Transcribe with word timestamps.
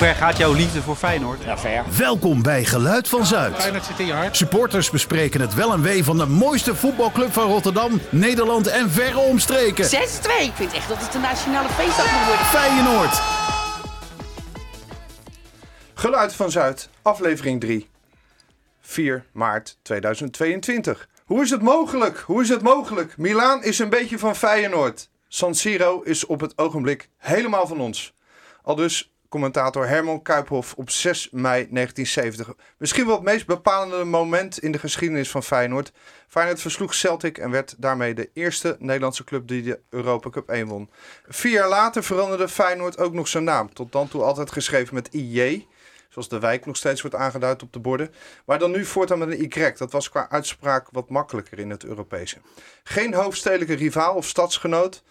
ver 0.00 0.14
gaat 0.14 0.36
jouw 0.36 0.52
liefde 0.52 0.82
voor 0.82 0.96
Feyenoord? 0.96 1.44
Ja, 1.44 1.58
ver. 1.58 1.84
Welkom 1.98 2.42
bij 2.42 2.64
Geluid 2.64 3.08
van 3.08 3.26
Zuid. 3.26 3.56
Feyenoord 3.56 3.84
zit 3.84 3.98
in 3.98 4.06
je 4.06 4.12
hart. 4.12 4.36
Supporters 4.36 4.90
bespreken 4.90 5.40
het 5.40 5.54
wel 5.54 5.72
en 5.72 5.82
wee 5.82 6.04
van 6.04 6.18
de 6.18 6.26
mooiste 6.26 6.74
voetbalclub 6.74 7.32
van 7.32 7.46
Rotterdam, 7.46 8.00
Nederland 8.10 8.66
en 8.66 8.90
verre 8.90 9.18
omstreken. 9.18 9.84
6-2. 9.84 9.88
Ik 9.88 10.52
vind 10.54 10.72
echt 10.72 10.88
dat 10.88 10.96
het 11.00 11.12
de 11.12 11.18
nationale 11.18 11.68
feestdag 11.68 12.12
moet 12.12 12.26
worden. 12.26 12.46
Feyenoord. 12.46 13.20
Geluid 15.94 16.34
van 16.34 16.50
Zuid, 16.50 16.88
aflevering 17.02 17.60
3. 17.60 17.88
4 18.80 19.24
maart 19.32 19.78
2022. 19.82 21.08
Hoe 21.24 21.42
is 21.42 21.50
het 21.50 21.62
mogelijk? 21.62 22.18
Hoe 22.18 22.42
is 22.42 22.48
het 22.48 22.62
mogelijk? 22.62 23.16
Milaan 23.16 23.62
is 23.62 23.78
een 23.78 23.90
beetje 23.90 24.18
van 24.18 24.36
Feyenoord. 24.36 25.08
San 25.28 25.54
Siro 25.54 26.00
is 26.00 26.26
op 26.26 26.40
het 26.40 26.58
ogenblik 26.58 27.08
helemaal 27.16 27.66
van 27.66 27.80
ons. 27.80 28.14
Al 28.62 28.74
dus 28.74 29.10
commentator 29.30 29.88
Herman 29.88 30.22
Kuiphoff 30.22 30.74
op 30.74 30.90
6 30.90 31.28
mei 31.30 31.66
1970. 31.70 32.54
Misschien 32.76 33.06
wel 33.06 33.14
het 33.14 33.24
meest 33.24 33.46
bepalende 33.46 34.04
moment 34.04 34.58
in 34.58 34.72
de 34.72 34.78
geschiedenis 34.78 35.30
van 35.30 35.42
Feyenoord. 35.42 35.92
Feyenoord 36.28 36.60
versloeg 36.60 36.94
Celtic 36.94 37.38
en 37.38 37.50
werd 37.50 37.74
daarmee 37.78 38.14
de 38.14 38.30
eerste 38.34 38.76
Nederlandse 38.78 39.24
club 39.24 39.48
die 39.48 39.62
de 39.62 39.80
Europa 39.90 40.30
Cup 40.30 40.48
1 40.48 40.66
won. 40.66 40.90
Vier 41.28 41.52
jaar 41.52 41.68
later 41.68 42.04
veranderde 42.04 42.48
Feyenoord 42.48 42.98
ook 42.98 43.12
nog 43.12 43.28
zijn 43.28 43.44
naam. 43.44 43.74
Tot 43.74 43.92
dan 43.92 44.08
toe 44.08 44.22
altijd 44.22 44.52
geschreven 44.52 44.94
met 44.94 45.14
IJ. 45.14 45.66
Zoals 46.08 46.28
de 46.28 46.38
wijk 46.38 46.66
nog 46.66 46.76
steeds 46.76 47.00
wordt 47.00 47.16
aangeduid 47.16 47.62
op 47.62 47.72
de 47.72 47.78
borden. 47.78 48.14
Maar 48.44 48.58
dan 48.58 48.70
nu 48.70 48.84
voortaan 48.84 49.18
met 49.18 49.30
een 49.30 49.40
Y. 49.40 49.72
Dat 49.76 49.92
was 49.92 50.10
qua 50.10 50.30
uitspraak 50.30 50.88
wat 50.90 51.08
makkelijker 51.08 51.58
in 51.58 51.70
het 51.70 51.84
Europese. 51.84 52.36
Geen 52.84 53.14
hoofdstedelijke 53.14 53.74
rivaal 53.74 54.14
of 54.14 54.26
stadsgenoot. 54.26 55.02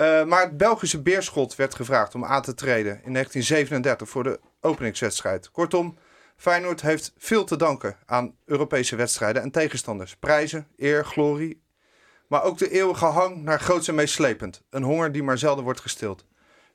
Uh, 0.00 0.24
maar 0.24 0.42
het 0.42 0.56
Belgische 0.56 1.02
Beerschot 1.02 1.56
werd 1.56 1.74
gevraagd 1.74 2.14
om 2.14 2.24
aan 2.24 2.42
te 2.42 2.54
treden 2.54 3.00
in 3.04 3.12
1937 3.12 4.08
voor 4.08 4.22
de 4.22 4.40
openingswedstrijd. 4.60 5.50
Kortom, 5.50 5.98
Feyenoord 6.36 6.80
heeft 6.80 7.12
veel 7.16 7.44
te 7.44 7.56
danken 7.56 7.96
aan 8.06 8.34
Europese 8.44 8.96
wedstrijden 8.96 9.42
en 9.42 9.50
tegenstanders. 9.50 10.16
Prijzen, 10.16 10.66
eer, 10.76 11.04
glorie, 11.04 11.62
maar 12.28 12.42
ook 12.42 12.58
de 12.58 12.70
eeuwige 12.70 13.04
hang 13.04 13.42
naar 13.42 13.60
groots 13.60 13.88
en 13.88 13.94
meeslepend. 13.94 14.62
Een 14.70 14.82
honger 14.82 15.12
die 15.12 15.22
maar 15.22 15.38
zelden 15.38 15.64
wordt 15.64 15.80
gestild. 15.80 16.26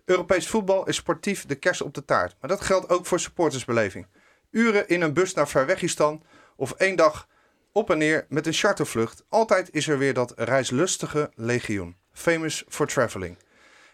Europees 0.06 0.48
voetbal 0.48 0.88
is 0.88 0.96
sportief 0.96 1.46
de 1.46 1.56
kers 1.56 1.82
op 1.82 1.94
de 1.94 2.06
taart, 2.06 2.36
maar 2.40 2.50
dat 2.50 2.62
geldt 2.62 2.90
ook 2.90 3.06
voor 3.06 3.20
supportersbeleving. 3.20 4.08
Uren 4.52 4.88
in 4.88 5.02
een 5.02 5.14
bus 5.14 5.34
naar 5.34 5.48
Verwegistan 5.48 6.24
of 6.56 6.72
één 6.72 6.96
dag 6.96 7.28
op 7.72 7.90
en 7.90 7.98
neer 7.98 8.26
met 8.30 8.48
een 8.48 8.54
chartervlucht. 8.54 9.24
Altijd 9.30 9.70
is 9.72 9.88
er 9.88 9.98
weer 9.98 10.14
dat 10.14 10.34
reislustige 10.36 11.32
legioen. 11.36 12.02
Famous 12.14 12.64
for 12.68 12.88
traveling. 12.88 13.38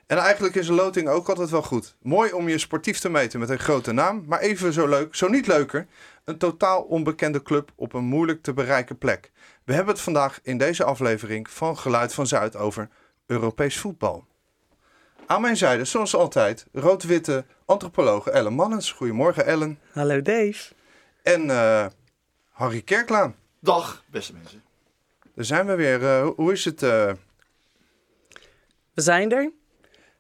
En 0.08 0.18
eigenlijk 0.18 0.56
is 0.56 0.68
een 0.68 0.76
loting 0.76 1.08
ook 1.08 1.30
altijd 1.30 1.50
wel 1.50 1.62
goed. 1.62 1.96
Mooi 2.02 2.32
om 2.32 2.50
je 2.50 2.58
sportief 2.58 3.00
te 3.00 3.10
meten 3.10 3.40
met 3.40 3.50
een 3.50 3.60
grote 3.60 3.92
naam, 3.92 4.24
maar 4.28 4.40
even 4.40 4.74
zo 4.74 4.88
leuk, 4.88 5.16
zo 5.16 5.28
niet 5.28 5.48
leuker, 5.48 5.88
een 6.24 6.38
totaal 6.38 6.82
onbekende 6.82 7.42
club 7.42 7.72
op 7.76 7.94
een 7.94 8.04
moeilijk 8.04 8.42
te 8.42 8.54
bereiken 8.54 8.98
plek. 8.98 9.32
We 9.64 9.74
hebben 9.74 9.94
het 9.94 10.04
vandaag 10.04 10.40
in 10.44 10.58
deze 10.58 10.84
aflevering 10.84 11.50
van 11.50 11.78
Geluid 11.78 12.14
van 12.14 12.28
Zuid 12.28 12.56
over 12.56 12.90
Europees 13.26 13.80
voetbal. 13.80 14.26
Aan 15.26 15.42
mijn 15.42 15.58
zijde, 15.58 15.86
zoals 15.86 16.16
altijd, 16.16 16.66
rood-witte 16.72 17.46
antropologe 17.66 18.32
Ellen 18.32 18.54
Mannens. 18.54 18.92
Goedemorgen 18.92 19.46
Ellen. 19.46 19.80
Hallo 19.92 20.22
Dave. 20.22 20.74
En 21.24 21.46
uh, 21.46 21.86
Harry 22.50 22.82
Kerklaan. 22.82 23.36
Dag, 23.60 24.04
beste 24.08 24.34
mensen. 24.34 24.64
Daar 25.36 25.46
zijn 25.46 25.66
we 25.66 25.76
weer. 25.76 26.02
Uh, 26.02 26.28
hoe 26.36 26.52
is 26.52 26.66
het? 26.66 26.82
Uh... 26.82 27.12
We 29.00 29.06
zijn 29.06 29.32
er. 29.32 29.52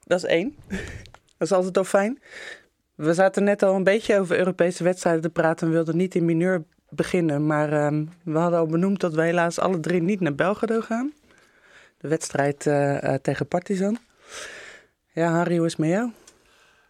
Dat 0.03 0.17
is 0.17 0.29
één. 0.29 0.55
dat 1.37 1.47
is 1.47 1.51
altijd 1.51 1.77
al 1.77 1.83
fijn. 1.83 2.21
We 2.95 3.13
zaten 3.13 3.43
net 3.43 3.63
al 3.63 3.75
een 3.75 3.83
beetje 3.83 4.19
over 4.19 4.37
Europese 4.37 4.83
wedstrijden 4.83 5.21
te 5.21 5.29
praten 5.29 5.67
en 5.67 5.73
wilden 5.73 5.97
niet 5.97 6.15
in 6.15 6.25
mineur 6.25 6.63
beginnen. 6.89 7.45
Maar 7.45 7.73
uh, 7.73 8.01
we 8.23 8.37
hadden 8.37 8.59
al 8.59 8.65
benoemd 8.65 8.99
dat 8.99 9.13
we 9.13 9.21
helaas 9.21 9.59
alle 9.59 9.79
drie 9.79 10.01
niet 10.01 10.19
naar 10.19 10.35
Belgrado 10.35 10.81
gaan. 10.81 11.13
De 11.97 12.07
wedstrijd 12.07 12.65
uh, 12.65 13.13
tegen 13.13 13.47
Partizan. 13.47 13.97
Ja, 15.13 15.31
Harry, 15.31 15.57
hoe 15.57 15.65
is 15.65 15.71
het 15.71 15.81
met 15.81 15.89
jou? 15.89 16.11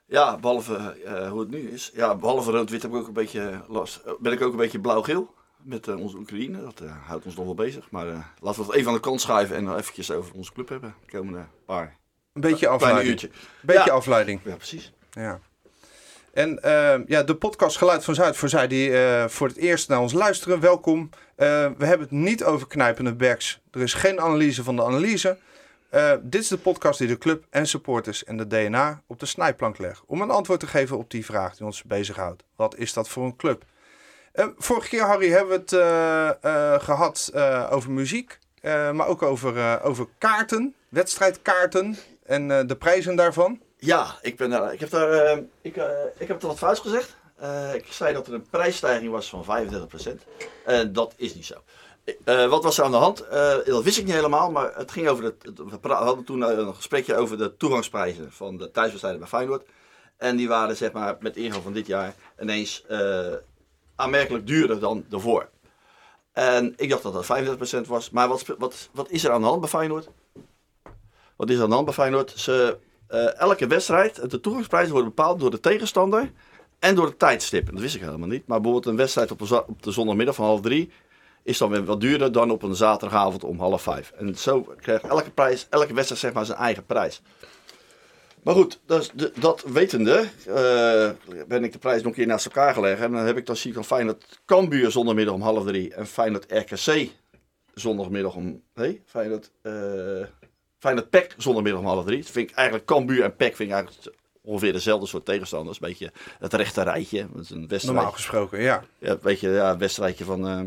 Ja, 0.06 0.38
behalve 0.38 0.96
uh, 1.06 1.30
hoe 1.30 1.40
het 1.40 1.50
nu 1.50 1.70
is. 1.70 1.92
Ja, 1.94 2.16
behalve 2.16 2.52
rood-wit 2.52 2.82
heb 2.82 2.92
ik 2.92 2.98
ook 2.98 3.08
een 3.08 3.14
beetje 3.14 3.62
last. 3.68 4.02
ben 4.20 4.32
ik 4.32 4.42
ook 4.42 4.52
een 4.52 4.58
beetje 4.58 4.80
blauw-geel 4.80 5.34
met 5.64 5.88
uh, 5.88 6.00
onze 6.00 6.18
Oekraïne. 6.18 6.62
Dat 6.62 6.82
uh, 6.84 6.92
houdt 7.06 7.26
ons 7.26 7.36
nog 7.36 7.46
wel 7.46 7.54
bezig. 7.54 7.92
Maar 7.92 8.08
uh, 8.08 8.20
laten 8.42 8.62
we 8.62 8.68
het 8.68 8.76
even 8.76 8.88
aan 8.88 8.94
de 8.94 9.00
kant 9.00 9.22
schuiven 9.22 9.56
en 9.56 9.64
nog 9.64 9.78
eventjes 9.78 10.12
over 10.12 10.34
onze 10.36 10.54
club 10.54 10.70
hebben. 10.70 10.96
De 11.06 11.12
komende 11.12 11.46
paar. 11.66 11.98
Een 12.34 12.42
beetje 12.42 12.68
afleiding. 12.68 13.08
uurtje. 13.08 13.30
Beetje 13.62 13.86
ja. 13.86 13.92
afleiding. 13.92 14.40
Ja, 14.44 14.56
precies. 14.56 14.94
Ja. 15.12 15.40
En 16.34 16.60
ja, 17.08 17.24
de 17.24 17.36
podcast 17.36 17.78
Geluid 17.78 18.04
van 18.04 18.16
Zuid, 18.16 18.38
voor 18.38 18.50
zij 18.50 18.68
die 18.68 18.92
voor 19.28 19.48
het 19.48 19.58
eerst 19.58 19.88
naar 19.88 20.00
ons 20.00 20.14
luisteren, 20.14 20.60
welkom. 20.60 21.10
we 21.36 21.76
hebben 21.78 22.00
het 22.00 22.12
niet 22.12 22.44
over 22.44 22.68
knijpende 22.68 23.14
backs. 23.14 23.60
Er 23.72 23.82
is 23.82 23.94
geen 23.94 24.22
analyse 24.22 24.64
van 24.64 24.76
de 24.76 24.84
analyse. 24.84 25.38
Dit 26.22 26.42
is 26.42 26.48
de 26.48 26.58
podcast 26.58 27.00
die 27.00 27.08
de 27.08 27.18
club 27.18 27.46
en 27.50 27.68
supporters 27.68 28.24
en 28.24 28.38
de 28.38 28.48
DNA 28.48 29.02
op 29.08 29.20
de 29.20 29.26
snijplank 29.26 29.78
legt. 29.78 30.02
Om 30.06 30.22
een 30.22 30.30
antwoord 30.30 30.60
te 30.60 30.68
geven 30.68 30.98
op 30.98 31.12
die 31.12 31.26
vraag 31.26 31.56
die 31.56 31.66
ons 31.66 31.84
bezighoudt. 31.84 32.44
Wat 32.56 32.78
is 32.78 32.94
dat 32.94 33.10
voor 33.10 33.26
een 33.26 33.36
club? 33.36 33.66
Uh, 34.40 34.46
vorige 34.58 34.88
keer, 34.88 35.02
Harry, 35.02 35.30
hebben 35.30 35.54
we 35.54 35.62
het 35.62 35.72
uh, 36.44 36.80
gehad 36.80 37.32
over 37.72 37.92
muziek. 37.92 38.40
maar 38.64 39.08
ook 39.08 39.22
over, 39.22 39.82
over 39.82 40.08
kaarten, 40.18 40.76
wedstrijdkaarten 40.90 41.98
en 42.26 42.68
de 42.68 42.76
prijzen 42.76 43.16
daarvan. 43.16 43.60
Ja, 43.78 44.16
ik, 44.22 44.38
ben 44.38 44.72
ik 44.74 44.80
heb 44.80 44.90
daar 44.90 45.38
ik, 45.62 45.76
ik 46.18 46.28
heb 46.28 46.30
het 46.30 46.42
wat 46.42 46.58
fout 46.58 46.80
gezegd. 46.80 47.16
ik 47.74 47.86
zei 47.90 48.14
dat 48.14 48.28
er 48.28 48.34
een 48.34 48.50
prijsstijging 48.50 49.12
was 49.12 49.30
van 49.30 49.46
35%. 49.46 50.10
En 50.66 50.94
dat 50.94 51.14
is 51.18 51.36
niet 51.36 51.46
zo. 51.46 51.56
Wat 52.48 52.64
was 52.64 52.78
er 52.78 52.84
aan 52.84 52.92
de 52.92 52.98
hand? 52.98 53.26
Dat 53.66 53.84
wist 53.84 53.98
ik 53.98 54.06
niet 54.06 54.14
helemaal, 54.14 54.52
maar 54.52 54.72
het 54.76 54.92
ging 54.92 55.08
over 55.08 55.24
het. 55.24 55.52
We 55.82 55.88
hadden 55.88 56.26
toen 56.26 56.42
een 56.42 56.76
gesprekje 56.76 57.16
over 57.16 57.38
de 57.38 57.58
toegangsprijzen 57.58 58.32
van 58.32 58.58
de 58.58 58.72
thuiswedstrijden 58.72 59.20
bij 59.20 59.30
Feyenoord. 59.30 59.68
En 60.18 60.36
die 60.36 60.48
waren 60.48 60.76
zeg 60.76 60.92
maar 60.92 61.18
met 61.20 61.36
ingang 61.36 61.64
van 61.64 61.74
dit 61.74 61.88
jaar 61.88 62.16
ineens 62.40 62.84
aanmerkelijk 64.00 64.48
duurder 64.48 64.80
dan 64.80 65.06
daarvoor. 65.10 65.50
En 66.32 66.74
ik 66.78 66.90
dacht 66.90 67.04
dat 67.04 67.14
dat 67.14 67.86
35% 67.86 67.88
was. 67.88 68.10
Maar 68.10 68.28
wat, 68.28 68.46
wat, 68.58 68.90
wat 68.92 69.10
is 69.10 69.24
er 69.24 69.32
aan 69.32 69.42
de 69.42 69.48
hand 69.48 69.60
bij 69.60 69.70
Feyenoord? 69.70 70.10
Wat 71.36 71.50
is 71.50 71.56
er 71.56 71.62
aan 71.64 71.68
de 71.70 71.74
hand 71.74 71.86
bij 71.86 71.94
Feyenoord? 71.94 72.34
Ze, 72.36 72.78
elke 73.38 73.68
wedstrijd, 73.68 74.30
de 74.30 74.40
toegangsprijzen 74.40 74.92
worden 74.92 75.14
bepaald 75.16 75.40
door 75.40 75.52
de 75.52 75.60
tegenstander 75.60 76.32
en 76.80 76.96
door 76.96 77.06
de 77.06 77.18
tijdstip. 77.18 77.72
Dat 77.72 77.82
wist 77.82 77.96
ik 77.96 78.02
helemaal 78.02 78.28
niet. 78.28 78.48
Maar 78.48 78.62
bijvoorbeeld 78.62 78.92
een 78.92 79.00
wedstrijd 79.00 79.32
op, 79.32 79.42
op 79.68 79.84
de 79.84 79.92
zondagmiddag 79.92 80.36
van 80.36 80.46
half 80.46 80.62
drie 80.62 80.92
is 81.44 81.58
dan 81.58 81.70
weer 81.70 81.86
wat 81.86 82.02
duurder 82.02 82.32
dan 82.32 82.52
op 82.52 82.64
een 82.64 82.76
zaterdagavond 82.76 83.44
om 83.44 83.60
half 83.60 83.82
vijf. 83.82 84.12
En 84.12 84.36
zo 84.36 84.62
krijgt 84.82 85.04
elke, 85.04 85.32
prijs, 85.32 85.68
elke 85.70 85.94
wedstrijd 85.94 86.22
zeg 86.22 86.34
maar 86.34 86.46
zijn 86.46 86.58
eigen 86.58 86.86
prijs. 86.86 87.22
Maar 88.44 88.54
goed, 88.54 88.80
dus 88.86 89.12
de, 89.14 89.32
dat 89.40 89.64
wetende 89.68 90.28
uh, 90.48 91.10
ben 91.48 91.64
ik 91.64 91.72
de 91.72 91.80
prijs 91.80 91.98
nog 91.98 92.06
een 92.06 92.18
keer 92.18 92.28
naast 92.28 92.46
elkaar 92.46 92.74
gelegd. 92.74 93.02
En 93.02 93.12
dan 93.12 93.26
heb 93.26 93.38
ik 93.38 93.46
dan 93.46 93.56
zie 93.56 93.70
ik 93.70 93.76
van 93.76 93.86
Feyenoord 93.86 94.40
Cambuur 94.46 94.92
zondagmiddag 94.92 95.34
om 95.34 95.42
half 95.42 95.66
drie. 95.66 95.94
En 95.94 96.08
Feyenoord 96.08 96.46
RKC 96.52 97.10
zondagmiddag 97.74 98.36
om... 98.36 98.62
Nee, 98.74 99.02
Feyenoord... 99.06 99.52
Uh, 99.64 100.26
Feyenoord 100.78 101.10
PEC 101.10 101.34
zondagmiddag 101.38 101.82
om 101.82 101.88
half 101.88 102.06
drie. 102.06 102.22
Dat 102.22 102.32
vind 102.32 102.50
ik 102.50 102.56
eigenlijk 102.56 102.88
Cambuur 102.88 103.24
en 103.24 103.36
PEC 103.36 103.56
vind 103.56 103.70
ik 103.70 103.76
eigenlijk 103.76 104.16
ongeveer 104.42 104.74
dezelfde 104.74 105.08
soort 105.08 105.26
tegenstanders. 105.26 105.82
Een 105.82 105.88
beetje 105.88 106.12
het 106.40 106.54
rechte 106.54 106.82
rijtje. 106.82 107.28
Dat 107.34 107.50
een. 107.50 107.70
Normaal 107.82 108.12
gesproken, 108.12 108.62
ja. 108.62 108.84
Ja, 108.98 109.12
een 109.12 109.20
beetje 109.22 109.50
ja, 109.50 109.72
een 109.72 109.78
wedstrijdje 109.78 110.24
van... 110.24 110.48
Uh, 110.48 110.62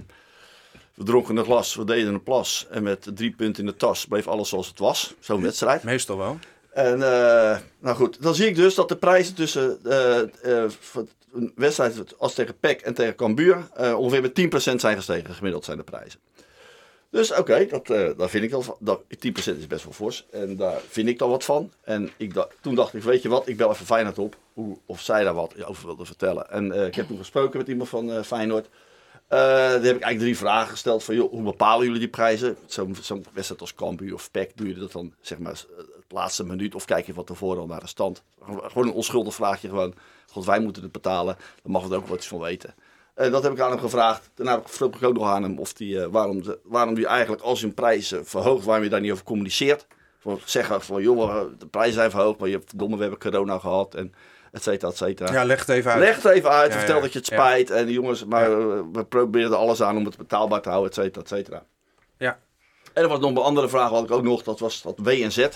we 0.94 1.04
dronken 1.04 1.36
een 1.36 1.44
glas, 1.44 1.74
we 1.74 1.84
deden 1.84 2.14
een 2.14 2.22
plas. 2.22 2.66
En 2.70 2.82
met 2.82 3.10
drie 3.14 3.30
punten 3.30 3.64
in 3.64 3.70
de 3.70 3.76
tas 3.76 4.06
bleef 4.06 4.28
alles 4.28 4.48
zoals 4.48 4.68
het 4.68 4.78
was. 4.78 5.14
Zo'n 5.18 5.42
wedstrijd. 5.42 5.82
Meestal 5.82 6.18
wel. 6.18 6.38
En 6.72 6.98
uh, 6.98 7.58
nou 7.78 7.96
goed, 7.96 8.22
dan 8.22 8.34
zie 8.34 8.46
ik 8.46 8.54
dus 8.54 8.74
dat 8.74 8.88
de 8.88 8.96
prijzen 8.96 9.34
tussen 9.34 9.78
uh, 9.84 10.20
een 11.32 11.52
wedstrijd 11.54 12.18
als 12.18 12.34
tegen 12.34 12.58
PEC 12.58 12.80
en 12.80 12.94
tegen 12.94 13.14
Cambuur 13.14 13.68
ongeveer 13.96 14.20
met 14.22 14.72
10% 14.72 14.74
zijn 14.76 14.96
gestegen. 14.96 15.34
Gemiddeld 15.34 15.64
zijn 15.64 15.76
de 15.76 15.84
prijzen. 15.84 16.20
Dus 17.10 17.30
oké, 17.30 17.40
okay, 17.40 17.66
dat, 17.66 17.86
daar 18.18 18.28
vind 18.28 18.44
ik 18.44 18.50
dan 18.50 18.76
dat 18.78 19.02
10% 19.02 19.08
is 19.34 19.66
best 19.66 19.84
wel 19.84 19.92
fors. 19.92 20.26
En 20.30 20.56
daar 20.56 20.80
vind 20.88 21.08
ik 21.08 21.18
dan 21.18 21.30
wat 21.30 21.44
van. 21.44 21.72
En 21.84 22.10
ik 22.16 22.46
toen 22.60 22.74
dacht 22.74 22.94
ik, 22.94 23.02
weet 23.02 23.22
je 23.22 23.28
wat, 23.28 23.48
ik 23.48 23.56
bel 23.56 23.70
even 23.70 23.86
Feyenoord 23.86 24.18
op. 24.18 24.36
Hoe, 24.52 24.78
of 24.86 25.00
zij 25.00 25.24
daar 25.24 25.34
wat 25.34 25.64
over 25.64 25.86
wilden 25.86 26.06
vertellen. 26.06 26.50
En 26.50 26.86
ik 26.86 26.94
heb 26.94 27.06
toen 27.06 27.18
gesproken 27.18 27.58
met 27.58 27.68
iemand 27.68 27.88
van 27.88 28.24
Feyenoord. 28.24 28.68
Uh, 29.32 29.38
daar 29.38 29.70
heb 29.70 29.82
ik 29.82 30.02
eigenlijk 30.02 30.18
drie 30.18 30.36
vragen 30.36 30.70
gesteld 30.70 31.04
van, 31.04 31.14
joh, 31.14 31.30
hoe 31.30 31.42
bepalen 31.42 31.84
jullie 31.84 32.00
die 32.00 32.08
prijzen? 32.08 32.56
Zo'n 32.66 32.96
zo 33.02 33.20
wedstrijd 33.32 33.60
als 33.60 33.74
Cambuur 33.74 34.14
of 34.14 34.30
PEC, 34.30 34.50
doe 34.54 34.68
je 34.68 34.74
dat 34.74 34.92
dan 34.92 35.14
zeg 35.20 35.38
maar 35.38 35.52
het 35.52 36.04
laatste 36.08 36.44
minuut 36.44 36.74
of 36.74 36.84
kijk 36.84 37.06
je 37.06 37.14
van 37.14 37.24
tevoren 37.24 37.60
al 37.60 37.66
naar 37.66 37.80
de 37.80 37.86
stand? 37.86 38.22
Gewoon 38.44 38.86
een 38.86 38.92
onschuldig 38.92 39.34
vraagje 39.34 39.68
gewoon, 39.68 39.94
god 40.30 40.44
wij 40.44 40.60
moeten 40.60 40.82
het 40.82 40.92
betalen, 40.92 41.36
dan 41.62 41.72
mag 41.72 41.82
het 41.82 41.92
ook 41.92 42.06
wat 42.06 42.24
van 42.24 42.40
weten. 42.40 42.74
En 43.14 43.30
dat 43.30 43.42
heb 43.42 43.52
ik 43.52 43.60
aan 43.60 43.70
hem 43.70 43.78
gevraagd. 43.78 44.30
Daarna 44.34 44.62
vroeg 44.64 44.94
ik 44.94 45.02
ook 45.02 45.14
nog 45.14 45.28
aan 45.28 45.42
hem 45.42 45.58
of 45.58 45.72
die, 45.72 45.94
uh, 45.94 46.06
waarom, 46.06 46.42
de, 46.42 46.58
waarom 46.62 47.04
eigenlijk 47.04 47.42
als 47.42 47.60
je 47.60 47.66
een 47.66 47.74
prijs 47.74 48.14
verhoogt, 48.22 48.64
waarom 48.64 48.84
je 48.84 48.90
daar 48.90 49.00
niet 49.00 49.12
over 49.12 49.24
communiceert. 49.24 49.86
Voor 50.18 50.40
zeggen 50.44 50.82
van, 50.82 51.02
joh, 51.02 51.44
de 51.58 51.66
prijzen 51.66 51.94
zijn 51.94 52.10
verhoogd, 52.10 52.38
maar 52.38 52.48
je, 52.48 52.60
verdomme, 52.66 52.96
we 52.96 53.02
hebben 53.02 53.20
corona 53.20 53.58
gehad 53.58 53.94
en 53.94 54.14
et 54.52 54.62
cetera, 54.62 54.90
et 54.90 54.96
cetera. 54.96 55.32
Ja, 55.32 55.44
leg 55.44 55.58
het 55.58 55.68
even 55.68 55.90
uit. 55.90 56.00
Leg 56.00 56.22
het 56.22 56.24
even 56.24 56.50
uit, 56.50 56.72
Ja, 56.72 56.78
vertel 56.78 56.96
ja. 56.96 57.02
dat 57.02 57.12
je 57.12 57.18
het 57.18 57.26
spijt. 57.26 57.70
En 57.70 57.90
jongens, 57.90 58.24
maar 58.24 58.50
we 58.92 59.04
proberen 59.04 59.50
er 59.50 59.56
alles 59.56 59.82
aan 59.82 59.96
om 59.96 60.04
het 60.04 60.16
betaalbaar 60.16 60.62
te 60.62 60.68
houden, 60.68 60.90
et 60.90 60.96
cetera, 60.96 61.20
et 61.22 61.28
cetera. 61.28 61.64
Ja. 62.18 62.38
En 62.92 63.02
er 63.02 63.08
was 63.08 63.20
nog 63.20 63.30
een 63.30 63.36
andere 63.36 63.68
vraag, 63.68 63.90
had 63.90 64.04
ik 64.04 64.10
ook 64.10 64.22
nog, 64.22 64.42
dat 64.42 64.60
was 64.60 64.82
dat 64.82 64.98
W 64.98 65.08
en 65.08 65.32
Z. 65.32 65.48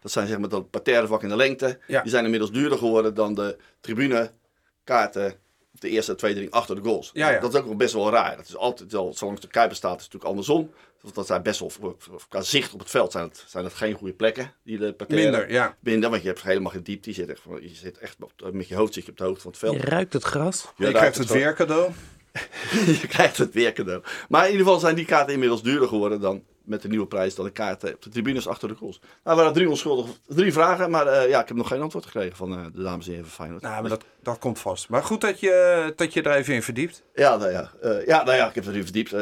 Dat 0.00 0.12
zijn 0.12 0.26
zeg 0.26 0.38
maar 0.38 0.48
dat 0.48 0.70
parterrevak 0.70 1.22
in 1.22 1.28
de 1.28 1.36
lengte. 1.36 1.78
Die 1.86 2.00
zijn 2.04 2.24
inmiddels 2.24 2.52
duurder 2.52 2.78
geworden 2.78 3.14
dan 3.14 3.34
de 3.34 3.56
tribunekaarten 3.80 5.34
de 5.70 5.88
eerste 5.88 6.14
twee 6.14 6.34
drie 6.34 6.52
achter 6.52 6.74
de 6.74 6.82
goals. 6.82 7.10
Ja, 7.12 7.30
ja. 7.30 7.40
Dat 7.40 7.54
is 7.54 7.60
ook 7.60 7.66
wel 7.66 7.76
best 7.76 7.94
wel 7.94 8.10
raar. 8.10 8.36
Dat 8.36 8.48
is 8.48 8.56
altijd 8.56 8.92
wel, 8.92 9.14
zolang 9.14 9.38
de 9.38 9.46
Kuiper 9.46 9.76
staat, 9.76 9.98
is 9.98 10.04
het 10.04 10.12
natuurlijk 10.12 10.30
andersom. 10.30 10.72
Want 11.02 11.14
dat 11.14 11.26
zijn 11.26 11.42
best 11.42 11.60
wel, 11.60 11.96
qua 12.28 12.42
zicht 12.42 12.72
op 12.72 12.78
het 12.78 12.90
veld, 12.90 13.12
zijn 13.12 13.24
het, 13.24 13.44
zijn 13.46 13.64
het 13.64 13.74
geen 13.74 13.94
goede 13.94 14.12
plekken. 14.14 14.52
Die 14.64 14.78
de 14.78 14.94
Minder, 15.08 15.50
ja. 15.52 15.76
binden, 15.80 16.10
want 16.10 16.22
je 16.22 16.28
hebt 16.28 16.42
helemaal 16.42 16.70
geen 16.70 16.82
diepte. 16.82 17.08
Je 17.08 17.14
zit 17.14 17.28
echt, 17.28 17.40
van- 17.40 17.62
je 17.62 17.74
zit 17.74 17.98
echt 17.98 18.16
op- 18.20 18.52
met 18.52 18.68
je 18.68 18.74
hoofd 18.74 18.94
zit 18.94 19.04
je 19.04 19.10
op 19.10 19.16
de 19.16 19.24
hoogte 19.24 19.40
van 19.40 19.50
het 19.50 19.60
veld. 19.60 19.74
Je 19.74 19.80
ruikt 19.80 20.12
het 20.12 20.22
gras. 20.24 20.72
Je 20.76 20.92
krijgt 20.92 21.18
het 21.18 21.30
weer 21.30 21.54
cadeau. 21.54 21.90
je 23.02 23.06
krijgt 23.08 23.36
het 23.38 23.52
weer 23.54 23.72
cadeau. 23.72 24.02
Maar 24.28 24.44
in 24.44 24.50
ieder 24.50 24.66
geval 24.66 24.80
zijn 24.80 24.94
die 24.94 25.04
kaarten 25.04 25.32
inmiddels 25.32 25.62
duurder 25.62 25.88
geworden 25.88 26.20
dan 26.20 26.42
met 26.64 26.82
de 26.82 26.88
nieuwe 26.88 27.06
prijs 27.06 27.34
dan 27.34 27.44
de 27.44 27.50
kaarten 27.50 27.94
op 27.94 28.02
de 28.02 28.10
tribunes 28.10 28.48
achter 28.48 28.68
de 28.68 28.74
goals. 28.74 28.98
Nou, 29.00 29.10
we 29.22 29.30
hadden 29.42 29.52
drie 29.52 29.68
onschuldige, 29.68 30.12
drie 30.26 30.52
vragen, 30.52 30.90
maar 30.90 31.06
eh, 31.06 31.28
ja, 31.28 31.40
ik 31.40 31.48
heb 31.48 31.56
nog 31.56 31.68
geen 31.68 31.80
antwoord 31.80 32.04
gekregen 32.06 32.36
van 32.36 32.52
eh, 32.52 32.64
de 32.74 32.82
dames 32.82 33.06
en 33.06 33.10
heren 33.12 33.26
van 33.26 33.34
Feyenoord. 33.34 33.62
Nou, 33.62 33.80
maar 33.80 33.90
dat, 33.90 34.04
dat 34.22 34.38
komt 34.38 34.58
vast. 34.58 34.88
Maar 34.88 35.04
goed 35.04 35.20
dat 35.20 35.40
je, 35.40 35.92
dat 35.96 36.12
je 36.12 36.22
er 36.22 36.32
even 36.36 36.54
in 36.54 36.62
verdiept. 36.62 37.02
Ja, 37.14 37.36
nou 37.36 37.50
ja, 37.50 37.70
eh, 37.82 38.06
ja, 38.06 38.24
nou 38.24 38.36
ja, 38.36 38.48
ik 38.48 38.54
heb 38.54 38.64
het 38.64 38.72
erin 38.72 38.84
verdiept. 38.84 39.12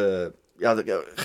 Ja, 0.61 0.77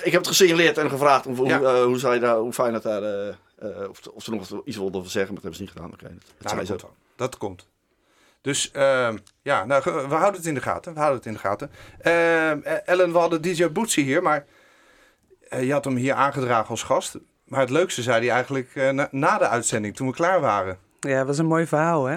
ik, 0.02 0.12
heb 0.12 0.20
het 0.20 0.26
gesignaleerd 0.26 0.78
en 0.78 0.90
gevraagd 0.90 1.26
om, 1.26 1.46
Ja. 1.46 1.58
hoe, 1.58 1.66
eh, 1.66 1.84
hoe, 1.84 1.98
zij 1.98 2.18
daar, 2.18 2.36
hoe 2.36 2.52
Feyenoord 2.52 2.82
daar, 2.82 3.02
eh, 3.02 3.28
eh, 3.28 3.88
of, 3.88 4.06
of 4.06 4.22
ze 4.24 4.30
nog 4.30 4.64
iets 4.64 4.76
wilden 4.76 5.00
over 5.00 5.10
zeggen, 5.10 5.34
maar 5.34 5.42
dat 5.42 5.52
hebben 5.52 5.54
ze 5.54 5.62
niet 5.62 5.70
gedaan. 5.70 5.92
Oké, 5.92 6.04
dat, 6.04 6.52
dat 6.52 6.52
Nou, 6.52 6.66
dat 6.66 6.80
komt. 6.80 6.92
Dat 7.16 7.36
komt. 7.36 7.66
Dus 8.40 8.70
ehm, 8.70 9.16
ja, 9.42 9.64
nou, 9.64 9.82
we 9.84 10.14
houden 10.14 10.40
het 10.40 10.46
in 10.46 10.54
de 10.54 10.60
gaten. 10.60 10.92
We 10.92 10.98
houden 10.98 11.18
het 11.18 11.26
in 11.28 11.32
de 11.32 11.38
gaten. 11.38 11.70
Ehm, 12.00 12.58
eh, 12.62 12.88
Ellen, 12.88 13.12
we 13.12 13.18
hadden 13.18 13.42
DJ 13.42 13.68
Bootsy 13.68 14.02
hier, 14.02 14.22
maar 14.22 14.46
je 15.60 15.72
had 15.72 15.84
hem 15.84 15.96
hier 15.96 16.14
aangedragen 16.14 16.68
als 16.68 16.82
gast. 16.82 17.18
Maar 17.44 17.60
het 17.60 17.70
leukste 17.70 18.02
zei 18.02 18.18
hij 18.26 18.34
eigenlijk 18.34 18.70
eh, 18.74 18.90
na, 18.90 19.08
na 19.10 19.38
de 19.38 19.48
uitzending, 19.48 19.96
toen 19.96 20.06
we 20.06 20.12
klaar 20.12 20.40
waren. 20.40 20.78
Ja, 21.00 21.18
dat 21.18 21.26
was 21.26 21.38
een 21.38 21.46
mooi 21.46 21.66
verhaal, 21.66 22.04
hè? 22.04 22.16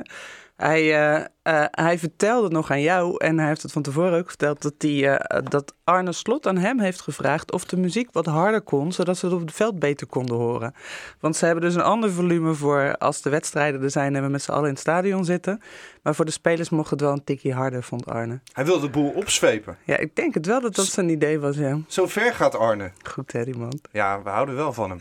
Hij, 0.59 0.95
eh, 1.41 1.63
hij 1.71 1.99
vertelde 1.99 2.49
nog 2.49 2.71
aan 2.71 2.81
jou, 2.81 3.17
en 3.17 3.37
hij 3.37 3.47
heeft 3.47 3.61
het 3.61 3.71
van 3.71 3.81
tevoren 3.81 4.19
ook 4.19 4.27
verteld, 4.27 4.61
dat, 4.61 4.73
die, 4.77 5.07
eh, 5.07 5.39
dat 5.49 5.75
Arne 5.83 6.11
Slot 6.11 6.47
aan 6.47 6.57
hem 6.57 6.79
heeft 6.79 7.01
gevraagd 7.01 7.51
of 7.51 7.65
de 7.65 7.77
muziek 7.77 8.09
wat 8.11 8.25
harder 8.25 8.61
kon, 8.61 8.91
zodat 8.91 9.17
ze 9.17 9.25
het 9.25 9.35
op 9.35 9.41
het 9.41 9.51
veld 9.51 9.79
beter 9.79 10.07
konden 10.07 10.35
horen. 10.35 10.73
Want 11.19 11.35
ze 11.35 11.45
hebben 11.45 11.63
dus 11.63 11.75
een 11.75 11.81
ander 11.81 12.11
volume 12.11 12.53
voor 12.53 12.95
als 12.97 13.21
de 13.21 13.29
wedstrijden 13.29 13.81
er 13.83 13.91
zijn 13.91 14.15
en 14.15 14.23
we 14.23 14.29
met 14.29 14.41
z'n 14.41 14.51
allen 14.51 14.63
in 14.63 14.69
het 14.69 14.79
stadion 14.79 15.25
zitten. 15.25 15.61
Maar 16.03 16.15
voor 16.15 16.25
de 16.25 16.31
spelers 16.31 16.69
mocht 16.69 16.89
het 16.89 17.01
wel 17.01 17.11
een 17.11 17.23
tikje 17.23 17.53
harder, 17.53 17.83
vond 17.83 18.05
Arne. 18.05 18.39
Hij 18.53 18.65
wilde 18.65 18.85
de 18.85 18.91
boel 18.91 19.09
opzwepen. 19.09 19.77
Ja, 19.85 19.97
ik 19.97 20.15
denk 20.15 20.33
het 20.33 20.45
wel 20.45 20.61
dat 20.61 20.75
dat 20.75 20.85
zijn 20.85 21.09
idee 21.09 21.39
was, 21.39 21.55
ja. 21.57 21.77
Zo 21.87 22.07
ver 22.07 22.33
gaat 22.33 22.55
Arne. 22.55 22.91
Goed, 23.03 23.31
hè, 23.31 23.43
die 23.45 23.57
man. 23.57 23.79
Ja, 23.91 24.23
we 24.23 24.29
houden 24.29 24.55
wel 24.55 24.73
van 24.73 24.89
hem. 24.89 24.99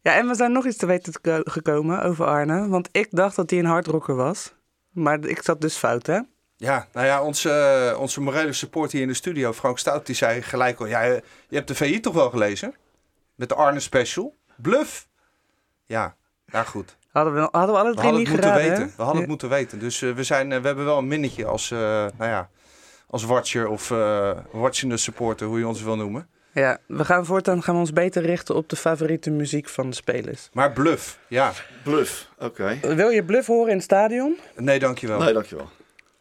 Ja, 0.00 0.14
en 0.16 0.26
we 0.26 0.34
zijn 0.34 0.52
nog 0.52 0.66
iets 0.66 0.76
te 0.76 0.86
weten 0.86 1.12
geko- 1.12 1.50
gekomen 1.50 2.02
over 2.02 2.26
Arne, 2.26 2.68
want 2.68 2.88
ik 2.92 3.08
dacht 3.10 3.36
dat 3.36 3.50
hij 3.50 3.58
een 3.58 3.64
hardrocker 3.64 4.14
was. 4.14 4.54
Maar 4.90 5.24
ik 5.24 5.42
zat 5.42 5.60
dus 5.60 5.76
fout, 5.76 6.06
hè? 6.06 6.20
Ja, 6.56 6.88
nou 6.92 7.06
ja, 7.06 7.22
onze, 7.22 7.50
eh, 7.50 8.00
onze 8.00 8.20
morele 8.20 8.52
support 8.52 8.92
hier 8.92 9.02
in 9.02 9.08
de 9.08 9.14
studio, 9.14 9.52
Frank 9.52 9.78
Stout, 9.78 10.06
die 10.06 10.14
zei 10.14 10.42
gelijk 10.42 10.80
al... 10.80 10.86
Ja, 10.86 11.02
je 11.02 11.22
hebt 11.48 11.68
de 11.68 11.74
VI 11.74 12.00
toch 12.00 12.14
wel 12.14 12.30
gelezen? 12.30 12.74
Met 13.34 13.48
de 13.48 13.54
Arne 13.54 13.80
special. 13.80 14.36
Bluff. 14.56 15.08
Ja, 15.86 16.16
nou 16.46 16.66
goed. 16.66 16.96
Hadden 17.12 17.34
we, 17.34 17.40
hadden 17.52 17.74
we 17.74 17.80
alle 17.80 17.88
We 17.90 17.96
drie 17.96 18.04
hadden 18.04 18.20
niet 18.20 18.28
het 18.28 18.36
moeten 18.36 18.50
geraden, 18.52 18.68
weten. 18.70 18.82
hè? 18.84 18.88
We 18.96 19.02
hadden 19.02 19.14
Ja. 19.14 19.20
het 19.20 19.28
moeten 19.28 19.48
weten. 19.48 19.78
Dus 19.78 20.02
eh, 20.02 20.12
we, 20.12 20.22
zijn, 20.24 20.52
eh, 20.52 20.60
we 20.60 20.66
hebben 20.66 20.84
wel 20.84 20.98
een 20.98 21.08
minnetje 21.08 21.46
als, 21.46 21.70
nou 21.70 22.12
ja, 22.18 22.50
als 23.06 23.24
watcher 23.24 23.68
of 23.68 23.88
watchende 24.52 24.96
supporter, 24.96 25.46
hoe 25.46 25.58
je 25.58 25.66
ons 25.66 25.82
wil 25.82 25.96
noemen. 25.96 26.28
Ja, 26.52 26.78
we 26.86 27.04
gaan 27.04 27.26
voortaan 27.26 27.62
gaan 27.62 27.74
we 27.74 27.80
ons 27.80 27.92
beter 27.92 28.22
richten 28.22 28.54
op 28.54 28.68
de 28.68 28.76
favoriete 28.76 29.30
muziek 29.30 29.68
van 29.68 29.90
de 29.90 29.96
spelers. 29.96 30.48
Maar 30.52 30.72
bluff, 30.72 31.18
ja. 31.28 31.52
Bluff, 31.84 32.28
oké. 32.38 32.78
Wil 32.82 33.08
je 33.08 33.24
bluff 33.24 33.46
horen 33.46 33.68
in 33.70 33.74
het 33.74 33.84
stadion? 33.84 34.36
Nee, 34.56 34.78
dankjewel. 34.78 35.18
Nee, 35.18 35.32
dankjewel. 35.32 35.68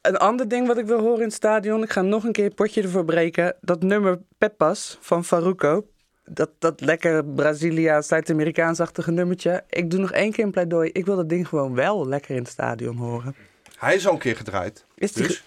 Een 0.02 0.18
ander 0.18 0.48
ding 0.48 0.68
wat 0.68 0.78
ik 0.78 0.86
wil 0.86 1.00
horen 1.00 1.18
in 1.20 1.24
het 1.26 1.34
stadion, 1.34 1.84
ik 1.84 1.90
ga 1.92 2.02
nog 2.02 2.24
een 2.24 2.32
keer 2.32 2.46
een 2.46 2.54
potje 2.54 2.82
ervoor 2.82 3.06
breken. 3.06 3.56
Dat 3.62 3.82
nummer 3.84 4.20
Peppas 4.38 4.98
van 5.02 5.26
Faruco. 5.26 5.86
Dat, 6.26 6.50
dat 6.60 6.82
lekker 6.82 7.26
Braziliaans, 7.26 8.08
Zuid-Amerikaans-achtige 8.08 9.12
nummertje. 9.12 9.64
Ik 9.70 9.90
doe 9.92 10.00
nog 10.00 10.12
één 10.12 10.32
keer 10.32 10.44
een 10.46 10.52
pleidooi. 10.52 10.90
Ik 10.94 11.06
wil 11.06 11.16
dat 11.16 11.30
ding 11.30 11.48
gewoon 11.48 11.74
wel 11.76 12.08
lekker 12.08 12.32
in 12.36 12.42
het 12.42 12.48
stadion 12.52 12.96
horen. 12.98 13.36
Hij 13.78 13.96
is 13.96 14.08
al 14.08 14.14
een 14.14 14.20
keer 14.20 14.36
gedraaid. 14.36 14.86
Is 14.96 15.12
die 15.12 15.28
Dus, 15.28 15.36
ge- 15.38 15.44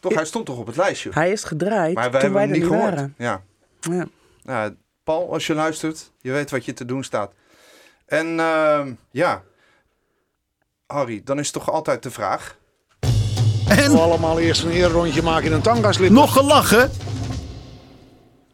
toch, 0.00 0.14
hij 0.14 0.24
stond 0.24 0.46
toch 0.46 0.58
op 0.58 0.66
het 0.66 0.76
lijstje. 0.76 1.10
Hij 1.12 1.32
is 1.32 1.44
gedraaid 1.44 1.94
Maar 1.94 2.10
wij 2.10 2.20
toen 2.20 2.20
hebben 2.20 2.32
wij 2.32 2.42
hem 2.42 2.52
niet 2.52 2.62
niet 2.62 2.70
gehoord. 2.70 2.94
waren. 2.94 3.14
Ja. 3.18 3.42
Ja. 3.80 4.06
Nou, 4.44 4.76
Paul, 5.04 5.32
als 5.32 5.46
je 5.46 5.54
luistert, 5.54 6.10
je 6.20 6.32
weet 6.32 6.50
wat 6.50 6.64
je 6.64 6.72
te 6.72 6.84
doen 6.84 7.04
staat. 7.04 7.32
En 8.06 8.40
ehm, 8.40 8.92
ja, 9.10 9.42
Harry, 10.86 11.20
dan 11.24 11.38
is 11.38 11.50
toch 11.50 11.70
altijd 11.70 12.02
de 12.02 12.10
vraag. 12.10 12.56
En 13.68 13.98
allemaal 13.98 14.38
eerst 14.38 14.62
een 14.62 14.70
eerrondje 14.70 15.22
maken 15.22 15.46
in 15.46 15.52
een 15.52 15.62
tangaslip. 15.62 16.10
nog 16.10 16.32
gelachen? 16.32 16.90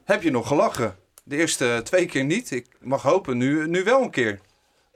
Heb 0.04 0.22
je 0.22 0.30
nog 0.30 0.46
gelachen? 0.46 0.96
De 1.24 1.36
eerste 1.36 1.80
twee 1.84 2.06
keer 2.06 2.24
niet. 2.24 2.50
Ik 2.50 2.66
mag 2.80 3.02
hopen, 3.02 3.36
nu, 3.36 3.68
nu 3.68 3.84
wel 3.84 4.02
een 4.02 4.10
keer. 4.10 4.40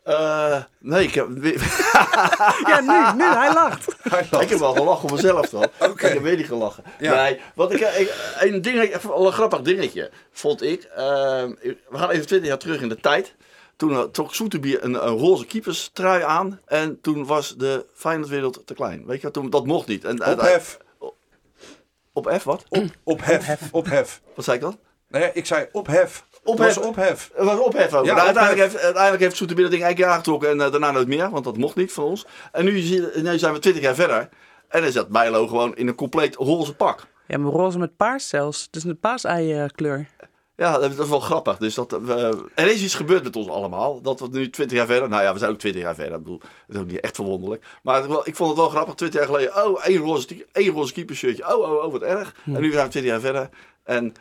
Eh, 0.04 0.62
nee, 0.80 1.06
ik 1.06 1.14
heb, 1.14 1.28
ja, 2.70 2.80
nu, 2.80 3.16
nu, 3.16 3.24
hij 3.24 3.52
lacht. 3.52 3.96
Hij 4.02 4.26
lacht. 4.30 4.42
ik 4.42 4.48
heb 4.48 4.58
wel 4.58 4.72
gelachen 4.72 5.08
voor 5.08 5.16
mezelf 5.16 5.48
dan. 5.48 5.62
Oké. 5.78 6.06
Ik 6.06 6.12
heb 6.12 6.22
weer 6.22 6.36
niet 6.36 6.46
gelachen. 6.46 6.84
Ja. 6.98 7.22
Nee, 7.22 7.40
wat 7.54 7.72
ik, 7.72 7.80
ik, 7.80 8.34
een, 8.40 8.62
ding, 8.62 8.94
een 9.14 9.32
grappig 9.32 9.60
dingetje 9.60 10.10
vond 10.30 10.62
ik. 10.62 10.82
Eh, 10.82 10.96
we 11.62 11.76
gaan 11.92 12.10
even 12.10 12.26
20 12.26 12.48
jaar 12.48 12.58
terug 12.58 12.80
in 12.80 12.88
de 12.88 13.00
tijd. 13.00 13.34
Toen 13.76 13.90
uh, 13.90 14.02
trok 14.02 14.34
Soeterbier 14.34 14.84
een, 14.84 15.06
een 15.06 15.16
roze 15.16 15.46
keeperstrui 15.46 16.22
aan. 16.22 16.60
En 16.66 17.00
toen 17.00 17.26
was 17.26 17.56
de 17.56 17.86
Feyenoordwereld 17.94 18.62
te 18.64 18.74
klein. 18.74 19.06
Weet 19.06 19.20
je, 19.20 19.30
toen, 19.30 19.50
dat 19.50 19.66
mocht 19.66 19.86
niet. 19.86 20.04
En, 20.04 20.26
Ophef. 20.26 20.78
Op 22.12 22.36
F, 22.40 22.44
wat? 22.44 22.64
Ophef. 23.02 23.68
Ophef. 23.72 24.20
Wat 24.34 24.44
zei 24.44 24.56
ik 24.56 24.62
dan? 24.62 24.78
Nee, 25.08 25.30
ik 25.32 25.46
zei 25.46 25.68
ophef. 25.72 26.24
Ophef. 26.44 26.66
Het 26.66 26.74
was 26.76 26.86
ophef. 26.86 27.30
Het 27.34 27.44
was 27.46 27.58
ophef 27.58 27.92
ook. 27.94 28.04
Ja, 28.04 28.14
Nou, 28.14 28.26
uiteindelijk, 28.26 28.52
ophef. 28.64 28.72
heeft, 28.72 28.84
uiteindelijk 28.84 29.22
heeft 29.22 29.36
Soeterbier 29.36 29.64
dat 29.64 29.72
ding 29.74 29.84
één 29.84 29.94
keer 29.94 30.06
aangetrokken 30.06 30.50
en 30.50 30.60
eh, 30.60 30.70
daarna 30.70 30.90
nooit 30.90 31.08
meer. 31.08 31.30
Want 31.30 31.44
dat 31.44 31.56
mocht 31.56 31.76
niet 31.76 31.92
van 31.92 32.04
ons. 32.04 32.26
En 32.52 32.64
nu, 32.64 32.80
zijn 33.38 33.52
we 33.52 33.58
20 33.58 33.82
jaar 33.82 33.94
verder. 33.94 34.28
En 34.68 34.82
dan 34.82 34.92
zat 34.92 35.08
Bijlo 35.08 35.46
gewoon 35.46 35.76
in 35.76 35.88
een 35.88 35.94
compleet 35.94 36.34
roze 36.34 36.74
pak. 36.74 37.06
Ja, 37.26 37.38
maar 37.38 37.52
roze 37.52 37.78
met 37.78 37.96
paars 37.96 38.28
zelfs. 38.28 38.68
Dus 38.70 38.84
een 38.84 38.98
paasei 38.98 39.66
kleur. 39.74 40.06
Ja, 40.56 40.78
dat 40.78 40.98
is 40.98 41.08
wel 41.08 41.20
grappig. 41.20 41.56
Dus 41.56 41.74
dat, 41.74 41.90
we, 41.90 42.44
er 42.54 42.66
is 42.66 42.82
iets 42.82 42.94
gebeurd 42.94 43.22
met 43.24 43.36
ons 43.36 43.48
allemaal. 43.48 44.00
Dat 44.00 44.20
we 44.20 44.28
nu 44.30 44.50
20 44.50 44.76
jaar 44.78 44.86
verder. 44.86 45.08
Nou 45.08 45.22
ja, 45.22 45.32
we 45.32 45.38
zijn 45.38 45.50
ook 45.50 45.58
20 45.58 45.82
jaar 45.82 45.94
verder. 45.94 46.12
Ik 46.18 46.22
bedoel, 46.22 46.38
dat 46.38 46.76
is 46.76 46.82
ook 46.82 46.86
niet 46.86 47.00
echt 47.00 47.14
verwonderlijk. 47.14 47.64
Maar 47.82 48.08
wel- 48.08 48.26
ik 48.28 48.36
vond 48.36 48.50
het 48.50 48.58
wel 48.58 48.68
grappig. 48.68 48.94
20 48.94 49.18
jaar 49.20 49.28
geleden. 49.28 49.64
Oh, 49.66 49.84
één 49.84 49.96
roze, 49.98 50.46
één 50.52 50.72
roze 50.72 50.92
keepershirtje. 50.92 51.56
Oh, 51.56 51.70
oh, 51.70 51.84
oh, 51.84 51.92
wat 51.92 52.02
erg. 52.02 52.34
En 52.44 52.60
nu 52.60 52.72
zijn 52.72 52.84
we 52.84 52.90
20 52.90 53.12
jaar 53.12 53.20
verder. 53.20 53.48
En 53.84 54.14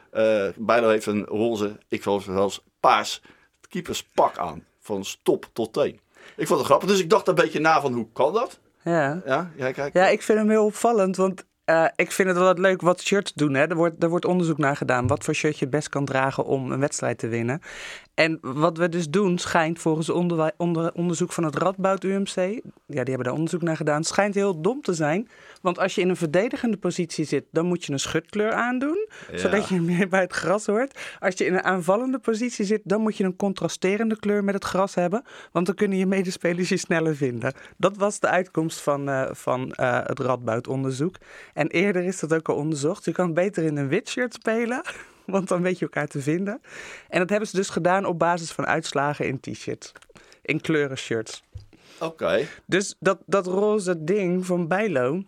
Bijlo 0.56 0.90
heeft 0.90 1.06
een 1.06 1.24
roze, 1.24 1.78
ik 1.88 2.04
geloof 2.04 2.24
zelfs 2.24 2.64
paars 2.80 3.22
keeperspak 3.70 4.38
aan. 4.38 4.66
Van 4.80 5.06
stop 5.06 5.50
tot 5.54 5.74
teen. 5.74 6.00
Ik 6.36 6.48
vond 6.48 6.60
het 6.60 6.68
grappig. 6.68 6.90
Dus 6.90 7.00
ik 7.00 7.10
dacht 7.10 7.28
een 7.28 7.36
beetje 7.36 7.60
na 7.60 7.82
van 7.82 7.94
hoe 7.94 8.08
kan 8.14 8.34
dat? 8.34 8.60
Ja. 8.84 9.22
Ja, 9.26 9.52
jij 9.56 9.74
kijkt. 9.74 9.96
Ja, 9.96 10.08
ik 10.08 10.22
vind 10.22 10.38
hem 10.38 10.50
heel 10.50 10.66
opvallend, 10.66 11.16
want 11.16 11.46
eh, 11.66 11.86
ik 11.96 12.12
vind 12.12 12.28
het 12.28 12.38
wel 12.38 12.48
wat 12.48 12.60
leuk 12.60 12.82
wat 12.82 13.02
shirts 13.02 13.34
doen. 13.34 13.54
Hè. 13.54 13.68
Er, 13.68 13.76
wordt, 13.76 14.04
er 14.04 14.10
wordt 14.10 14.26
onderzoek 14.26 14.58
naar 14.58 14.76
gedaan 14.76 15.08
wat 15.08 15.24
voor 15.24 15.34
shirt 15.34 15.58
je 15.58 15.66
het 15.66 15.74
best 15.74 15.90
kan 15.90 16.06
dragen 16.06 16.46
om 16.46 16.72
een 16.72 16.80
wedstrijd 16.80 17.18
te 17.18 17.28
winnen. 17.28 17.62
En 18.14 18.38
wat 18.42 18.78
we 18.78 18.90
dus 18.90 19.10
doen, 19.10 19.38
schijnt 19.38 19.80
volgens 19.80 20.10
onder, 20.58 20.92
onderzoek 20.94 21.32
van 21.32 21.44
het 21.44 21.56
Radboud 21.56 22.04
UMC, 22.04 22.36
ja, 22.36 22.62
die 22.86 22.96
hebben 22.96 23.24
daar 23.24 23.34
onderzoek 23.34 23.62
naar 23.62 23.78
gedaan, 23.78 24.04
schijnt 24.04 24.36
heel 24.36 24.62
dom 24.62 24.82
te 24.82 24.94
zijn. 24.94 25.30
Want 25.62 25.80
als 25.80 25.96
je 25.96 26.02
in 26.02 26.10
een 26.10 26.16
verdedigende 26.16 26.78
positie 26.78 27.26
zit, 27.26 27.46
dan 27.52 27.66
moet 27.66 27.86
je 27.86 27.92
een 27.92 28.00
schutkleur 28.00 28.52
aandoen, 28.52 29.08
Ja. 29.32 29.38
zodat 29.38 29.68
je 29.70 29.82
meer 29.82 30.08
bij 30.08 30.22
het 30.22 30.34
gras 30.34 30.66
hoort. 30.66 31.00
Als 31.20 31.38
je 31.38 31.46
in 31.46 31.54
een 31.54 31.64
aanvallende 31.64 32.20
positie 32.20 32.66
zit, 32.66 32.82
dan 32.84 33.02
moet 33.02 33.18
je 33.18 33.24
een 33.24 33.36
contrasterende 33.36 34.20
kleur 34.20 34.44
met 34.44 34.54
het 34.54 34.64
gras 34.64 34.96
hebben, 34.96 35.24
want 35.52 35.66
dan 35.66 35.76
kunnen 35.76 35.98
je 35.98 36.06
medespelers 36.06 36.70
je 36.70 36.78
sneller 36.78 37.16
vinden. 37.16 37.54
Dat 37.78 37.98
was 37.98 38.20
de 38.20 38.28
uitkomst 38.28 38.82
van, 38.82 39.10
eh, 39.10 39.30
van 39.32 39.72
eh, 39.72 40.00
het 40.04 40.20
Radboud-onderzoek. 40.20 41.16
En 41.54 41.68
eerder 41.68 42.04
is 42.04 42.20
dat 42.20 42.34
ook 42.34 42.50
al 42.50 42.56
onderzocht. 42.56 43.06
Je 43.06 43.12
kan 43.12 43.34
beter 43.34 43.64
in 43.64 43.78
een 43.78 43.88
wit 43.88 44.10
shirt 44.10 44.34
spelen, 44.34 44.82
want 45.36 45.48
dan 45.48 45.62
weet 45.62 45.80
je 45.80 45.86
elkaar 45.86 46.08
te 46.08 46.22
vinden. 46.22 46.62
En 47.10 47.20
dat 47.20 47.30
hebben 47.30 47.48
ze 47.48 47.56
dus 47.56 47.70
gedaan 47.70 48.06
op 48.06 48.20
basis 48.20 48.52
van 48.52 48.66
uitslagen 48.66 49.26
in 49.28 49.40
t-shirts. 49.40 49.92
In 50.42 50.62
kleuren 50.62 50.98
shirts. 50.98 51.44
Oké. 52.00 52.48
Dus 52.66 52.96
dat, 53.00 53.20
dat 53.26 53.48
roze 53.48 54.04
ding 54.04 54.46
van 54.46 54.68
Bijlo. 54.68 55.24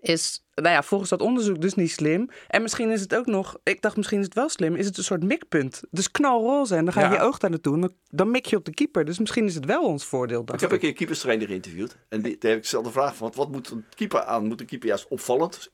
is, 0.00 0.44
nou 0.54 0.68
ja, 0.68 0.82
volgens 0.82 1.10
dat 1.10 1.20
onderzoek 1.20 1.60
dus 1.60 1.74
niet 1.74 1.90
slim. 1.90 2.28
En 2.48 2.62
misschien 2.62 2.90
is 2.90 3.00
het 3.00 3.14
ook 3.14 3.26
nog, 3.26 3.56
ik 3.62 3.82
dacht 3.82 3.96
misschien 3.96 4.18
is 4.18 4.24
het 4.24 4.34
wel 4.34 4.48
slim, 4.48 4.74
is 4.74 4.86
het 4.86 4.98
een 4.98 5.04
soort 5.04 5.22
mikpunt. 5.24 5.82
Dus 5.90 6.10
knalroze 6.10 6.74
en 6.76 6.84
dan 6.84 6.92
ga 6.94 7.00
je 7.00 7.06
Ja. 7.06 7.12
je 7.12 7.20
oog 7.20 7.38
daar 7.38 7.50
naartoe 7.50 7.74
en 7.74 7.80
dan, 7.80 7.92
dan 8.08 8.30
mik 8.30 8.46
je 8.46 8.56
op 8.56 8.64
de 8.64 8.74
keeper. 8.74 9.04
Dus 9.04 9.18
misschien 9.18 9.44
is 9.44 9.54
het 9.54 9.64
wel 9.64 9.82
ons 9.84 10.04
voordeel. 10.04 10.44
Ik 10.52 10.60
heb 10.60 10.72
een 10.72 10.78
keer 10.78 10.88
een 10.88 10.94
keeperstrainer 10.94 11.46
geïnterviewd. 11.46 11.96
En 12.08 12.22
die, 12.22 12.38
daar 12.38 12.50
heb 12.50 12.60
ik 12.60 12.66
zelf 12.66 12.84
de 12.84 12.92
vraag 12.92 13.16
van, 13.16 13.32
wat 13.34 13.50
moet 13.50 13.70
een 13.70 13.84
keeper 13.94 14.22
aan? 14.24 14.46
Moet 14.46 14.60
een 14.60 14.66
keeper 14.66 14.88
juist 14.88 15.08
opvallend? 15.08 15.70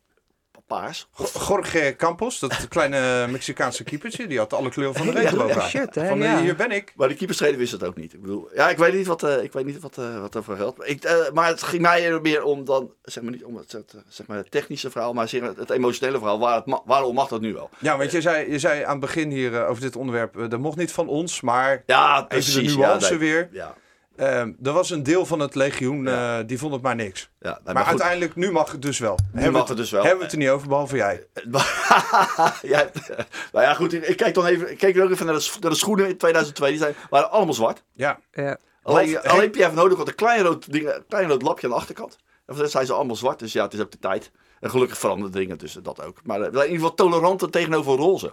Paars? 0.72 1.08
Jorge 1.48 1.94
Campos, 1.96 2.38
dat 2.38 2.68
kleine 2.68 3.26
Mexicaanse 3.30 3.84
keepertje, 3.84 4.26
die 4.26 4.38
had 4.38 4.52
alle 4.52 4.68
kleuren 4.70 4.94
van 4.96 5.06
de 5.06 5.12
regenboog 5.12 5.54
Ja, 5.54 5.60
aan. 5.62 5.68
shit, 5.68 5.94
hè, 5.94 6.08
Van, 6.08 6.22
eh, 6.22 6.32
ja. 6.32 6.40
hier 6.40 6.56
ben 6.56 6.70
ik. 6.70 6.92
Maar 6.96 7.08
de 7.08 7.14
keeperstrainer 7.14 7.60
wist 7.60 7.72
het 7.72 7.84
ook 7.84 7.96
niet. 7.96 8.12
Ik 8.12 8.20
bedoel, 8.20 8.48
ja, 8.54 8.68
ik 8.70 8.76
weet 8.78 8.94
niet 8.94 9.06
wat, 9.06 9.22
eh, 9.22 9.42
ik 9.42 9.52
weet 9.52 9.64
niet 9.66 9.80
wat, 9.80 9.98
eh, 9.98 10.20
wat 10.20 10.34
ervoor 10.34 10.56
geldt. 10.56 10.88
Ik, 10.88 11.30
maar 11.32 11.46
het 11.48 11.62
ging 11.62 11.82
mij 11.82 12.04
er 12.06 12.20
meer 12.20 12.42
om 12.42 12.64
dan, 12.64 12.90
zeg 13.02 13.22
maar 13.22 13.32
niet 13.32 13.44
om 13.44 13.56
het, 13.56 13.76
zeg 14.08 14.26
maar 14.26 14.36
het 14.36 14.50
technische 14.50 14.90
verhaal, 14.90 15.12
maar 15.12 15.28
zeg 15.28 15.40
maar 15.40 15.52
het 15.56 15.70
emotionele 15.70 16.18
verhaal. 16.18 16.38
Waar 16.38 16.56
het 16.56 16.66
ma- 16.66 16.82
waarom 16.84 17.14
mag 17.14 17.28
dat 17.28 17.40
nu 17.40 17.52
wel? 17.52 17.70
Ja, 17.78 17.96
want 17.98 18.10
je 18.10 18.20
zei, 18.20 18.50
je 18.50 18.58
zei 18.58 18.82
aan 18.82 18.90
het 18.90 19.00
begin 19.00 19.30
hier 19.30 19.66
over 19.66 19.82
dit 19.82 19.96
onderwerp, 19.96 20.50
dat 20.50 20.60
mocht 20.60 20.76
niet 20.76 20.92
van 20.92 21.08
ons, 21.08 21.40
maar 21.40 21.82
Ja, 21.86 22.14
even 22.16 22.26
precies. 22.28 22.54
de 22.74 22.78
ja, 22.80 22.86
nuance 22.86 23.10
nee. 23.10 23.18
weer. 23.18 23.48
Ja, 23.52 23.74
Ehm, 24.16 24.52
er 24.62 24.72
was 24.72 24.90
een 24.90 25.02
deel 25.02 25.26
van 25.26 25.40
het 25.40 25.54
legioen, 25.54 26.08
eh, 26.08 26.38
die 26.46 26.58
vond 26.58 26.72
het 26.72 26.82
maar 26.82 26.94
niks. 26.94 27.30
ja, 27.40 27.48
nee, 27.48 27.58
Maar, 27.64 27.74
maar, 27.74 27.82
goed. 27.82 27.90
uiteindelijk, 27.90 28.36
nu 28.36 28.50
mag 28.50 28.72
het 28.72 28.82
dus 28.82 28.98
wel. 28.98 29.14
Nu 29.14 29.26
hebben 29.32 29.52
mag 29.52 29.62
we 29.62 29.68
het 29.68 29.76
dus 29.76 29.90
wel. 29.90 30.00
Hebben 30.00 30.18
we 30.18 30.24
het 30.24 30.32
er 30.32 30.38
niet 30.38 30.48
over, 30.48 30.68
behalve 30.68 30.96
jij. 30.96 31.26
ja, 32.74 32.90
nou 33.52 33.64
ja, 33.64 33.74
goed. 33.74 33.92
Ik, 33.92 34.16
kijk 34.16 34.34
dan 34.34 34.46
even, 34.46 34.70
ik 34.70 34.78
keek 34.78 35.00
ook 35.00 35.10
even 35.10 35.26
naar 35.26 35.34
de, 35.34 35.50
naar 35.60 35.70
de 35.70 35.76
schoenen 35.76 36.08
in 36.08 36.16
2002. 36.16 36.70
Die 36.70 36.78
zijn, 36.78 36.94
waren 37.10 37.30
allemaal 37.30 37.54
zwart. 37.54 37.82
Ja, 37.92 38.18
Ja. 38.32 38.58
Alleen, 38.82 39.22
alleen 39.22 39.50
Pierre 39.50 39.68
van 39.68 39.78
Houdek 39.78 39.98
had 39.98 40.08
een 40.08 40.14
klein 40.14 40.42
rood, 40.42 40.72
ding, 40.72 40.94
een 40.94 41.04
klein 41.08 41.28
rood 41.28 41.42
lapje 41.42 41.66
aan 41.66 41.72
de 41.72 41.78
achterkant. 41.78 42.18
En 42.46 42.56
rest 42.56 42.72
zijn 42.72 42.86
ze 42.86 42.92
allemaal 42.92 43.16
zwart. 43.16 43.38
Dus 43.38 43.52
ja, 43.52 43.62
het 43.64 43.72
is 43.72 43.80
ook 43.80 43.90
de 43.90 43.98
tijd. 43.98 44.30
En 44.60 44.70
gelukkig 44.70 44.98
veranderen 44.98 45.32
dingen 45.32 45.58
tussen 45.58 45.82
dat 45.82 46.02
ook. 46.02 46.18
Maar 46.24 46.40
eh, 46.40 46.46
in 46.46 46.52
ieder 46.52 46.68
geval 46.68 46.94
toleranter 46.94 47.50
tegenover 47.50 47.96
roze. 47.96 48.32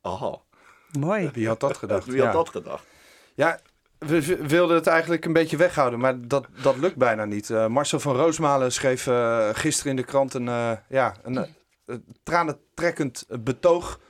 Aha, 0.00 0.38
Mooi. 0.98 1.30
wie 1.32 1.48
had 1.48 1.60
dat 1.60 1.76
gedacht? 1.76 2.06
wie 2.06 2.18
had 2.20 2.26
ja. 2.26 2.32
dat 2.32 2.48
gedacht? 2.48 2.84
Ja, 3.34 3.60
we 4.06 4.46
wilden 4.46 4.76
het 4.76 4.86
eigenlijk 4.86 5.24
een 5.24 5.32
beetje 5.32 5.56
weghouden, 5.56 5.98
maar 5.98 6.28
dat, 6.28 6.46
dat 6.62 6.76
lukt 6.76 6.96
bijna 6.96 7.24
niet. 7.24 7.50
Eh, 7.50 7.66
Marcel 7.66 8.00
van 8.00 8.16
Roosmalen 8.16 8.72
schreef 8.72 9.06
eh, 9.06 9.48
gisteren 9.52 9.90
in 9.90 9.96
de 9.96 10.04
krant 10.04 10.34
een, 10.34 10.48
eh, 10.48 10.72
ja, 10.88 11.14
een 11.22 11.46
tranentrekkend 12.22 13.26
betoog 13.40 14.00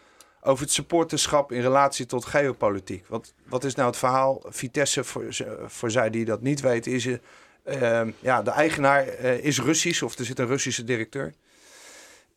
over 0.40 0.64
het 0.64 0.72
supporterschap 0.72 1.52
in 1.52 1.60
relatie 1.60 2.06
tot 2.06 2.24
geopolitiek. 2.24 3.06
Wat, 3.08 3.34
wat 3.48 3.64
is 3.64 3.74
nou 3.74 3.88
het 3.88 3.98
verhaal? 3.98 4.42
Vitesse, 4.48 5.04
voor, 5.04 5.24
voor 5.66 5.90
zij 5.90 6.10
die 6.10 6.24
dat 6.24 6.40
niet 6.42 6.60
weten, 6.60 6.92
is... 6.92 7.06
eh, 7.06 8.00
eh, 8.00 8.08
ja, 8.18 8.42
de 8.42 8.50
eigenaar 8.50 9.06
is 9.22 9.60
Russisch, 9.60 10.02
of 10.02 10.18
er 10.18 10.24
zit 10.24 10.38
een 10.38 10.46
Russische 10.46 10.84
directeur. 10.84 11.34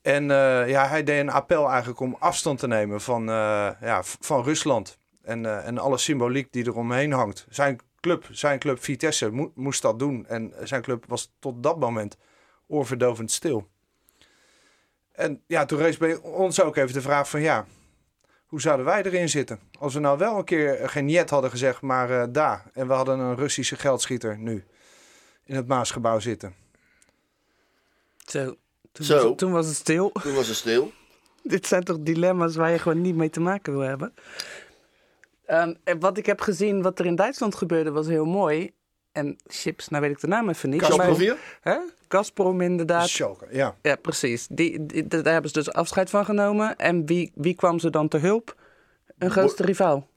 En 0.01 0.25
ja, 0.67 0.87
hij 0.87 1.03
deed 1.03 1.19
een 1.19 1.29
appel 1.29 1.69
eigenlijk 1.69 1.99
om 1.99 2.15
afstand 2.19 2.59
te 2.59 2.67
nemen 2.67 3.01
van, 3.01 3.25
ja, 3.81 4.01
van 4.03 4.43
Rusland. 4.43 4.97
En, 5.25 5.45
eh, 5.45 5.67
en 5.67 5.77
alle 5.77 5.97
symboliek 5.97 6.51
die 6.51 6.67
eromheen 6.67 7.11
hangt. 7.11 7.45
Zijn 7.49 7.79
club, 7.99 8.25
zijn 8.31 8.59
club 8.59 8.83
Vitesse 8.83 9.31
mo- 9.31 9.51
moest 9.55 9.81
dat 9.81 9.99
doen. 9.99 10.25
En 10.27 10.53
zijn 10.63 10.81
club 10.81 11.05
was 11.07 11.31
tot 11.39 11.63
dat 11.63 11.79
moment 11.79 12.17
oorverdovend 12.67 13.31
stil. 13.31 13.67
En 15.11 15.41
ja, 15.47 15.65
toen 15.65 15.79
rees 15.79 15.97
bij 15.97 16.15
ons 16.15 16.61
ook 16.61 16.75
even 16.75 16.93
de 16.93 17.01
vraag 17.01 17.29
van 17.29 17.41
ja, 17.41 17.65
hoe 18.45 18.61
zouden 18.61 18.85
wij 18.85 19.03
erin 19.03 19.29
zitten? 19.29 19.59
Als 19.79 19.93
we 19.93 19.99
nou 19.99 20.17
wel 20.17 20.37
een 20.37 20.43
keer 20.43 20.89
geen 20.89 21.09
jet 21.09 21.29
hadden 21.29 21.49
gezegd, 21.49 21.81
maar 21.81 22.09
eh 22.21 22.27
daar. 22.29 22.65
En 22.73 22.87
we 22.87 22.93
hadden 22.93 23.19
een 23.19 23.35
Russische 23.35 23.75
geldschieter 23.75 24.37
nu 24.37 24.63
in 25.43 25.55
het 25.55 25.67
Maasgebouw 25.67 26.19
zitten. 26.19 26.53
Zo. 28.25 28.55
Toen, 28.91 29.05
Zo. 29.05 29.15
Was, 29.15 29.23
het- 29.23 29.37
toen 29.37 29.51
was 29.51 29.65
het 29.67 29.75
stil. 29.75 30.11
Toen 30.11 30.33
was 30.33 30.47
het 30.47 30.55
stil. 30.57 30.91
Dit 31.43 31.67
zijn 31.67 31.83
toch 31.83 31.97
dilemma's 31.99 32.55
waar 32.55 32.71
je 32.71 32.79
gewoon 32.79 33.01
niet 33.01 33.15
mee 33.15 33.29
te 33.29 33.39
maken 33.39 33.73
wil 33.73 33.81
hebben. 33.81 34.13
En 35.45 35.77
wat 35.99 36.17
ik 36.17 36.25
heb 36.25 36.41
gezien, 36.41 36.81
wat 36.81 36.99
er 36.99 37.05
in 37.05 37.15
Duitsland 37.15 37.55
gebeurde, 37.55 37.91
was 37.91 38.07
heel 38.07 38.25
mooi. 38.25 38.71
En 39.11 39.35
chips, 39.47 39.87
nou 39.87 40.01
weet 40.01 40.11
ik 40.11 40.19
de 40.19 40.27
naam 40.27 40.49
even 40.49 40.69
niet. 40.69 40.85
Vier? 41.15 41.37
Hè? 41.61 41.77
Gazprom 42.07 42.61
inderdaad. 42.61 43.09
Schalke, 43.09 43.47
ja. 43.51 43.75
Ja, 43.81 43.95
precies. 43.95 44.47
Die, 44.49 44.85
die- 44.85 45.07
daar 45.07 45.33
hebben 45.33 45.51
ze 45.51 45.57
dus 45.57 45.71
afscheid 45.73 46.09
van 46.09 46.25
genomen. 46.25 46.75
En 46.75 47.05
wie, 47.05 47.31
wie 47.35 47.55
kwam 47.55 47.79
ze 47.79 47.89
dan 47.89 48.07
te 48.07 48.17
hulp? 48.17 48.55
Een 49.17 49.31
grootste 49.31 49.63
rivaal. 49.63 50.07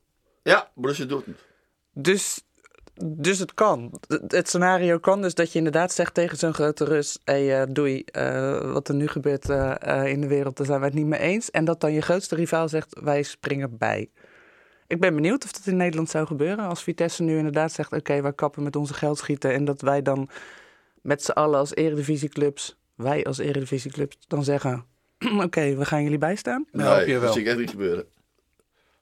Ja, 0.42 0.70
Borussia 0.75 1.04
Dortmund. 1.04 1.38
Dus, 1.92 2.40
dus 3.04 3.38
het 3.38 3.54
kan. 3.54 4.00
Het, 4.28 4.49
scenario 4.49 4.99
kan 4.99 5.23
dus 5.23 5.35
dat 5.35 5.52
je 5.52 5.58
inderdaad 5.58 5.92
zegt 5.92 6.14
tegen 6.14 6.37
zo'n 6.38 6.54
grote 6.54 6.85
Rus... 6.85 7.18
Hey, 7.25 7.61
eh, 7.61 7.66
doei, 7.70 8.02
eh, 8.04 8.73
wat 8.73 8.88
er 8.88 8.94
nu 8.94 9.06
gebeurt 9.08 9.49
eh, 9.50 10.04
in 10.06 10.20
de 10.20 10.26
wereld, 10.26 10.56
daar 10.56 10.66
zijn 10.66 10.78
wij 10.80 10.88
het 10.88 10.99
niet 10.99 11.06
mee 11.06 11.20
eens. 11.20 11.50
En 11.50 11.64
dat 11.64 11.80
dan 11.80 11.92
je 11.92 12.00
grootste 12.00 12.35
rivaal 12.35 12.68
zegt, 12.68 13.00
wij 13.00 13.23
springen 13.23 13.76
bij. 13.78 14.11
Ik 14.88 15.00
ben 15.00 15.14
benieuwd 15.14 15.45
of 15.45 15.52
dat 15.52 15.66
in 15.66 15.76
Nederland 15.76 16.11
zou 16.11 16.26
gebeuren. 16.26 16.64
Als 16.68 16.83
Vitesse 16.83 17.23
nu 17.23 17.37
inderdaad 17.37 17.73
zegt, 17.73 17.92
oké, 17.92 18.23
wij 18.23 18.33
kappen 18.33 18.62
met 18.62 18.76
onze 18.76 18.95
geldschieten... 18.95 19.52
en 19.52 19.64
dat 19.64 19.80
wij 19.80 20.02
dan 20.02 20.28
met 21.02 21.23
z'n 21.23 21.30
allen 21.30 21.59
als 21.59 21.75
eredivisieclubs... 21.75 22.76
wij 22.95 23.25
als 23.25 23.38
eredivisieclubs 23.38 24.16
dan 24.26 24.45
zeggen... 24.45 24.85
oké, 25.45 25.75
we 25.76 25.85
gaan 25.85 26.02
jullie 26.02 26.18
bijstaan. 26.18 26.66
Nou, 26.73 26.88
hoop 26.88 26.99
nee, 26.99 27.07
je 27.07 27.12
wel. 27.12 27.23
dat 27.23 27.33
zie 27.33 27.42
ik 27.42 27.49
echt 27.49 27.59
niet 27.59 27.71
gebeuren. 27.71 28.04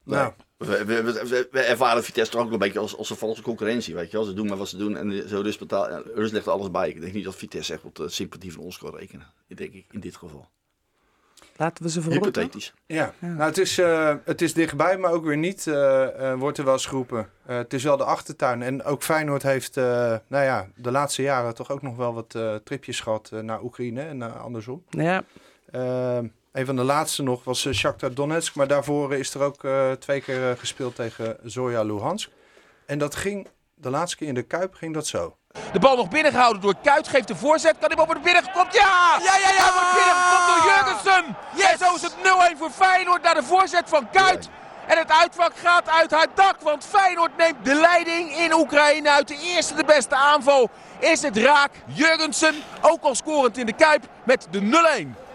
Nee. 0.05 0.19
Nou, 0.19 0.33
We, 0.57 0.85
we, 0.85 1.03
we, 1.03 1.13
we- 1.29 1.49
we 1.51 1.61
ervaren 1.61 2.05
Vitesse 2.05 2.33
toch 2.33 2.41
ook 2.43 2.53
een 2.53 2.59
beetje 2.59 2.79
als, 2.79 2.97
als 2.97 3.11
een 3.11 3.17
valse 3.17 3.43
concurrentie. 3.43 3.95
Weet 3.95 4.11
je 4.11 4.17
wel. 4.17 4.27
Ze 4.27 4.33
doen 4.35 4.47
maar 4.47 4.57
wat 4.57 4.69
ze 4.69 4.77
doen 4.77 4.97
en 4.97 5.29
zo 5.29 5.41
Rus, 5.41 5.59
betaalt, 5.59 5.89
ja, 5.89 6.03
Rus 6.15 6.31
legt 6.31 6.49
alles 6.49 6.71
bij. 6.71 6.89
Ik 6.89 7.01
denk 7.01 7.13
niet 7.13 7.25
dat 7.25 7.37
Vitesse 7.37 7.73
echt 7.73 7.85
op 7.85 7.95
de 7.95 8.09
sympathie 8.09 8.53
van 8.53 8.63
ons 8.65 8.79
kan 8.79 8.97
rekenen. 8.97 9.27
Ik 9.49 9.57
denk 9.57 9.73
ik 9.73 9.87
in 9.91 10.01
dit 10.01 10.17
geval. 10.17 10.49
Laten 11.57 11.85
we 11.85 11.91
ze 11.91 12.03
verrotten. 12.03 12.33
Hypothetisch. 12.43 12.75
Ja, 12.87 13.13
nou, 13.19 13.41
het, 13.41 13.59
is, 13.59 13.79
eh, 13.79 14.15
het 14.25 14.43
is 14.43 14.55
dichtbij, 14.55 14.99
maar 14.99 15.13
ook 15.13 15.25
weer 15.25 15.37
niet, 15.37 15.67
eh, 15.67 16.31
eh, 16.33 16.39
wordt 16.39 16.59
er 16.59 16.65
wel 16.65 16.73
eens 16.73 16.87
geroepen. 16.87 17.29
Eh, 17.47 17.57
het 17.57 17.73
is 17.73 17.83
wel 17.83 17.97
de 17.97 18.05
achtertuin. 18.05 18.63
En 18.63 18.85
ook 18.85 19.03
Feyenoord 19.03 19.43
heeft, 19.43 19.77
eh, 19.77 19.85
nou 20.27 20.45
ja, 20.45 20.67
de 20.75 20.91
laatste 20.91 21.23
jaren 21.23 21.55
toch 21.55 21.71
ook 21.71 21.83
nog 21.83 21.97
wel 21.97 22.15
wat 22.15 22.35
eh, 22.35 22.55
tripjes 22.55 23.01
gehad 23.01 23.31
eh, 23.33 23.41
naar 23.41 23.63
Oekraïne 23.63 24.01
en 24.03 24.41
andersom. 24.41 24.85
Ja, 24.91 25.23
Eh, 25.71 26.19
een 26.53 26.67
van 26.67 26.77
de 26.77 26.83
laatste 26.83 27.23
nog 27.23 27.45
was 27.45 27.65
uh, 27.65 27.73
Shakhtar 27.73 28.15
Donetsk, 28.15 28.55
maar 28.55 28.67
daarvoor 28.69 29.15
is 29.15 29.35
er 29.35 29.41
ook 29.43 29.65
eh, 29.65 29.93
twee 29.93 30.21
keer 30.21 30.57
gespeeld 30.59 30.95
tegen 30.95 31.37
Zoya 31.45 31.83
Luhansk. 31.83 32.31
En 32.87 32.99
dat 32.99 33.15
ging, 33.15 33.49
de 33.75 33.91
laatste 33.91 34.17
keer 34.17 34.29
in 34.29 34.35
de 34.35 34.43
Kuip 34.43 34.75
ging 34.75 34.95
dat 34.95 35.07
zo. 35.07 35.37
De 35.73 35.79
bal 35.79 35.97
nog 35.97 36.09
binnengehouden 36.09 36.63
door 36.63 36.75
Kuit. 36.83 37.09
Geeft 37.09 37.29
de 37.29 37.37
voorzet. 37.37 37.75
Kan 37.81 37.91
bal 37.97 38.07
worden 38.07 38.23
binnengekomen? 38.23 38.73
Ja! 38.73 39.19
Ja, 39.23 39.37
ja, 39.37 39.51
ja. 39.51 39.73
Wordt 39.73 39.95
binnengekomen 39.95 40.47
door 40.47 40.73
Jurgensen. 40.73 41.37
En 41.71 41.79
zo 41.79 41.95
is 41.95 42.03
het 42.03 42.15
0-1 42.55 42.59
voor 42.59 42.71
Feyenoord 42.71 43.23
naar 43.23 43.35
de 43.35 43.43
voorzet 43.43 43.85
van 43.87 44.11
Kuit. 44.11 44.49
En 44.87 44.99
het 44.99 45.11
uitvak 45.11 45.53
gaat 45.63 45.89
uit 45.89 46.11
haar 46.11 46.27
dak. 46.35 46.61
Want 46.61 46.85
Feyenoord 46.85 47.37
neemt 47.37 47.65
de 47.65 47.75
leiding 47.75 48.37
in 48.37 48.55
Oekraïne 48.55 49.11
uit 49.11 49.29
de 49.29 49.39
eerste 49.39 49.75
de 49.75 49.85
beste 49.85 50.15
aanval. 50.15 50.71
Is 50.99 51.23
het 51.23 51.37
raak. 51.37 51.71
Jurgensen, 51.87 52.55
ook 52.81 53.03
al 53.03 53.15
scorend 53.15 53.59
in 53.59 53.67
de 53.67 53.73
Kuip, 53.73 54.05
met 54.25 54.47
de 54.51 54.61
0-1. 55.05 55.26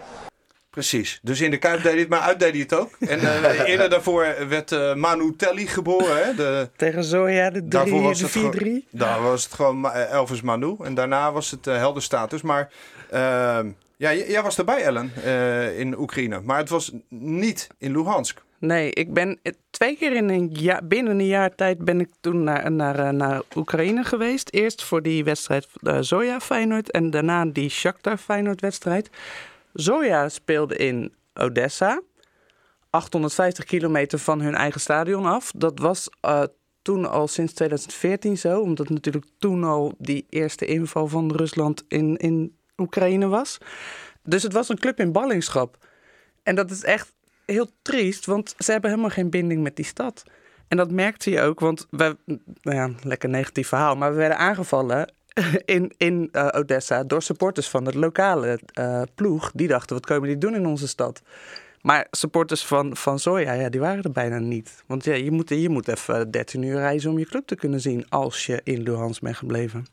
Precies. 0.72 1.18
Dus 1.22 1.40
in 1.40 1.50
de 1.50 1.58
Kuip 1.58 1.82
deed 1.82 1.92
hij 1.92 2.00
het, 2.00 2.08
maar 2.08 2.20
uit 2.20 2.38
deed 2.40 2.50
hij 2.52 2.60
het 2.60 2.74
ook. 2.74 2.90
En 3.00 3.20
eh, 3.20 3.68
eerder 3.70 3.90
daarvoor 3.90 4.34
werd 4.48 4.72
eh, 4.72 4.94
Manu 4.94 5.34
Telly 5.36 5.66
geboren. 5.66 6.24
Hè? 6.24 6.34
De, 6.34 6.68
tegen 6.76 7.04
Zoya 7.04 7.50
de 7.50 7.58
3, 7.58 7.68
Daarvoor 7.68 8.02
was 8.02 8.18
de 8.18 8.24
het 8.24 8.32
gewoon- 8.32 8.82
4-3. 8.84 8.88
Daar 8.90 9.22
was 9.22 9.44
het 9.44 9.52
gewoon 9.52 9.90
eh, 9.90 10.10
Elvis 10.12 10.40
Manu. 10.42 10.76
En 10.82 10.94
daarna 10.94 11.32
was 11.32 11.50
het 11.50 11.64
helder 11.64 12.02
status. 12.02 12.42
Maar 12.42 12.72
ehm, 13.10 13.68
ja, 13.96 14.14
jij 14.14 14.42
was 14.42 14.58
erbij, 14.58 14.82
Ellen, 14.82 15.12
in 15.76 15.98
Oekraïne. 15.98 16.40
Maar 16.40 16.58
het 16.58 16.68
was 16.68 16.92
niet 17.08 17.66
in 17.78 17.92
Luhansk. 17.92 18.42
Nee, 18.58 18.90
ik 18.90 19.12
ben 19.12 19.38
twee 19.70 19.96
keer 19.96 20.12
in 20.12 20.28
een 20.28 20.48
jaar, 20.52 20.80
binnen 20.86 21.18
een 21.18 21.26
jaar 21.26 21.54
tijd 21.54 21.78
ben 21.78 22.00
ik 22.00 22.08
toen 22.20 22.42
naar, 22.44 22.72
naar, 22.72 23.14
naar 23.14 23.42
Oekraïne 23.56 24.04
geweest. 24.04 24.48
Eerst 24.52 24.84
voor 24.84 25.02
die 25.02 25.24
wedstrijd 25.24 25.66
Zoya 26.00 26.40
Feyenoord 26.40 26.90
en 26.90 27.10
daarna 27.10 27.44
die 27.44 27.68
Shakhtar 27.68 28.16
Feyenoord 28.16 28.60
wedstrijd. 28.60 29.10
Zoya 29.72 30.28
speelde 30.28 30.76
in 30.76 31.14
Odessa, 31.34 32.02
850 32.90 33.64
kilometer 33.64 34.18
van 34.18 34.40
hun 34.40 34.54
eigen 34.54 34.80
stadion 34.80 35.26
af. 35.26 35.52
Dat 35.56 35.78
was 35.78 36.08
uh, 36.24 36.42
toen 36.82 37.10
al 37.10 37.28
sinds 37.28 37.52
2014 37.52 38.38
zo, 38.38 38.60
omdat 38.60 38.88
natuurlijk 38.88 39.26
toen 39.38 39.64
al 39.64 39.94
die 39.98 40.26
eerste 40.28 40.66
inval 40.66 41.08
van 41.08 41.32
Rusland 41.36 41.84
in, 41.88 42.16
in 42.16 42.56
Oekraïne 42.76 43.26
was. 43.26 43.58
Dus 44.22 44.42
het 44.42 44.52
was 44.52 44.68
een 44.68 44.78
club 44.78 45.00
in 45.00 45.12
ballingschap. 45.12 45.76
En 46.42 46.54
dat 46.54 46.70
is 46.70 46.84
echt 46.84 47.12
heel 47.46 47.68
triest, 47.82 48.26
want 48.26 48.54
ze 48.58 48.72
hebben 48.72 48.90
helemaal 48.90 49.10
geen 49.10 49.30
binding 49.30 49.62
met 49.62 49.76
die 49.76 49.84
stad. 49.84 50.22
En 50.68 50.76
dat 50.76 50.90
merkte 50.90 51.30
je 51.30 51.40
ook, 51.40 51.60
want 51.60 51.86
we, 51.90 52.16
nou 52.62 52.76
ja, 52.76 52.90
lekker 53.02 53.28
negatief 53.28 53.68
verhaal, 53.68 53.96
maar 53.96 54.10
we 54.10 54.16
werden 54.16 54.38
aangevallen 54.38 55.12
in, 55.64 55.92
in 55.96 56.28
uh, 56.32 56.48
Odessa 56.52 57.04
door 57.04 57.22
supporters 57.22 57.68
van 57.68 57.84
de 57.84 57.98
lokale 57.98 58.60
uh, 58.78 59.02
ploeg. 59.14 59.50
Die 59.54 59.68
dachten, 59.68 59.96
wat 59.96 60.06
komen 60.06 60.28
die 60.28 60.38
doen 60.38 60.54
in 60.54 60.66
onze 60.66 60.88
stad? 60.88 61.22
Maar 61.80 62.06
supporters 62.10 62.64
van, 62.66 62.96
van 62.96 63.18
Zoya, 63.18 63.52
ja, 63.52 63.68
die 63.68 63.80
waren 63.80 64.02
er 64.02 64.12
bijna 64.12 64.38
niet. 64.38 64.82
Want 64.86 65.04
ja, 65.04 65.14
je 65.14 65.30
moet, 65.30 65.48
je 65.48 65.68
moet 65.68 65.88
even 65.88 66.30
13 66.30 66.62
uur 66.62 66.76
reizen 66.76 67.10
om 67.10 67.18
je 67.18 67.26
club 67.26 67.46
te 67.46 67.54
kunnen 67.56 67.80
zien 67.80 68.06
als 68.08 68.46
je 68.46 68.60
in 68.64 68.82
Luhansk 68.82 69.20
bent 69.22 69.36
gebleven. 69.36 69.86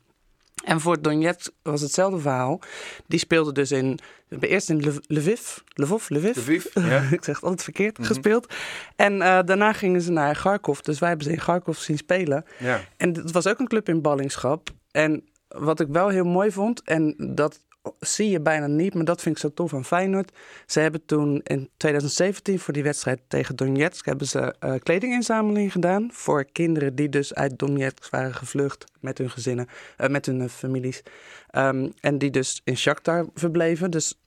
En 0.64 0.80
voor 0.80 1.02
Donetsk 1.02 1.50
was 1.62 1.80
hetzelfde 1.80 2.18
verhaal. 2.18 2.60
Die 3.06 3.18
speelde 3.18 3.52
dus 3.52 3.70
in, 3.72 3.98
eerst 4.40 4.68
in 4.70 4.78
Lv- 4.88 4.96
Lviv, 5.06 5.56
Lvov, 5.74 6.08
Lviv, 6.08 6.36
Lviv, 6.36 6.64
ja. 6.90 7.00
ik 7.10 7.24
zeg 7.24 7.34
het 7.34 7.42
altijd 7.44 7.62
verkeerd, 7.62 7.98
Mhm. 7.98 8.06
gespeeld. 8.06 8.54
En 8.96 9.22
eh, 9.22 9.38
daarna 9.44 9.72
gingen 9.72 10.00
ze 10.00 10.10
naar 10.12 10.34
Kharkov, 10.36 10.78
dus 10.78 10.98
wij 10.98 11.08
hebben 11.08 11.26
ze 11.26 11.32
in 11.32 11.38
Kharkov 11.38 11.78
zien 11.78 11.96
spelen. 11.96 12.44
Ja. 12.58 12.80
En 12.96 13.14
het 13.14 13.30
was 13.30 13.46
ook 13.46 13.58
een 13.58 13.68
club 13.68 13.88
in 13.88 14.00
ballingschap. 14.02 14.70
En 14.90 15.24
wat 15.58 15.80
ik 15.80 15.88
wel 15.88 16.08
heel 16.08 16.24
mooi 16.24 16.50
vond, 16.50 16.82
en 16.82 17.14
dat 17.34 17.60
zie 18.00 18.30
je 18.30 18.40
bijna 18.40 18.66
niet, 18.66 18.94
maar 18.94 19.04
dat 19.04 19.22
vind 19.22 19.34
ik 19.34 19.40
zo 19.40 19.52
tof 19.52 19.74
aan 19.74 19.84
Feyenoord. 19.84 20.32
Ze 20.66 20.80
hebben 20.80 21.04
toen 21.04 21.40
in 21.44 21.70
2017 21.76 22.58
voor 22.58 22.72
die 22.72 22.82
wedstrijd 22.82 23.20
tegen 23.28 23.56
Donetsk 23.56 24.06
hebben 24.06 24.26
ze 24.26 24.54
eh, 24.58 24.74
kledinginzameling 24.82 25.72
gedaan 25.72 26.08
voor 26.12 26.44
kinderen 26.44 26.94
die 26.94 27.08
dus 27.08 27.34
uit 27.34 27.58
Donetsk 27.58 28.10
waren 28.10 28.34
gevlucht 28.34 28.84
met 29.00 29.18
hun 29.18 29.30
gezinnen, 29.30 29.66
eh, 29.96 30.08
met 30.08 30.26
hun 30.26 30.40
eh, 30.40 30.48
families. 30.48 31.02
Ehm, 31.50 31.90
en 32.00 32.18
die 32.18 32.30
dus 32.30 32.60
in 32.64 32.76
Shakhtar 32.76 33.26
verbleven. 33.34 33.90
Dus 33.90 34.20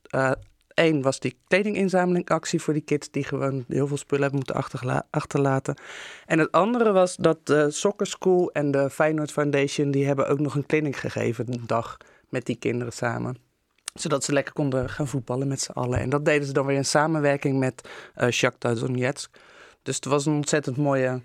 één 0.74 1.02
was 1.02 1.20
die 1.20 1.38
kledinginzamelingactie 1.48 2.62
voor 2.62 2.74
die 2.74 2.84
kids 2.84 3.12
die 3.12 3.24
gewoon 3.24 3.66
heel 3.68 3.88
veel 3.88 3.98
spullen 3.98 4.24
hebben 4.24 4.42
moeten 4.46 4.64
achterla- 4.64 5.08
achterlaten. 5.10 5.76
En 6.26 6.40
het 6.40 6.52
andere 6.52 6.92
was 6.92 7.16
dat 7.16 7.46
de 7.48 7.72
Soccer 7.72 8.08
School 8.08 8.52
en 8.52 8.72
de 8.72 8.90
Feyenoord 8.90 9.32
Foundation... 9.32 9.92
die 9.92 10.06
hebben 10.06 10.28
ook 10.28 10.40
nog 10.40 10.56
een 10.56 10.66
clinic 10.66 10.96
gegeven 10.96 11.54
een 11.54 11.64
dag 11.66 11.98
met 12.30 12.46
die 12.46 12.56
kinderen 12.56 12.94
samen. 12.94 13.38
Zodat 13.94 14.24
ze 14.24 14.34
lekker 14.34 14.54
konden 14.54 14.90
gaan 14.90 15.08
voetballen 15.08 15.48
met 15.48 15.62
z'n 15.62 15.72
allen. 15.72 16.00
En 16.00 16.10
dat 16.10 16.26
deden 16.26 16.48
ze 16.48 16.54
dan 16.54 16.66
weer 16.66 16.76
in 16.76 16.86
samenwerking 16.86 17.60
met 17.60 17.90
eh 18.14 18.30
Shakhtar 18.30 18.76
Donetsk. 18.76 19.38
Dus 19.82 19.96
het 19.96 20.06
was 20.06 20.26
een 20.26 20.34
ontzettend 20.34 20.78
mooie 20.78 21.22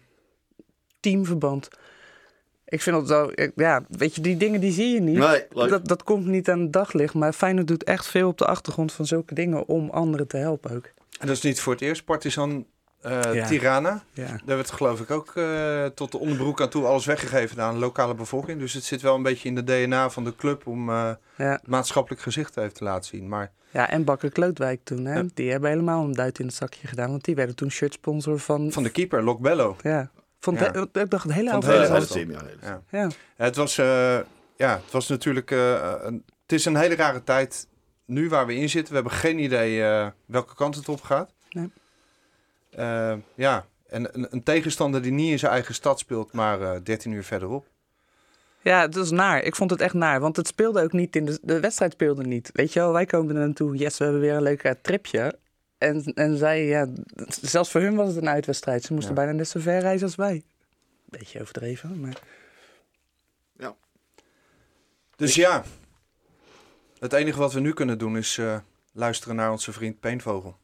teamverband. 1.01 1.69
Ik 2.69 2.83
vind 2.83 2.97
het 2.97 3.09
zo, 3.09 3.31
ik- 3.35 3.53
ja, 3.57 3.83
weet 3.89 4.15
je, 4.15 4.21
die 4.21 4.37
dingen 4.37 4.61
die 4.61 4.73
zie 4.73 4.95
je 4.95 5.01
niet. 5.01 5.19
Nee, 5.19 5.69
dat, 5.69 5.89
dat 5.89 6.03
komt 6.03 6.27
niet 6.27 6.49
aan 6.51 6.61
het 6.61 6.73
daglicht. 6.73 7.15
Maar 7.15 7.33
Feyenoord 7.33 7.67
doet 7.69 7.85
echt 7.85 8.07
veel 8.07 8.29
op 8.29 8.39
de 8.39 8.47
achtergrond 8.47 8.93
van 8.93 9.07
zulke 9.07 9.35
dingen 9.35 9.67
om 9.69 9.91
anderen 9.91 10.27
te 10.29 10.37
helpen 10.37 10.77
ook. 10.77 10.85
En 11.21 11.27
dat 11.27 11.37
is 11.37 11.43
niet 11.43 11.61
voor 11.61 11.73
het 11.73 11.83
eerst. 11.83 12.05
Partizan 12.05 12.67
eh, 13.01 13.21
Ja. 13.33 13.47
Tirana. 13.47 14.03
Ja. 14.13 14.41
Daar 14.45 14.57
werd 14.57 14.71
geloof 14.71 15.01
ik 15.01 15.11
ook 15.11 15.33
eh, 15.37 15.85
tot 15.87 16.13
de 16.13 16.19
onderbroek 16.19 16.61
aan 16.61 16.69
toe 16.69 16.85
alles 16.85 17.07
weggegeven 17.07 17.63
aan 17.63 17.75
de 17.75 17.81
lokale 17.81 18.15
bevolking. 18.15 18.59
Dus 18.61 18.73
het 18.73 18.85
zit 18.85 19.01
wel 19.03 19.15
een 19.15 19.23
beetje 19.23 19.49
in 19.49 19.55
de 19.55 19.65
DNA 19.65 20.11
van 20.11 20.25
de 20.25 20.35
club 20.37 20.67
om 20.67 20.89
eh, 20.91 21.11
Ja. 21.37 21.61
maatschappelijk 21.65 22.23
gezicht 22.23 22.57
even 22.57 22.73
te 22.75 22.85
laten 22.85 23.05
zien. 23.09 23.29
Maar 23.29 23.51
Ja, 23.71 23.91
en 23.91 24.05
Bakker 24.05 24.31
Klootwijk 24.31 24.81
toen, 24.85 25.05
hè? 25.05 25.15
Ja. 25.15 25.25
Die 25.35 25.51
hebben 25.51 25.71
helemaal 25.71 26.05
een 26.05 26.13
duit 26.13 26.39
in 26.39 26.47
het 26.47 26.55
zakje 26.55 26.87
gedaan. 26.87 27.11
Want 27.11 27.25
die 27.25 27.35
werden 27.35 27.55
toen 27.57 27.71
shirtsponsor 27.71 28.39
van... 28.39 28.73
van 28.73 28.83
de 28.83 28.91
keeper, 28.91 29.23
Loc 29.23 29.41
Bello. 29.41 29.77
Ja. 29.83 30.11
Van 30.41 30.55
Ja. 30.55 30.69
de, 30.71 30.89
ik 31.01 31.11
dacht 31.11 31.25
het 31.25 31.33
hele 31.33 31.51
Van 31.51 31.65
het 31.65 31.89
hele 31.89 32.07
team, 32.07 32.31
ja. 32.91 33.09
Het 33.37 33.57
was, 33.57 33.79
eh, 33.79 34.19
ja, 34.57 34.81
het 34.85 34.91
was 34.93 35.09
natuurlijk. 35.09 35.51
eh, 35.51 35.93
een, 36.03 36.25
het 36.43 36.53
is 36.53 36.65
een 36.65 36.77
hele 36.77 36.95
rare 36.95 37.25
tijd 37.25 37.67
nu 38.05 38.29
waar 38.29 38.47
we 38.47 38.55
in 38.55 38.69
zitten. 38.69 38.89
We 38.95 39.01
hebben 39.01 39.19
geen 39.19 39.39
idee 39.39 39.83
eh, 39.85 40.07
welke 40.27 40.55
kant 40.55 40.75
het 40.75 40.89
op 40.89 41.03
gaat. 41.03 41.33
Nee. 41.51 41.71
Ja, 43.35 43.67
en 43.89 44.15
een, 44.15 44.27
een 44.31 44.43
tegenstander 44.43 45.03
die 45.03 45.13
niet 45.13 45.31
in 45.31 45.39
zijn 45.39 45.53
eigen 45.53 45.75
stad 45.75 45.99
speelt, 45.99 46.33
maar 46.33 46.61
eh 46.63 46.81
13 46.83 47.13
uur 47.13 47.25
verderop. 47.25 47.67
ja, 48.61 48.81
het 48.81 48.95
was 48.95 49.11
naar. 49.11 49.43
Ik 49.43 49.57
vond 49.57 49.71
het 49.71 49.81
echt 49.81 49.95
naar. 49.95 50.21
Want 50.21 50.37
het 50.37 50.47
speelde 50.47 50.83
ook 50.83 50.93
niet 50.93 51.17
in 51.17 51.25
de... 51.25 51.39
De 51.43 51.61
wedstrijd 51.61 51.93
speelde 51.93 52.23
niet. 52.25 52.51
Weet 52.53 52.73
je 52.73 52.81
wel, 52.81 52.93
wij 52.93 53.07
komen 53.07 53.37
er 53.37 53.47
naartoe. 53.47 53.77
Yes, 53.77 53.99
we 53.99 54.05
hebben 54.05 54.23
weer 54.23 54.35
een 54.35 54.43
leuk 54.43 54.75
tripje. 54.83 55.39
En, 55.79 56.05
en 56.15 56.37
zij, 56.37 56.67
ja... 56.67 56.87
Zelfs 57.43 57.71
voor 57.71 57.81
hun 57.81 57.95
was 57.95 58.09
het 58.09 58.17
een 58.17 58.29
uitwedstrijd. 58.29 58.83
Ze 58.83 58.93
moesten 58.93 59.15
Ja. 59.15 59.21
bijna 59.21 59.33
net 59.33 59.49
zo 59.49 59.61
ver 59.61 59.81
reizen 59.81 60.07
als 60.07 60.17
wij. 60.17 60.43
Beetje 61.05 61.41
overdreven, 61.41 62.01
maar... 62.01 62.19
Dus 65.19 65.35
ja, 65.35 65.65
het 66.99 67.13
enige 67.13 67.39
wat 67.39 67.53
we 67.53 67.61
nu 67.61 67.73
kunnen 67.73 67.99
doen 67.99 68.17
is 68.17 68.39
eh, 68.39 68.57
luisteren 68.93 69.37
naar 69.37 69.51
onze 69.51 69.73
vriend 69.73 70.01
Peenvogel. 70.01 70.57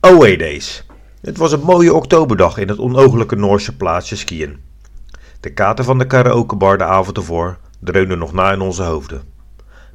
Away 0.00 0.36
Days. 0.36 0.84
Het 1.20 1.36
was 1.36 1.52
een 1.52 1.60
mooie 1.60 1.94
oktoberdag 1.94 2.58
in 2.58 2.68
het 2.68 2.78
onogelijke 2.78 3.36
Noorse 3.36 3.76
plaatsje 3.76 4.16
skiën. 4.16 4.60
De 5.40 5.52
kater 5.52 5.84
van 5.84 5.98
de 5.98 6.06
karaokebar 6.06 6.78
de 6.78 6.84
avond 6.84 7.16
ervoor 7.16 7.58
dreunden 7.80 8.18
nog 8.18 8.32
na 8.32 8.52
in 8.52 8.60
onze 8.60 8.82
hoofden. 8.82 9.22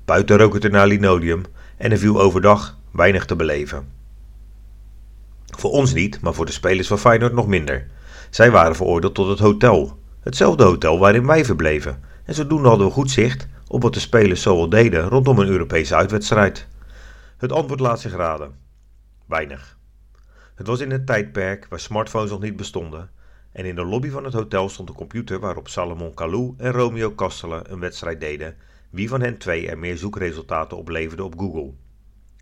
Buiten 0.05 0.37
rook 0.37 0.53
het 0.53 0.63
er 0.63 0.69
naar 0.69 0.87
linoleum 0.87 1.43
en 1.77 1.91
er 1.91 1.97
viel 1.97 2.21
overdag 2.21 2.77
weinig 2.91 3.25
te 3.25 3.35
beleven. 3.35 4.00
Voor 5.61 5.71
ons 5.71 5.93
niet, 5.93 6.21
maar 6.21 6.33
voor 6.33 6.45
de 6.45 6.51
spelers 6.51 6.87
van 6.87 6.99
Feyenoord 6.99 7.33
nog 7.33 7.47
minder. 7.47 7.87
Zij 8.29 8.51
waren 8.51 8.75
veroordeeld 8.75 9.15
tot 9.15 9.27
het 9.27 9.39
hotel. 9.39 9.99
Hetzelfde 10.19 10.63
hotel 10.63 10.99
waarin 10.99 11.25
wij 11.25 11.45
verbleven. 11.45 12.03
En 12.25 12.33
zodoende 12.33 12.67
hadden 12.67 12.87
we 12.87 12.93
goed 12.93 13.11
zicht 13.11 13.47
op 13.67 13.81
wat 13.81 13.93
de 13.93 13.99
spelers 13.99 14.41
zoal 14.41 14.69
deden 14.69 15.09
rondom 15.09 15.39
een 15.39 15.47
Europese 15.47 15.95
uitwedstrijd. 15.95 16.67
Het 17.37 17.51
antwoord 17.51 17.79
laat 17.79 17.99
zich 17.99 18.15
raden. 18.15 18.55
Weinig. 19.25 19.77
Het 20.55 20.67
was 20.67 20.79
in 20.79 20.91
een 20.91 21.05
tijdperk 21.05 21.67
waar 21.69 21.79
smartphones 21.79 22.29
nog 22.29 22.41
niet 22.41 22.55
bestonden 22.55 23.09
en 23.51 23.65
in 23.65 23.75
de 23.75 23.85
lobby 23.85 24.09
van 24.09 24.23
het 24.23 24.33
hotel 24.33 24.69
stond 24.69 24.89
een 24.89 24.95
computer 24.95 25.39
waarop 25.39 25.67
Salomon 25.67 26.13
Kalou 26.13 26.53
en 26.57 26.71
Romeo 26.71 27.11
Kastelen 27.11 27.71
een 27.71 27.79
wedstrijd 27.79 28.19
deden 28.19 28.55
wie 28.89 29.09
van 29.09 29.21
hen 29.21 29.37
twee 29.37 29.67
er 29.67 29.77
meer 29.77 29.97
zoekresultaten 29.97 30.77
opleverde 30.77 31.23
op 31.23 31.39
Google. 31.39 31.73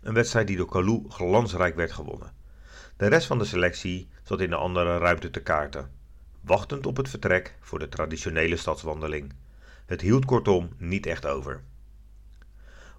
Een 0.02 0.14
wedstrijd 0.14 0.46
die 0.46 0.56
door 0.56 0.68
Kalou 0.68 1.04
glansrijk 1.08 1.76
werd 1.76 1.92
gewonnen. 1.92 2.38
De 3.00 3.06
rest 3.06 3.26
van 3.26 3.38
de 3.38 3.44
selectie 3.44 4.08
zat 4.22 4.40
in 4.40 4.50
de 4.50 4.56
andere 4.56 4.98
ruimte 4.98 5.30
te 5.30 5.42
kaarten, 5.42 5.90
wachtend 6.40 6.86
op 6.86 6.96
het 6.96 7.08
vertrek 7.08 7.56
voor 7.60 7.78
de 7.78 7.88
traditionele 7.88 8.56
stadswandeling. 8.56 9.32
Het 9.86 10.00
hield 10.00 10.24
kortom 10.24 10.68
niet 10.76 11.06
echt 11.06 11.26
over. 11.26 11.62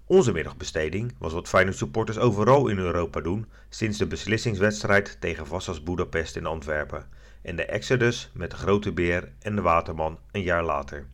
Onze 0.04 0.32
middagbesteding 0.32 1.14
was 1.18 1.32
wat 1.32 1.48
Feyenoord 1.48 1.76
supporters 1.76 2.18
overal 2.18 2.68
in 2.68 2.78
Europa 2.78 3.20
doen 3.20 3.46
sinds 3.68 3.98
de 3.98 4.06
beslissingswedstrijd 4.06 5.16
tegen 5.20 5.46
Vassas 5.46 5.82
Budapest 5.82 6.36
in 6.36 6.46
Antwerpen 6.46 7.08
en 7.42 7.56
de 7.56 7.64
Exodus 7.64 8.30
met 8.34 8.50
de 8.50 8.56
Grote 8.56 8.92
Beer 8.92 9.32
en 9.40 9.56
de 9.56 9.62
Waterman 9.62 10.18
een 10.30 10.42
jaar 10.42 10.64
later. 10.64 11.06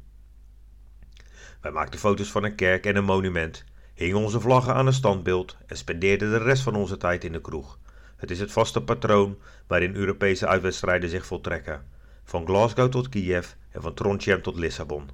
Wij 1.61 1.71
maakten 1.71 2.01
foto's 2.01 2.31
van 2.31 2.45
een 2.45 2.55
kerk 2.55 2.87
en 2.87 2.97
een 2.97 3.05
monument, 3.05 3.65
hingen 3.95 4.19
onze 4.19 4.41
vlaggen 4.41 4.75
aan 4.75 4.87
een 4.87 4.93
standbeeld 4.93 5.57
en 5.67 5.77
spendeerden 5.77 6.31
de 6.31 6.39
rest 6.39 6.63
van 6.63 6.75
onze 6.75 6.97
tijd 6.97 7.25
in 7.25 7.33
de 7.33 7.41
kroeg. 7.41 7.79
Het 8.19 8.31
is 8.31 8.41
het 8.41 8.53
vaste 8.53 8.83
patroon 8.83 9.39
waarin 9.67 9.95
Europese 9.95 10.47
uitwedstrijden 10.47 11.11
zich 11.11 11.27
voltrekken, 11.27 11.85
van 12.25 12.47
Glasgow 12.47 12.91
tot 12.91 13.09
Kiev 13.09 13.49
en 13.71 13.83
van 13.83 13.95
Trondheim 13.95 14.43
tot 14.43 14.57
Lissabon. 14.57 15.11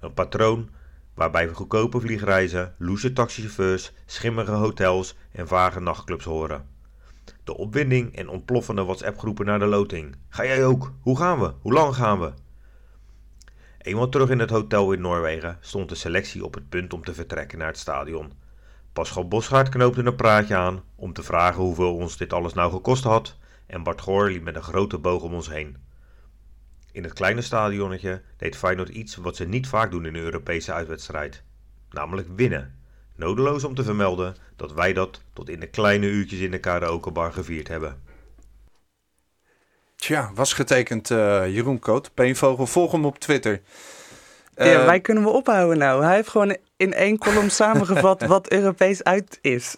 Een 0.00 0.14
patroon 0.14 0.70
waarbij 1.14 1.48
goedkope 1.48 2.00
vliegreizen, 2.00 2.74
loesje 2.78 3.12
taxichauffeurs, 3.12 3.92
schimmige 4.06 4.50
hotels 4.50 5.16
en 5.32 5.48
vage 5.48 5.80
nachtclubs 5.80 6.24
horen. 6.24 6.68
De 7.44 7.56
opwinding 7.56 8.16
en 8.16 8.28
ontploffende 8.28 8.84
WhatsApp-groepen 8.84 9.46
naar 9.46 9.58
de 9.58 9.66
loting. 9.66 10.16
Ga 10.28 10.44
jij 10.44 10.64
ook? 10.64 10.92
Hoe 11.00 11.18
gaan 11.18 11.40
we? 11.40 11.52
Hoe 11.60 11.72
lang 11.72 11.94
gaan 11.94 12.20
we? 12.20 12.32
Eenmaal 13.78 14.08
terug 14.08 14.30
in 14.30 14.38
het 14.38 14.50
hotel 14.50 14.92
in 14.92 15.00
Noorwegen 15.00 15.58
stond 15.60 15.88
de 15.88 15.94
selectie 15.94 16.44
op 16.44 16.54
het 16.54 16.68
punt 16.68 16.92
om 16.92 17.04
te 17.04 17.14
vertrekken 17.14 17.58
naar 17.58 17.68
het 17.68 17.78
stadion. 17.78 18.32
Pascal 18.94 19.28
Bosgaard 19.28 19.68
knoopte 19.68 20.04
een 20.04 20.16
praatje 20.16 20.56
aan 20.56 20.82
om 20.96 21.12
te 21.12 21.22
vragen 21.22 21.62
hoeveel 21.62 21.94
ons 21.94 22.16
dit 22.16 22.32
alles 22.32 22.52
nou 22.54 22.70
gekost 22.72 23.04
had 23.04 23.36
en 23.66 23.82
Bart 23.82 24.00
Goor 24.00 24.30
liep 24.30 24.42
met 24.42 24.56
een 24.56 24.62
grote 24.62 24.98
boog 24.98 25.22
om 25.22 25.34
ons 25.34 25.48
heen. 25.50 25.76
In 26.92 27.02
het 27.02 27.12
kleine 27.12 27.40
stadionnetje 27.40 28.22
deed 28.36 28.56
Feyenoord 28.56 28.88
iets 28.88 29.16
wat 29.16 29.36
ze 29.36 29.44
niet 29.44 29.66
vaak 29.66 29.90
doen 29.90 30.06
in 30.06 30.14
een 30.14 30.22
Europese 30.22 30.72
uitwedstrijd. 30.72 31.42
Namelijk 31.90 32.28
winnen. 32.36 32.78
Nodeloos 33.16 33.64
om 33.64 33.74
te 33.74 33.84
vermelden 33.84 34.36
dat 34.56 34.72
wij 34.72 34.92
dat 34.92 35.20
tot 35.32 35.48
in 35.48 35.60
de 35.60 35.68
kleine 35.68 36.06
uurtjes 36.06 36.40
in 36.40 36.50
de 36.50 36.58
karaokebar 36.58 37.32
gevierd 37.32 37.68
hebben. 37.68 38.02
Tja, 39.96 40.30
was 40.34 40.52
getekend 40.52 41.10
eh, 41.10 41.54
Jeroen 41.54 41.78
Koot. 41.78 42.14
Peenvogel, 42.14 42.66
volg 42.66 42.92
hem 42.92 43.04
op 43.04 43.18
Twitter. 43.18 43.62
ja, 44.54 44.64
Eh, 44.64 44.84
wij 44.84 45.00
kunnen 45.00 45.22
we 45.22 45.28
ophouden 45.28 45.78
nou. 45.78 46.04
Hij 46.04 46.14
heeft 46.14 46.28
gewoon 46.28 46.56
in 46.84 46.92
één 46.92 47.18
kolom 47.18 47.48
samengevat 47.48 48.26
wat 48.34 48.50
Europees 48.50 49.02
uit 49.02 49.38
is. 49.40 49.76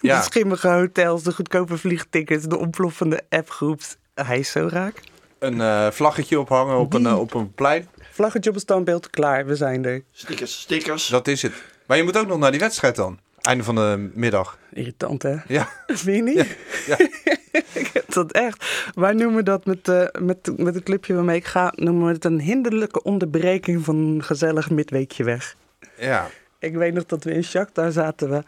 Ja. 0.00 0.18
De 0.18 0.24
schimmige 0.24 0.68
hotels, 0.68 1.22
de 1.22 1.32
goedkope 1.32 1.76
vliegtickets, 1.76 2.44
de 2.44 2.58
ontploffende 2.58 3.22
appgroeps. 3.28 3.96
Hij 4.14 4.38
is 4.38 4.50
zo 4.50 4.68
raak. 4.70 5.00
Een 5.38 5.60
eh, 5.60 5.90
vlaggetje 5.90 6.40
ophangen 6.40 6.76
op 6.76 6.94
een, 6.94 7.06
eh, 7.06 7.18
op 7.18 7.34
een 7.34 7.54
plein. 7.54 7.88
Vlaggetje 8.10 8.50
op 8.50 8.56
een 8.56 8.62
standbeeld, 8.62 9.10
klaar, 9.10 9.46
we 9.46 9.56
zijn 9.56 9.84
er. 9.84 10.02
Stickers, 10.10 10.60
stickers. 10.60 11.06
Dat 11.06 11.28
is 11.28 11.42
het. 11.42 11.52
Maar 11.86 11.96
je 11.96 12.02
moet 12.02 12.16
ook 12.16 12.26
nog 12.26 12.38
naar 12.38 12.50
die 12.50 12.60
wedstrijd 12.60 12.96
dan. 12.96 13.18
Einde 13.40 13.64
van 13.64 13.74
de 13.74 14.10
middag. 14.14 14.58
Irritant 14.72 15.22
hè? 15.22 15.36
Ja. 15.46 15.68
Vind 15.86 16.16
je 16.16 16.22
niet? 16.22 16.56
Ja. 16.86 16.98
ik 17.80 17.90
heb 17.92 18.12
dat 18.12 18.32
echt. 18.32 18.90
Wij 18.94 19.12
noemen 19.12 19.44
dat 19.44 19.64
met, 19.64 19.88
eh, 19.88 20.06
met, 20.20 20.58
met 20.58 20.74
het 20.74 20.84
clubje 20.84 21.14
waarmee 21.14 21.36
ik 21.36 21.44
ga, 21.44 21.72
noemen 21.74 22.06
we 22.06 22.12
het 22.12 22.24
een 22.24 22.40
hinderlijke 22.40 23.02
onderbreking 23.02 23.84
van 23.84 23.96
een 23.96 24.22
gezellig 24.22 24.70
midweekje 24.70 25.24
weg. 25.24 25.56
Ja. 25.96 26.28
Ik 26.58 26.74
weet 26.74 26.94
nog 26.94 27.06
dat 27.06 27.24
we 27.24 27.32
in 27.32 27.44
Shakhtar 27.44 27.92
zaten 27.92 28.30
we... 28.30 28.42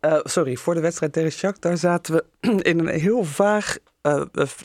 eh, 0.00 0.20
sorry, 0.22 0.56
voor 0.56 0.74
de 0.74 0.80
wedstrijd 0.80 1.12
tegen 1.12 1.32
Shakhtar 1.32 1.76
zaten 1.76 2.14
we 2.14 2.24
in 2.70 2.78
een 2.78 2.88
heel 2.88 3.24
vaag... 3.24 3.76
eh, 4.00 4.22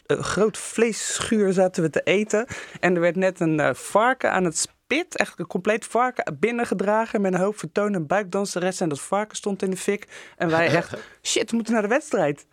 groot 0.07 0.57
vleesschuur 0.57 1.53
zaten 1.53 1.83
we 1.83 1.89
te 1.89 2.01
eten. 2.03 2.45
En 2.79 2.95
er 2.95 3.01
werd 3.01 3.15
net 3.15 3.39
een 3.39 3.75
varken 3.75 4.31
aan 4.31 4.43
het 4.43 4.67
pit, 4.87 5.17
echt 5.17 5.39
een 5.39 5.47
compleet 5.47 5.85
varken 5.85 6.37
binnengedragen 6.39 7.21
met 7.21 7.33
een 7.33 7.39
hoop 7.39 7.57
vertoon 7.57 7.93
en 7.93 8.07
buikdanseres. 8.07 8.81
En 8.81 8.89
dat 8.89 9.01
varken 9.01 9.37
stond 9.37 9.61
in 9.61 9.69
de 9.69 9.77
fik. 9.77 10.07
En 10.37 10.49
wij 10.49 10.67
echt, 10.67 10.93
shit, 11.21 11.49
we 11.49 11.55
moeten 11.55 11.73
naar 11.73 11.81
de 11.81 11.87
wedstrijd. 11.87 12.45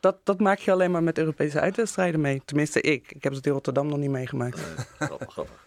Dat, 0.00 0.16
dat 0.24 0.40
maak 0.40 0.58
je 0.58 0.72
alleen 0.72 0.90
maar 0.90 1.02
met 1.02 1.18
Europese 1.18 1.60
uitwedstrijden 1.60 2.20
mee. 2.20 2.42
Tenminste, 2.44 2.80
ik. 2.80 3.12
Ik 3.12 3.22
heb 3.22 3.32
het 3.32 3.46
in 3.46 3.52
Rotterdam 3.52 3.86
nog 3.86 3.98
niet 3.98 4.10
meegemaakt. 4.10 4.60
Grappig, 4.98 5.32
grappig. 5.32 5.63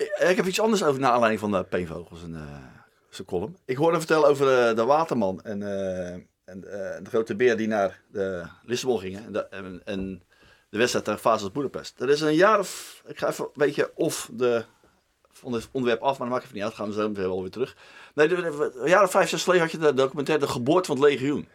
Ik, 0.00 0.28
ik 0.28 0.36
heb 0.36 0.46
iets 0.46 0.60
anders 0.60 0.84
over 0.84 1.00
naar 1.00 1.10
aanleiding 1.10 1.40
van 1.40 1.52
de 1.52 1.64
Peenvogels 1.64 2.22
en 2.22 2.34
eh, 2.34 2.80
zijn 3.10 3.26
column. 3.26 3.56
Ik 3.64 3.76
hoorde 3.76 3.98
vertellen 3.98 4.28
over 4.28 4.68
eh, 4.68 4.76
de 4.76 4.84
Waterman 4.84 5.42
en, 5.42 5.62
eh, 5.62 6.12
en 6.44 6.64
eh, 6.64 7.02
de 7.02 7.08
grote 7.08 7.36
beer 7.36 7.56
die 7.56 7.68
naar 7.68 8.00
de 8.12 8.44
Lissabon 8.62 9.00
gingen. 9.00 9.24
En 9.24 9.32
de, 9.32 9.46
en, 9.46 9.80
en 9.84 10.22
de 10.68 10.78
wedstrijd 10.78 11.04
tegen 11.04 11.20
Fazels 11.20 11.52
Boedapest. 11.52 12.00
Er 12.00 12.08
is 12.08 12.20
een 12.20 12.34
jaar 12.34 12.58
of, 12.58 13.02
ik 13.06 13.18
ga 13.18 13.28
even 13.28 13.44
een 13.44 13.50
beetje 13.54 13.90
of 13.94 14.30
de, 14.32 14.64
van 15.32 15.52
het 15.52 15.68
onderwerp 15.72 16.02
af, 16.02 16.18
maar 16.18 16.28
dat 16.28 16.36
maakt 16.36 16.44
even 16.44 16.54
niet 16.54 16.64
uit. 16.64 16.74
Gaan 16.74 16.88
we 16.88 16.94
zo 16.94 17.12
wel 17.12 17.40
weer 17.40 17.50
terug. 17.50 17.76
Nee, 18.14 18.34
een 18.34 18.88
jaar 18.88 19.02
of 19.02 19.10
vijf, 19.10 19.28
zes 19.28 19.42
geleden 19.42 19.62
had 19.62 19.72
je 19.72 19.78
de 19.78 19.94
documentaire 19.94 20.46
De 20.46 20.52
Geboorte 20.52 20.86
van 20.86 20.96
het 20.96 21.04
Legioen. 21.04 21.48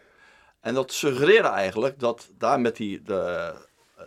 En 0.60 0.74
dat 0.74 0.92
suggereerde 0.92 1.48
eigenlijk 1.48 2.00
dat 2.00 2.30
daar 2.38 2.60
met 2.60 2.76
die, 2.76 3.02
de, 3.02 3.52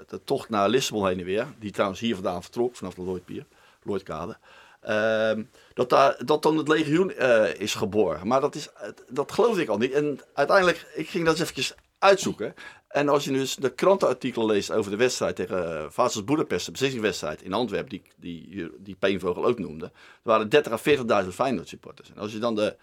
de 0.07 0.23
tocht 0.23 0.49
naar 0.49 0.69
Lissabon 0.69 1.07
heen 1.07 1.19
en 1.19 1.25
weer, 1.25 1.47
die 1.59 1.71
trouwens 1.71 1.99
hier 1.99 2.15
vandaan 2.15 2.41
vertrok, 2.41 2.75
vanaf 2.75 2.93
de 2.93 3.01
Lloydpier, 3.01 3.45
Lloydkade, 3.83 4.37
ehm, 4.81 5.43
dat, 5.73 5.89
dat 6.25 6.43
dan 6.43 6.57
het 6.57 6.67
legioen 6.67 7.11
eh, 7.11 7.53
is 7.53 7.75
geboren. 7.75 8.27
Maar 8.27 8.41
dat, 8.41 8.55
is, 8.55 8.69
dat 9.09 9.31
geloofde 9.31 9.61
ik 9.61 9.69
al 9.69 9.77
niet. 9.77 9.91
En 9.91 10.19
uiteindelijk, 10.33 10.91
ik 10.95 11.09
ging 11.09 11.25
dat 11.25 11.33
eens 11.33 11.41
eventjes 11.41 11.75
uitzoeken. 11.99 12.53
En 12.87 13.09
als 13.09 13.23
je 13.23 13.31
dus 13.31 13.55
de 13.55 13.73
krantenartikelen 13.73 14.47
leest 14.47 14.71
over 14.71 14.91
de 14.91 14.97
wedstrijd 14.97 15.35
tegen 15.35 15.71
uh, 15.71 15.85
Vasels 15.89 16.23
Boedapest, 16.23 16.65
de 16.65 16.71
beslissingswedstrijd 16.71 17.41
in 17.41 17.53
Antwerpen, 17.53 17.89
die, 17.89 18.03
die, 18.17 18.71
die 18.79 18.95
Peenvogel 18.95 19.45
ook 19.45 19.59
noemde, 19.59 19.85
er 19.85 19.91
waren 20.21 20.49
30 20.49 20.71
à 20.71 21.23
40.000 21.23 21.29
Feyenoord 21.29 21.67
supporters. 21.67 22.09
En 22.09 22.17
als 22.17 22.31
je 22.31 22.39
dan 22.39 22.55
de, 22.55 22.77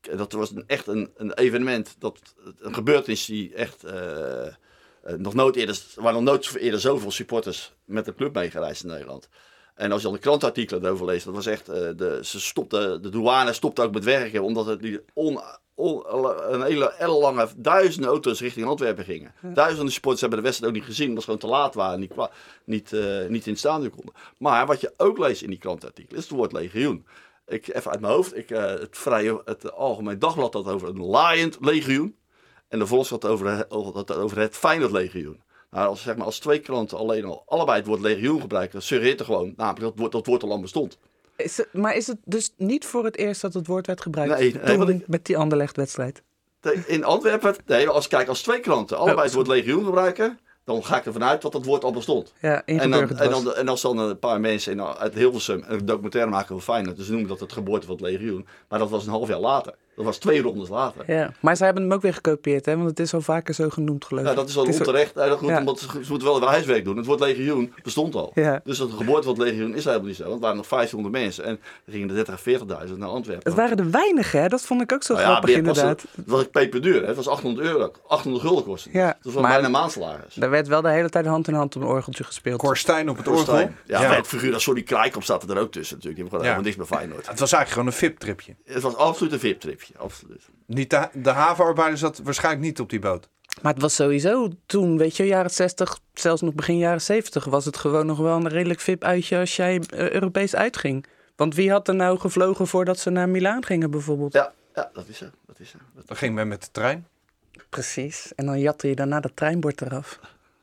dat 0.00 0.32
was 0.32 0.50
een, 0.50 0.64
echt 0.66 0.86
een, 0.86 1.10
een 1.16 1.32
evenement, 1.32 1.96
dat, 1.98 2.18
een 2.58 2.74
gebeurtenis 2.74 3.24
die 3.24 3.54
echt 3.54 3.84
eh, 3.84 4.46
eh, 4.46 4.54
nog 5.16 5.34
nooit 5.34 5.56
eerder, 5.56 5.82
er 5.96 6.02
waren 6.02 6.24
nog 6.24 6.34
nooit 6.34 6.54
eerder 6.54 6.80
zoveel 6.80 7.10
supporters 7.10 7.72
met 7.84 8.04
de 8.04 8.14
club 8.14 8.34
meegereisd 8.34 8.82
in 8.82 8.88
Nederland. 8.88 9.28
En 9.74 9.92
als 9.92 10.00
je 10.00 10.06
dan 10.06 10.16
de 10.16 10.22
krantartikelen 10.22 10.84
erover 10.84 11.06
leest, 11.06 11.24
dat 11.24 11.34
was 11.34 11.46
echt, 11.46 11.68
eh, 11.68 11.88
de, 11.96 12.18
ze 12.22 12.40
stopte, 12.40 12.98
de 13.02 13.08
douane 13.08 13.52
stopte 13.52 13.82
ook 13.82 13.92
met 13.92 14.04
werken, 14.04 14.42
omdat 14.42 14.66
het 14.66 14.80
die 14.82 15.00
on, 15.14 15.40
on- 15.74 16.04
een 16.52 16.62
hele 16.62 16.92
ellenlange 16.92 17.48
duizenden 17.56 18.10
auto's 18.10 18.40
richting 18.40 18.66
Antwerpen 18.66 19.04
gingen. 19.04 19.34
Duizenden 19.54 19.92
supporters 19.92 20.20
hebben 20.20 20.38
de 20.38 20.44
wedstrijd 20.44 20.72
ook 20.72 20.78
niet 20.78 20.88
gezien, 20.88 21.08
omdat 21.08 21.24
ze 21.24 21.30
gewoon 21.30 21.44
te 21.50 21.56
laat 21.56 21.74
waren 21.74 21.94
en 21.94 22.00
niet, 22.00 22.12
niet, 22.64 22.92
eh, 22.92 23.28
niet 23.28 23.44
in 23.46 23.50
het 23.50 23.58
stadion 23.60 23.90
konden. 23.90 24.14
Maar 24.38 24.66
wat 24.66 24.80
je 24.80 24.92
ook 24.96 25.18
leest 25.18 25.42
in 25.42 25.50
die 25.50 25.58
krantartikelen 25.58 26.18
is 26.18 26.28
het 26.28 26.36
woord 26.36 26.52
legioen. 26.52 27.06
Ik, 27.46 27.74
even 27.74 27.90
uit 27.90 28.00
mijn 28.00 28.12
hoofd, 28.12 28.36
ik, 28.36 28.50
eh, 28.50 28.62
het, 28.64 28.98
vrije, 28.98 29.42
het 29.44 29.72
Algemeen 29.72 30.18
Dagblad 30.18 30.54
had 30.54 30.66
over 30.68 30.88
een 30.88 31.04
laaiend 31.04 31.56
legioen. 31.60 32.16
En 32.68 32.78
de 32.78 32.86
Volkskrant 32.86 33.24
over, 33.24 33.66
over, 33.68 33.96
het- 33.96 34.14
over 34.16 34.38
het 34.38 34.56
Feyenoord 34.56 34.92
legioen. 34.92 35.42
Nou, 35.72 35.88
als, 35.88 36.02
zeg 36.02 36.16
maar, 36.16 36.26
als 36.26 36.38
twee 36.38 36.58
kranten 36.58 36.98
alleen 36.98 37.24
al 37.24 37.42
allebei 37.46 37.78
het 37.78 37.86
woord 37.86 38.00
legioen 38.00 38.40
gebruiken, 38.40 38.72
dan 38.72 38.82
suggereert 38.82 39.18
er 39.20 39.26
gewoon 39.26 39.52
namelijk 39.56 39.80
dat 39.80 39.90
het 39.90 39.98
woord, 39.98 40.12
dat 40.12 40.26
woord 40.26 40.42
al 40.42 40.60
bestond. 40.60 40.98
Is 41.36 41.56
het, 41.56 41.68
maar 41.72 41.96
is 41.96 42.06
het 42.06 42.16
dus 42.24 42.52
niet 42.56 42.86
voor 42.86 43.04
het 43.04 43.16
eerst 43.16 43.40
dat 43.40 43.54
het 43.54 43.66
woord 43.66 43.86
werd 43.86 44.00
gebruikt? 44.00 44.38
Nee, 44.38 44.52
nee, 44.52 44.62
Toen 44.62 44.76
want 44.76 44.88
ik- 44.90 45.08
met 45.08 45.24
die 45.26 45.36
Anderlecht-wedstrijd. 45.36 46.22
De- 46.60 46.82
In 46.86 47.04
Antwerpen, 47.04 47.54
nee, 47.66 47.88
als, 47.88 48.08
kijk, 48.08 48.28
als 48.28 48.42
twee 48.42 48.60
kranten 48.60 48.96
allebei 48.96 49.18
Oh, 49.18 49.24
het 49.24 49.32
woord 49.34 49.46
legioen 49.46 49.84
gebruiken, 49.84 50.38
dan 50.64 50.84
ga 50.84 50.96
ik 50.98 51.06
ervan 51.06 51.24
uit 51.24 51.42
dat 51.42 51.52
dat 51.52 51.64
woord 51.64 51.84
al 51.84 51.92
bestond. 51.92 52.32
Ja, 52.40 52.62
En, 52.64 52.90
dan, 52.90 53.08
en, 53.18 53.30
dan, 53.30 53.54
en 53.54 53.68
als 53.68 53.80
dan 53.82 53.98
een 53.98 54.18
paar 54.18 54.40
mensen 54.40 54.72
in, 54.72 54.82
uit 54.82 55.14
Hilversum 55.14 55.64
een 55.66 55.86
documentaire 55.86 56.30
maken 56.30 56.54
over 56.54 56.72
Feyenoord, 56.72 56.96
dus 56.96 57.06
ze 57.06 57.12
noemen 57.12 57.28
dat 57.30 57.40
het 57.40 57.52
geboorte 57.52 57.86
van 57.86 57.94
het 57.96 58.04
legioen. 58.04 58.46
Maar 58.68 58.78
dat 58.78 58.90
was 58.90 59.04
een 59.04 59.10
half 59.12 59.28
jaar 59.28 59.40
later. 59.40 59.74
Dat 60.02 60.10
was 60.12 60.18
twee 60.18 60.42
rondes 60.42 60.68
later. 60.68 61.04
Ja, 61.12 61.32
maar 61.40 61.56
zij 61.56 61.66
hebben 61.66 61.84
hem 61.84 61.92
ook 61.92 62.02
weer 62.02 62.14
gekopieerd, 62.14 62.66
hè? 62.66 62.76
want 62.76 62.88
het 62.88 63.00
is 63.00 63.14
al 63.14 63.20
vaker 63.20 63.54
zo 63.54 63.68
genoemd, 63.68 64.04
geloof 64.04 64.22
ik. 64.22 64.28
Ja, 64.30 64.34
dat 64.34 64.48
is 64.48 64.56
al 64.56 64.66
Het 64.66 64.78
onterecht. 64.78 65.12
Ja, 65.14 65.26
dat 65.28 65.38
goed, 65.38 65.48
Ja. 65.48 65.58
omdat 65.58 65.78
ze, 65.78 65.86
ze 65.90 66.10
moeten 66.10 66.28
wel 66.28 66.40
hun 66.40 66.48
huiswerk 66.48 66.84
doen. 66.84 66.96
Het 66.96 67.06
woord 67.06 67.20
legioen 67.20 67.74
bestond 67.82 68.14
al. 68.14 68.30
Ja. 68.34 68.60
Dus 68.64 68.78
dat 68.78 68.90
geboorte 68.90 69.22
van 69.22 69.32
het 69.32 69.42
legioen 69.42 69.74
is 69.74 69.84
helemaal 69.84 70.06
niet 70.06 70.16
zo. 70.16 70.22
Want 70.22 70.34
er 70.34 70.40
waren 70.40 70.56
nog 70.56 70.66
500 70.66 71.14
mensen 71.14 71.44
en 71.44 71.60
er 71.86 71.92
gingen 71.92 72.08
er 72.08 72.14
30 72.14 72.34
à 72.34 72.38
40.000 72.86 72.98
naar 72.98 73.08
Antwerpen. 73.08 73.44
Het 73.50 73.54
waren 73.60 73.76
er 73.78 73.90
weinig, 73.90 74.32
hè? 74.32 74.48
Dat 74.48 74.62
vond 74.62 74.82
ik 74.82 74.92
ook 74.92 75.02
zo 75.02 75.12
Nou 75.14 75.24
ja, 75.26 75.30
grappig, 75.32 75.54
inderdaad. 75.56 76.04
Het 76.16 76.26
was 76.26 76.44
peperduur. 76.50 77.00
hè. 77.00 77.06
Het 77.06 77.16
was 77.16 77.28
800 77.28 77.66
euro. 77.66 77.90
800 78.06 78.44
gulden 78.44 78.64
kostte 78.64 78.88
het. 78.88 78.98
Ja, 78.98 79.06
Dat 79.22 79.32
was 79.32 79.42
maar- 79.42 79.50
bijna 79.52 79.66
een 79.66 79.72
maandsalaris. 79.72 80.34
Daar 80.34 80.50
werd 80.50 80.68
wel 80.68 80.82
de 80.82 80.88
hele 80.90 81.08
tijd 81.08 81.26
hand 81.26 81.48
in 81.48 81.54
hand 81.54 81.76
op 81.76 81.82
een 81.82 81.88
orgeltje 81.88 82.24
gespeeld. 82.24 82.58
Korstijn 82.60 83.08
op 83.08 83.16
het 83.16 83.28
orgel. 83.28 83.56
Ja, 83.58 83.68
Ja. 83.86 84.14
het 84.14 84.26
figuur 84.26 84.54
als 84.54 84.62
Sorry 84.62 84.82
Krijkamp 84.82 85.24
staat 85.24 85.50
er 85.50 85.58
ook 85.58 85.72
tussen 85.72 85.96
natuurlijk. 85.96 86.02
Die 86.02 86.08
hebben 86.14 86.28
gewoon 86.28 86.44
Ja. 86.44 86.50
helemaal 86.50 86.64
niks 86.64 86.76
met 86.76 86.86
Feyenoord. 86.86 87.28
Het 87.28 87.38
was 87.40 87.52
eigenlijk 87.52 87.70
gewoon 87.70 87.86
een 87.86 87.92
VIP-tripje. 88.08 88.54
Het 88.64 88.82
was 88.82 88.96
absoluut 88.96 89.32
een 89.32 89.38
VIP-tripje. 89.38 89.91
Absoluut. 89.96 90.48
Niet 90.66 90.90
de, 90.90 91.08
de 91.12 91.30
havenarbeider 91.30 91.98
zat 91.98 92.18
waarschijnlijk 92.18 92.64
niet 92.64 92.80
op 92.80 92.90
die 92.90 92.98
boot. 92.98 93.28
Maar 93.62 93.72
het 93.72 93.82
was 93.82 93.94
sowieso 93.94 94.48
toen, 94.66 94.98
weet 94.98 95.16
je, 95.16 95.24
jaren 95.26 95.50
60, 95.50 95.98
zelfs 96.14 96.40
nog 96.42 96.54
begin 96.54 96.78
jaren 96.78 97.00
70, 97.00 97.44
was 97.44 97.64
het 97.64 97.76
gewoon 97.76 98.06
nog 98.06 98.18
wel 98.18 98.36
een 98.36 98.48
redelijk 98.48 98.80
VIP-uitje 98.80 99.38
als 99.38 99.56
jij 99.56 99.80
eh, 99.80 100.10
Europees 100.10 100.54
uitging. 100.54 101.06
Want 101.36 101.54
wie 101.54 101.70
had 101.70 101.88
er 101.88 101.94
nou 101.94 102.18
gevlogen 102.18 102.66
voordat 102.66 102.98
ze 102.98 103.10
naar 103.10 103.28
Milaan 103.28 103.64
gingen, 103.64 103.90
bijvoorbeeld? 103.90 104.32
Ja, 104.32 104.52
ja 104.74 104.90
dat 104.92 105.08
is 105.08 105.18
zo. 105.18 105.26
Dat 105.46 105.60
is 105.60 105.70
zo. 105.70 105.78
Dat- 105.94 106.06
Dan 106.08 106.16
ging 106.16 106.34
men 106.34 106.48
met 106.48 106.60
de 106.62 106.68
trein. 106.72 107.06
Precies. 107.68 108.32
En 108.34 108.46
dan 108.46 108.60
jatte 108.60 108.88
je 108.88 108.94
daarna 108.94 109.20
dat 109.20 109.36
treinbord 109.36 109.80
eraf. 109.80 110.20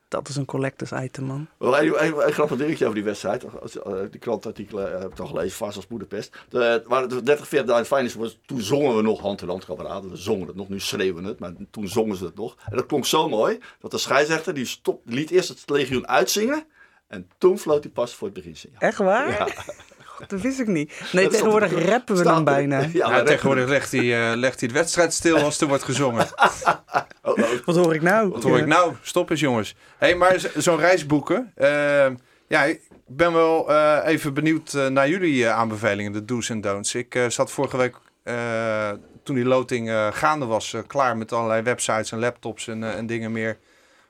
Dat 0.09 0.27
is 0.29 0.35
een 0.35 0.45
collectors 0.45 0.91
item, 0.91 1.23
man. 1.23 1.47
Wel 1.57 1.79
een, 1.79 2.03
een, 2.05 2.25
een 2.25 2.31
grappig 2.33 2.57
dingetje 2.57 2.83
over 2.83 2.95
die 2.95 3.03
wedstrijd. 3.03 3.43
Eh, 3.43 3.93
Die 4.11 4.19
krantartikelen 4.19 4.93
eh, 4.95 5.01
heb 5.01 5.11
ik 5.11 5.19
al 5.19 5.25
gelezen, 5.27 5.57
vast 5.57 5.75
als 5.75 5.87
Boedapest. 5.87 6.37
De, 6.49 6.63
het 6.63 6.87
waren 6.87 7.09
de 7.09 7.23
30, 7.23 7.45
40.000 7.45 7.87
Feyenoorders. 7.87 8.37
Toen 8.45 8.61
zongen 8.61 8.95
we 8.95 9.01
nog 9.01 9.19
hand 9.21 9.41
in 9.41 9.47
hand 9.47 9.65
kameraden. 9.65 10.09
We 10.09 10.15
zongen 10.17 10.47
het 10.47 10.55
nog, 10.55 10.69
nu 10.69 10.79
schreeuwen 10.79 11.23
we 11.23 11.29
het. 11.29 11.39
Maar 11.39 11.53
toen 11.71 11.87
zongen 11.87 12.15
ze 12.17 12.25
het 12.25 12.35
nog. 12.35 12.55
En 12.69 12.75
dat 12.77 12.85
klonk 12.85 13.05
zo 13.05 13.29
mooi, 13.29 13.59
dat 13.79 13.91
de 13.91 13.97
scheidsrechter 13.97 14.53
die 14.53 14.65
stop, 14.65 15.01
liet 15.05 15.29
eerst 15.31 15.49
het 15.49 15.63
legioen 15.69 16.07
uitzingen. 16.07 16.63
En 17.07 17.29
toen 17.37 17.59
floot 17.59 17.83
hij 17.83 17.91
pas 17.91 18.13
voor 18.15 18.27
het 18.27 18.35
begin 18.35 18.55
zingen. 18.57 18.79
Echt 18.79 18.97
waar? 18.97 19.29
Ja. 19.29 19.47
Dat 20.27 20.41
wist 20.41 20.59
ik 20.59 20.67
niet. 20.67 21.01
Nee, 21.11 21.23
Dat 21.23 21.33
tegenwoordig 21.33 21.69
stond- 21.69 21.83
rappen 21.85 22.15
we 22.15 22.23
dan 22.23 22.43
bijna. 22.43 22.85
Ja, 22.93 23.09
maar 23.09 23.25
tegenwoordig 23.25 23.67
legt 23.67 23.91
hij, 23.91 24.29
eh, 24.31 24.37
legt 24.37 24.59
hij 24.59 24.67
de 24.67 24.73
wedstrijd 24.73 25.13
stil 25.13 25.37
als 25.37 25.61
er 25.61 25.67
wordt 25.67 25.83
gezongen. 25.83 26.27
Oh, 27.23 27.37
oh. 27.37 27.49
Wat 27.65 27.75
hoor 27.75 27.95
ik 27.95 28.01
nou? 28.01 28.29
Wat 28.29 28.43
hoor 28.43 28.57
ik 28.57 28.65
nou? 28.65 28.93
Stop 29.01 29.29
eens 29.29 29.39
jongens. 29.39 29.75
hey, 29.97 30.15
maar 30.15 30.35
zo'n 30.55 30.77
reis 30.77 31.05
boeken. 31.05 31.51
eh, 31.55 32.07
ja, 32.47 32.63
ik 32.63 32.81
ben 33.07 33.33
wel 33.33 33.69
eh, 33.71 33.99
even 34.05 34.33
benieuwd 34.33 34.73
eh, 34.73 34.87
naar 34.87 35.09
jullie 35.09 35.47
aanbevelingen, 35.49 36.11
de 36.11 36.25
do's 36.25 36.49
en 36.49 36.61
don'ts. 36.61 36.95
Ik 36.95 37.15
eh, 37.15 37.29
zat 37.29 37.51
vorige 37.51 37.77
week, 37.77 37.95
eh, 38.23 38.89
toen 39.23 39.35
die 39.35 39.45
loting 39.45 39.89
eh, 39.89 40.07
gaande 40.11 40.45
was, 40.45 40.73
eh, 40.73 40.81
klaar 40.87 41.17
met 41.17 41.31
allerlei 41.33 41.61
websites 41.61 42.11
en 42.11 42.19
laptops 42.19 42.67
en, 42.67 42.83
eh, 42.83 42.95
en 42.97 43.05
dingen 43.05 43.31
meer. 43.31 43.57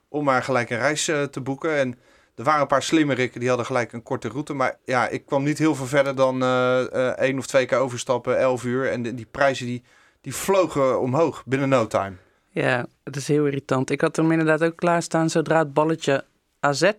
Om 0.09 0.23
maar 0.23 0.43
gelijk 0.43 0.69
een 0.69 0.79
reis 0.79 1.07
eh, 1.07 1.23
te 1.23 1.41
boeken. 1.41 1.75
En 1.77 1.99
er 2.39 2.45
waren 2.45 2.61
een 2.61 2.67
paar 2.67 2.83
slimmerikken, 2.83 3.39
die 3.39 3.49
hadden 3.49 3.65
gelijk 3.65 3.93
een 3.93 4.03
korte 4.03 4.27
route. 4.27 4.53
Maar 4.53 4.77
ja, 4.85 5.07
ik 5.07 5.25
kwam 5.25 5.43
niet 5.43 5.57
heel 5.57 5.75
veel 5.75 5.85
verder 5.85 6.15
dan 6.15 6.41
eh, 6.41 6.79
eh, 6.93 7.07
één 7.07 7.37
of 7.37 7.47
twee 7.47 7.65
keer 7.65 7.77
overstappen, 7.77 8.39
elf 8.39 8.63
uur. 8.63 8.91
En 8.91 9.01
die 9.01 9.27
prijzen 9.31 9.65
die, 9.65 9.83
die 10.21 10.35
vlogen 10.35 10.99
omhoog 11.01 11.43
binnen 11.45 11.69
no 11.69 11.87
time. 11.87 12.15
Ja, 12.49 12.85
het 13.03 13.15
is 13.15 13.27
heel 13.27 13.45
irritant. 13.45 13.89
Ik 13.89 14.01
had 14.01 14.15
hem 14.15 14.31
inderdaad 14.31 14.63
ook 14.63 14.75
klaarstaan 14.75 15.29
zodra 15.29 15.59
het 15.59 15.73
balletje 15.73 16.25
AZ 16.59 16.91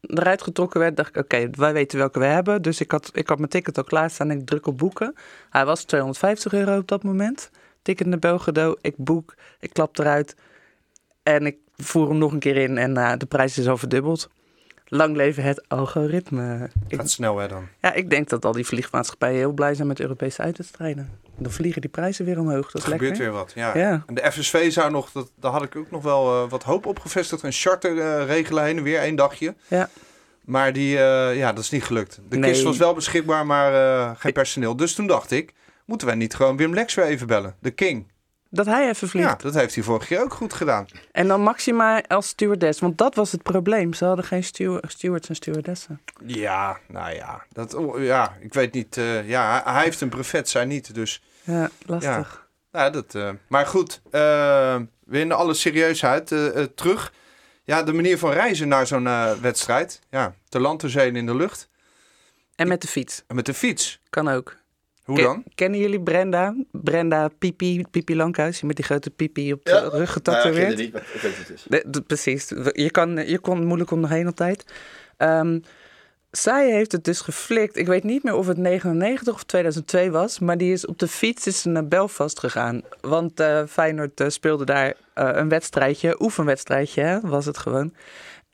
eruit 0.00 0.42
getrokken 0.42 0.80
werd. 0.80 0.96
Dacht 0.96 1.08
ik, 1.08 1.16
oké, 1.16 1.50
wij 1.50 1.72
weten 1.72 1.98
welke 1.98 2.18
we 2.18 2.24
hebben. 2.24 2.62
Dus 2.62 2.80
ik 2.80 2.90
had, 2.90 3.10
ik 3.12 3.28
had 3.28 3.38
mijn 3.38 3.50
ticket 3.50 3.78
al 3.78 3.84
klaarstaan 3.84 4.30
en 4.30 4.38
ik 4.38 4.46
druk 4.46 4.66
op 4.66 4.78
boeken. 4.78 5.14
Hij 5.50 5.64
was 5.64 5.84
250 5.84 6.52
euro 6.52 6.78
op 6.78 6.88
dat 6.88 7.02
moment. 7.02 7.50
Ticket 7.82 8.06
naar 8.06 8.18
Belgrado, 8.18 8.74
ik 8.80 8.94
boek, 8.96 9.34
ik 9.60 9.72
klap 9.72 9.98
eruit. 9.98 10.36
En 11.22 11.46
ik 11.46 11.56
voer 11.76 12.08
hem 12.08 12.18
nog 12.18 12.32
een 12.32 12.38
keer 12.38 12.56
in 12.56 12.78
en 12.78 12.96
eh, 12.96 13.12
de 13.16 13.26
prijs 13.26 13.58
is 13.58 13.68
al 13.68 13.76
verdubbeld. 13.76 14.28
Lang 14.88 15.16
leven 15.16 15.42
het 15.42 15.68
algoritme. 15.68 16.70
Ik, 16.88 16.96
Gaat 16.96 17.10
snel 17.10 17.38
hè 17.38 17.48
dan. 17.48 17.68
ja, 17.80 17.92
ik 17.92 18.10
denk 18.10 18.28
dat 18.28 18.44
al 18.44 18.52
die 18.52 18.66
vliegmaatschappijen 18.66 19.36
heel 19.38 19.52
blij 19.52 19.74
zijn 19.74 19.88
met 19.88 20.00
Europese 20.00 20.42
uitwedstrijden. 20.42 21.10
Dan 21.38 21.52
vliegen 21.52 21.80
die 21.80 21.90
prijzen 21.90 22.24
weer 22.24 22.38
omhoog. 22.38 22.70
Dat 22.70 22.82
is 22.82 22.84
Er 22.88 22.92
gebeurt 22.92 23.18
weer 23.18 23.30
wat. 23.32 23.52
Ja. 23.54 23.78
Ja. 23.78 24.02
En 24.06 24.14
de 24.14 24.32
FSV 24.32 24.72
zou 24.72 24.90
nog, 24.90 25.10
dat, 25.12 25.30
daar 25.40 25.52
had 25.52 25.62
ik 25.62 25.76
ook 25.76 25.90
nog 25.90 26.02
wel 26.02 26.42
eh, 26.44 26.50
wat 26.50 26.62
hoop 26.62 26.86
op 26.86 26.98
gevestigd. 26.98 27.42
Een 27.42 27.52
charter 27.52 28.24
regelen 28.26 28.64
heen 28.64 28.76
en 28.76 28.82
weer, 28.82 28.98
één 29.00 29.16
dagje. 29.16 29.54
Ja. 29.68 29.88
Maar 30.44 30.72
die, 30.72 30.98
eh, 30.98 31.36
ja, 31.36 31.52
dat 31.52 31.64
is 31.64 31.70
niet 31.70 31.84
gelukt. 31.84 32.20
De 32.28 32.36
Nee. 32.36 32.50
kist 32.50 32.62
was 32.62 32.76
wel 32.76 32.94
beschikbaar, 32.94 33.46
maar 33.46 33.74
eh, 33.74 34.10
geen 34.16 34.32
personeel. 34.32 34.76
Dus 34.76 34.94
toen 34.94 35.06
dacht 35.06 35.30
ik, 35.30 35.52
moeten 35.84 36.06
wij 36.06 36.16
niet 36.16 36.34
gewoon 36.34 36.56
Wim 36.56 36.74
Lex 36.74 36.94
weer 36.94 37.04
even 37.04 37.26
bellen? 37.26 37.54
De 37.60 37.70
King. 37.70 38.06
Dat 38.50 38.66
hij 38.66 38.88
even 38.88 39.08
vliegt. 39.08 39.28
Ja, 39.28 39.34
dat 39.34 39.54
heeft 39.54 39.74
hij 39.74 39.84
vorige 39.84 40.06
keer 40.06 40.20
ook 40.22 40.32
goed 40.34 40.52
gedaan. 40.54 40.86
En 41.12 41.28
dan 41.28 41.40
Maxima 41.42 42.02
als 42.02 42.28
stewardess, 42.28 42.80
want 42.80 42.98
dat 42.98 43.14
was 43.14 43.32
het 43.32 43.42
probleem. 43.42 43.92
Ze 43.92 44.04
hadden 44.04 44.24
geen 44.24 44.44
stew- 44.44 44.78
stewards 44.88 45.28
en 45.28 45.34
stewardessen. 45.34 46.00
Ja, 46.26 46.78
nou 46.88 47.14
ja. 47.14 47.44
Dat, 47.52 47.74
oh, 47.74 48.02
ja, 48.02 48.36
ik 48.40 48.54
weet 48.54 48.72
niet. 48.72 48.96
eh, 48.96 49.28
ja, 49.28 49.62
hij 49.64 49.82
heeft 49.84 50.00
een 50.00 50.08
brevet, 50.08 50.48
zij 50.48 50.64
niet. 50.64 50.94
Dus 50.94 51.22
Ja, 51.44 51.70
lastig. 51.86 52.48
Ja, 52.72 52.90
dat, 52.90 53.14
eh, 53.14 53.30
maar 53.48 53.66
goed, 53.66 54.00
eh, 54.10 54.76
weer 55.04 55.20
in 55.20 55.32
alle 55.32 55.54
serieusheid 55.54 56.26
terug. 56.74 57.12
Ja, 57.64 57.82
de 57.82 57.92
manier 57.92 58.18
van 58.18 58.30
reizen 58.32 58.68
naar 58.68 58.86
zo'n 58.86 59.04
wedstrijd. 59.40 60.00
Ja, 60.10 60.34
te 60.48 60.60
land, 60.60 60.80
te 60.80 60.88
zee 60.88 61.08
en 61.08 61.16
in 61.16 61.26
de 61.26 61.34
lucht. 61.36 61.68
En 62.54 62.68
met 62.68 62.82
de 62.82 62.88
fiets. 62.88 63.24
En 63.26 63.34
met 63.36 63.46
de 63.46 63.54
fiets. 63.54 64.00
Kan 64.10 64.28
ook. 64.28 64.56
Hoe 65.06 65.16
Ken- 65.16 65.24
dan? 65.24 65.42
Kennen 65.54 65.80
jullie 65.80 66.00
Brenda? 66.02 66.54
Brenda 66.72 67.28
Pipi, 67.38 67.84
Pipi 67.90 68.16
Lankhuis, 68.16 68.62
met 68.62 68.76
die 68.76 68.84
grote 68.84 69.10
pipi 69.10 69.52
op 69.52 69.64
de 69.64 69.70
Ja. 69.70 69.78
rug 69.80 69.90
Nou 69.90 69.96
ja, 69.98 70.02
ik 70.02 70.06
ken 70.06 70.12
getatoeëerd. 70.12 70.68
het 70.68 70.78
niet, 70.78 70.92
maar 70.92 71.02
ik 71.14 71.20
weet 71.20 71.38
wat 71.38 71.46
het 71.48 71.56
is. 71.56 71.64
De- 71.68 71.84
de- 71.86 72.00
precies. 72.02 72.48
Je, 72.72 72.90
kan, 72.90 73.28
je 73.28 73.38
kon 73.38 73.64
moeilijk 73.66 73.90
om 73.90 74.00
nog 74.00 74.10
heen 74.10 74.26
altijd. 74.26 74.64
Ehm, 75.16 75.58
zij 76.30 76.70
heeft 76.70 76.92
het 76.92 77.04
dus 77.04 77.20
geflikt. 77.20 77.76
Ik 77.76 77.86
weet 77.86 78.04
niet 78.04 78.22
meer 78.22 78.34
of 78.34 78.46
het 78.46 78.56
99 78.56 79.34
of 79.34 79.42
2002 79.44 80.10
was. 80.10 80.38
Maar 80.38 80.58
die 80.58 80.72
is 80.72 80.86
op 80.86 80.98
de 80.98 81.08
fiets 81.08 81.46
is 81.46 81.60
ze 81.60 81.68
naar 81.68 81.86
Belfast 81.88 82.38
gegaan. 82.38 82.82
Want 83.00 83.40
eh, 83.40 83.62
Feyenoord 83.68 84.20
eh, 84.20 84.28
speelde 84.28 84.64
daar 84.64 84.94
eh, 85.14 85.28
een 85.32 85.48
wedstrijdje. 85.48 86.16
Oefenwedstrijdje 86.22 87.02
hè, 87.02 87.20
was 87.20 87.46
het 87.46 87.58
gewoon. 87.58 87.94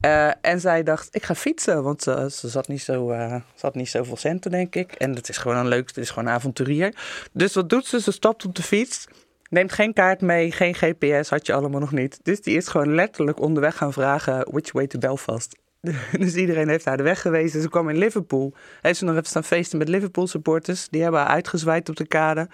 Eh, 0.03 0.31
en 0.41 0.61
zij 0.61 0.83
dacht, 0.83 1.09
ik 1.11 1.23
ga 1.23 1.35
fietsen. 1.35 1.83
Want 1.83 2.03
ze, 2.03 2.29
ze 2.31 2.49
zat, 2.49 2.69
niet 2.69 2.83
zo, 2.83 3.11
eh, 3.11 3.35
ze 3.55 3.67
had 3.67 3.75
niet 3.75 3.89
zoveel 3.89 4.17
centen, 4.17 4.51
denk 4.51 4.75
ik. 4.75 4.93
En 4.93 5.15
het 5.15 5.29
is 5.29 5.39
gewoon 5.39 5.57
een 5.57 5.69
leuk, 5.69 5.87
het 5.87 5.97
is 5.97 6.11
gewoon 6.11 6.29
een 6.29 6.35
avonturier. 6.35 6.95
Dus 7.33 7.55
wat 7.55 7.69
doet 7.69 7.87
ze? 7.87 8.01
Ze 8.01 8.13
stapt 8.13 8.45
op 8.45 8.55
de 8.55 8.63
fiets. 8.63 9.07
Neemt 9.51 9.73
geen 9.73 9.93
kaart 9.93 10.21
mee, 10.21 10.53
geen 10.53 10.75
GPS, 10.75 11.29
had 11.29 11.47
je 11.47 11.53
allemaal 11.53 11.81
nog 11.81 11.93
niet. 11.93 12.19
Dus 12.23 12.41
die 12.41 12.57
is 12.57 12.69
gewoon 12.69 12.95
letterlijk 12.95 13.41
onderweg 13.41 13.77
gaan 13.77 13.93
vragen, 13.93 14.51
which 14.51 14.73
way 14.73 14.87
to 14.87 14.99
Belfast? 14.99 15.57
dus 16.19 16.35
iedereen 16.35 16.69
heeft 16.69 16.85
haar 16.85 16.97
de 16.97 17.03
weg 17.03 17.21
gewezen. 17.21 17.63
Ze 17.63 17.69
kwam 17.69 17.89
in 17.89 17.99
Liverpool. 17.99 18.55
Heeft 18.81 18.99
ze 18.99 19.05
nog 19.05 19.15
even 19.15 19.27
staan 19.27 19.45
feesten 19.45 19.79
met 19.79 19.89
Liverpool 19.89 20.27
supporters. 20.27 20.89
Die 20.89 21.03
hebben 21.03 21.21
haar 21.21 21.29
uitgezwaaid 21.29 21.89
op 21.89 21.97
de 21.97 22.07
kade. 22.07 22.49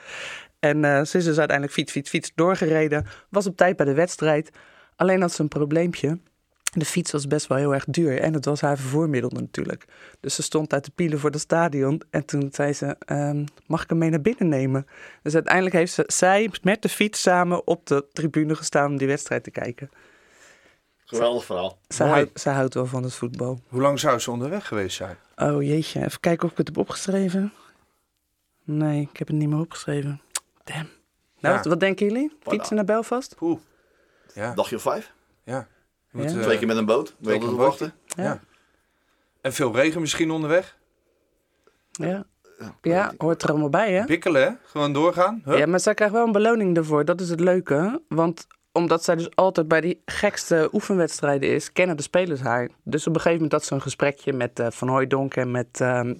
En 0.58 0.84
eh, 0.84 1.04
ze 1.04 1.18
is 1.18 1.24
dus 1.24 1.38
uiteindelijk 1.38 1.76
fiets, 1.76 1.92
fiets, 1.92 2.10
fiets 2.10 2.32
doorgereden. 2.34 3.06
Was 3.30 3.46
op 3.46 3.56
tijd 3.56 3.76
bij 3.76 3.86
de 3.86 3.94
wedstrijd. 3.94 4.50
Alleen 4.96 5.20
had 5.20 5.32
ze 5.32 5.42
een 5.42 5.48
probleempje. 5.48 6.18
De 6.68 6.84
fiets 6.84 7.10
was 7.12 7.26
best 7.26 7.46
wel 7.46 7.58
heel 7.58 7.74
erg 7.74 7.84
duur 7.84 8.20
en 8.20 8.34
het 8.34 8.44
was 8.44 8.60
haar 8.60 8.78
vervoermiddel 8.78 9.30
natuurlijk. 9.30 9.84
Dus 10.20 10.34
ze 10.34 10.42
stond 10.42 10.72
uit 10.72 10.84
de 10.84 10.90
pielen 10.94 11.18
voor 11.18 11.30
het 11.30 11.40
stadion 11.40 12.02
en 12.10 12.24
toen 12.24 12.48
zei 12.52 12.72
ze, 12.72 12.96
ehm, 12.98 13.44
mag 13.66 13.82
ik 13.82 13.88
hem 13.88 13.98
mee 13.98 14.10
naar 14.10 14.20
binnen 14.20 14.48
nemen? 14.48 14.86
Dus 15.22 15.34
uiteindelijk 15.34 15.74
heeft 15.74 15.92
ze, 15.92 16.04
zij 16.06 16.50
met 16.62 16.82
de 16.82 16.88
fiets 16.88 17.20
samen 17.20 17.66
op 17.66 17.86
de 17.86 18.06
tribune 18.12 18.54
gestaan 18.54 18.90
om 18.90 18.96
die 18.98 19.06
wedstrijd 19.06 19.44
te 19.44 19.50
kijken. 19.50 19.90
Geweldig 21.04 21.44
verhaal. 21.44 21.78
Ze, 21.88 22.04
houdt, 22.04 22.40
ze 22.40 22.48
houdt 22.50 22.74
wel 22.74 22.86
van 22.86 23.02
het 23.02 23.14
voetbal. 23.14 23.60
Hoe 23.68 23.80
lang 23.80 24.00
zou 24.00 24.18
ze 24.18 24.30
onderweg 24.30 24.66
geweest 24.66 24.96
zijn? 24.96 25.16
Oh 25.36 25.62
jeetje, 25.62 26.04
even 26.04 26.20
kijken 26.20 26.44
of 26.44 26.50
ik 26.50 26.56
het 26.56 26.66
heb 26.66 26.76
opgeschreven. 26.76 27.52
Nee, 28.64 29.00
ik 29.12 29.16
heb 29.16 29.28
het 29.28 29.36
niet 29.36 29.48
meer 29.48 29.58
opgeschreven. 29.60 30.20
Damn. 30.64 30.78
Nou, 31.40 31.54
Ja. 31.54 31.54
wat, 31.54 31.64
wat 31.66 31.80
denken 31.80 32.06
jullie? 32.06 32.36
Fietsen 32.42 32.76
naar 32.76 32.84
Belfast? 32.84 33.34
Poeh. 33.36 33.58
Ja, 34.34 34.54
Dagje 34.54 34.76
of 34.76 34.82
vijf? 34.82 35.12
ja. 35.44 35.68
Moet, 36.10 36.30
Ja. 36.30 36.36
eh, 36.36 36.42
Twee 36.42 36.58
keer 36.58 36.66
met 36.66 36.76
een 36.76 36.84
boot. 36.86 37.14
twee 37.22 37.38
keer 37.38 37.56
wachten. 37.56 37.92
ja. 38.06 38.40
En 39.40 39.52
veel 39.52 39.74
regen 39.74 40.00
misschien 40.00 40.30
onderweg? 40.30 40.76
Ja. 41.90 42.24
Ja, 42.82 43.12
hoort 43.18 43.42
er 43.42 43.48
allemaal 43.50 43.68
bij 43.68 43.92
hè? 43.92 44.04
Bikkelen, 44.04 44.42
hè? 44.42 44.50
Gewoon 44.64 44.92
doorgaan. 44.92 45.42
Hup. 45.44 45.58
Ja, 45.58 45.66
maar 45.66 45.80
zij 45.80 45.94
krijgt 45.94 46.14
wel 46.14 46.26
een 46.26 46.32
beloning 46.32 46.74
daarvoor. 46.74 47.04
Dat 47.04 47.20
is 47.20 47.28
het 47.30 47.40
leuke. 47.40 48.02
Want 48.08 48.46
omdat 48.72 49.04
zij 49.04 49.16
dus 49.16 49.28
altijd 49.36 49.68
bij 49.68 49.80
die 49.80 50.02
gekste 50.04 50.68
oefenwedstrijden 50.72 51.50
is, 51.50 51.72
kennen 51.72 51.96
de 51.96 52.02
spelers 52.02 52.40
haar. 52.40 52.68
Dus 52.84 53.06
op 53.06 53.14
een 53.14 53.20
gegeven 53.20 53.42
moment 53.42 53.52
had 53.52 53.64
ze 53.64 53.74
een 53.74 53.80
gesprekje 53.82 54.32
met 54.32 54.58
eh, 54.60 54.66
Van 54.70 54.88
Hooijdonk 54.88 55.34
en 55.36 55.50
met 55.50 55.80
ehm 55.80 56.14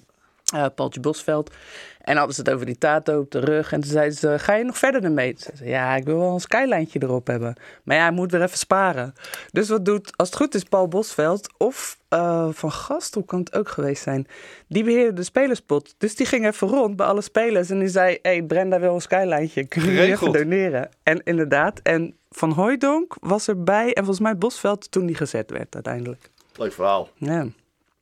eh, 0.53 0.65
Paultje 0.75 0.99
Bosveld. 0.99 1.53
En 2.01 2.17
hadden 2.17 2.35
ze 2.35 2.41
het 2.41 2.49
over 2.51 2.65
die 2.65 2.77
tato 2.77 3.19
op 3.19 3.31
de 3.31 3.39
rug. 3.39 3.71
En 3.71 3.81
toen 3.81 3.91
zei 3.91 4.11
ze, 4.11 4.39
ga 4.39 4.53
je 4.53 4.63
nog 4.63 4.77
verder 4.77 5.03
ermee? 5.03 5.35
Ze 5.37 5.51
zei, 5.53 5.69
ja, 5.69 5.95
ik 5.95 6.03
wil 6.03 6.19
wel 6.19 6.33
een 6.33 6.39
skylijntje 6.39 7.03
erop 7.03 7.27
hebben. 7.27 7.55
Maar 7.83 7.95
ja, 7.95 8.01
hij 8.01 8.11
moet 8.11 8.31
weer 8.31 8.41
even 8.41 8.57
sparen. 8.57 9.13
Dus 9.51 9.69
wat 9.69 9.85
doet, 9.85 10.11
als 10.15 10.27
het 10.27 10.37
goed 10.37 10.55
is, 10.55 10.63
Paul 10.63 10.87
Bosveld 10.87 11.49
of 11.57 11.97
eh, 12.07 12.47
Van 12.51 12.71
Gastel 12.71 13.23
kan 13.23 13.39
het 13.39 13.53
ook 13.53 13.69
geweest 13.69 14.03
zijn. 14.03 14.27
Die 14.67 14.83
beheerde 14.83 15.13
de 15.13 15.23
spelerspot. 15.23 15.95
Dus 15.97 16.15
die 16.15 16.25
ging 16.25 16.45
even 16.45 16.67
rond 16.67 16.95
bij 16.95 17.05
alle 17.05 17.21
spelers. 17.21 17.69
En 17.69 17.79
die 17.79 17.87
zei, 17.87 18.17
hé, 18.21 18.31
hey, 18.31 18.43
Brenda 18.43 18.79
wil 18.79 18.93
een 18.93 19.01
skylijntje. 19.01 19.65
Kunnen 19.67 19.91
jullie 19.91 20.11
even 20.11 20.31
doneren? 20.31 20.89
En 21.03 21.23
inderdaad, 21.23 21.79
en 21.83 22.15
Van 22.29 22.51
Hooijdonk 22.51 23.15
was 23.19 23.47
erbij. 23.47 23.87
En 23.87 24.03
volgens 24.03 24.19
mij 24.19 24.37
Bosveld 24.37 24.91
toen 24.91 25.05
die 25.05 25.15
gezet 25.15 25.51
werd 25.51 25.73
uiteindelijk. 25.73 26.29
Leuk 26.55 26.73
verhaal. 26.73 27.09
Ja, 27.15 27.47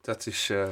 Dat 0.02 0.26
is, 0.26 0.50
eh, 0.50 0.68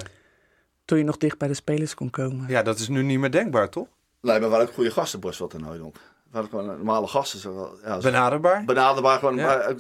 toen 0.86 0.98
je 0.98 1.04
nog 1.04 1.18
dicht 1.18 1.38
bij 1.38 1.48
de 1.48 1.54
spelers 1.54 1.94
kon 1.94 2.10
komen. 2.10 2.46
ja, 2.48 2.64
dat 2.64 2.80
is 2.80 2.88
nu 2.88 3.04
niet 3.04 3.20
meer 3.20 3.32
denkbaar, 3.32 3.70
toch? 3.70 3.88
Nee, 4.22 4.40
maar 4.40 4.50
waren 4.50 4.68
ook 4.68 4.74
goede 4.74 4.92
gasten, 4.92 5.20
Bosveld 5.20 5.54
en 5.54 5.62
Hooydonk. 5.64 5.96
We 5.96 6.02
waren 6.32 6.50
gewoon 6.50 6.66
normale 6.66 7.08
gasten. 7.08 7.40
Zo, 7.40 7.56
wel- 7.56 7.78
ja, 7.84 8.00
zo- 8.00 8.10
Benaderbaar. 8.10 8.64
benaderbaar 8.66 9.20
gewoon. 9.20 9.36
Ja. 9.36 9.74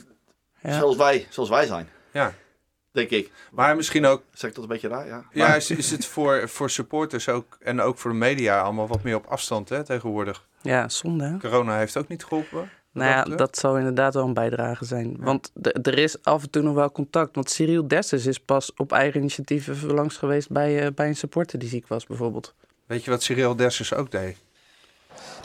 Ja. 0.61 0.77
Zoals, 0.79 0.95
wij, 0.95 1.27
zoals 1.29 1.49
wij 1.49 1.65
zijn, 1.65 1.89
Ja. 2.11 2.33
denk 2.91 3.09
ik. 3.09 3.31
Maar 3.51 3.75
misschien 3.75 4.05
ook, 4.05 4.23
Zeg 4.33 4.49
ik 4.49 4.55
dat 4.55 4.63
een 4.63 4.69
beetje 4.69 4.87
raar? 4.87 5.07
Ja. 5.07 5.25
ja, 5.31 5.47
Maar- 5.47 5.55
is, 5.57 5.71
is 5.71 5.91
het 5.91 6.05
voor, 6.05 6.49
voor 6.49 6.69
supporters 6.69 7.29
ook 7.29 7.57
en 7.59 7.81
ook 7.81 7.97
voor 7.97 8.11
de 8.11 8.17
media 8.17 8.61
allemaal 8.61 8.87
wat 8.87 9.03
meer 9.03 9.15
op 9.15 9.25
afstand 9.25 9.69
hè, 9.69 9.83
tegenwoordig? 9.83 10.47
Ja, 10.61 10.89
zonde? 10.89 11.37
Corona 11.39 11.77
heeft 11.77 11.97
ook 11.97 12.07
niet 12.07 12.23
geholpen. 12.23 12.69
Nou 12.95 13.09
ja, 13.09 13.35
dat 13.35 13.57
zal 13.57 13.77
inderdaad 13.77 14.13
wel 14.13 14.23
een 14.23 14.33
bijdrage 14.33 14.85
zijn. 14.85 15.17
Want 15.19 15.51
er 15.61 15.97
is 15.97 16.23
af 16.23 16.43
en 16.43 16.49
toe 16.49 16.61
nog 16.61 16.73
wel 16.73 16.91
contact. 16.91 17.35
Want 17.35 17.49
Cyril 17.49 17.87
Dessers 17.87 18.25
is 18.25 18.39
pas 18.39 18.73
op 18.77 18.91
eigen 18.91 19.19
initiatief 19.19 19.67
even 19.67 19.93
langs 19.93 20.17
geweest 20.17 20.49
bij, 20.49 20.85
eh, 20.85 20.91
bij 20.95 21.07
een 21.07 21.15
supporter 21.15 21.59
die 21.59 21.69
ziek 21.69 21.87
was 21.87 22.05
bijvoorbeeld. 22.05 22.53
Weet 22.85 23.03
je 23.03 23.11
wat 23.11 23.23
Cyril 23.23 23.55
Dessers 23.55 23.93
ook 23.93 24.11
deed? 24.11 24.37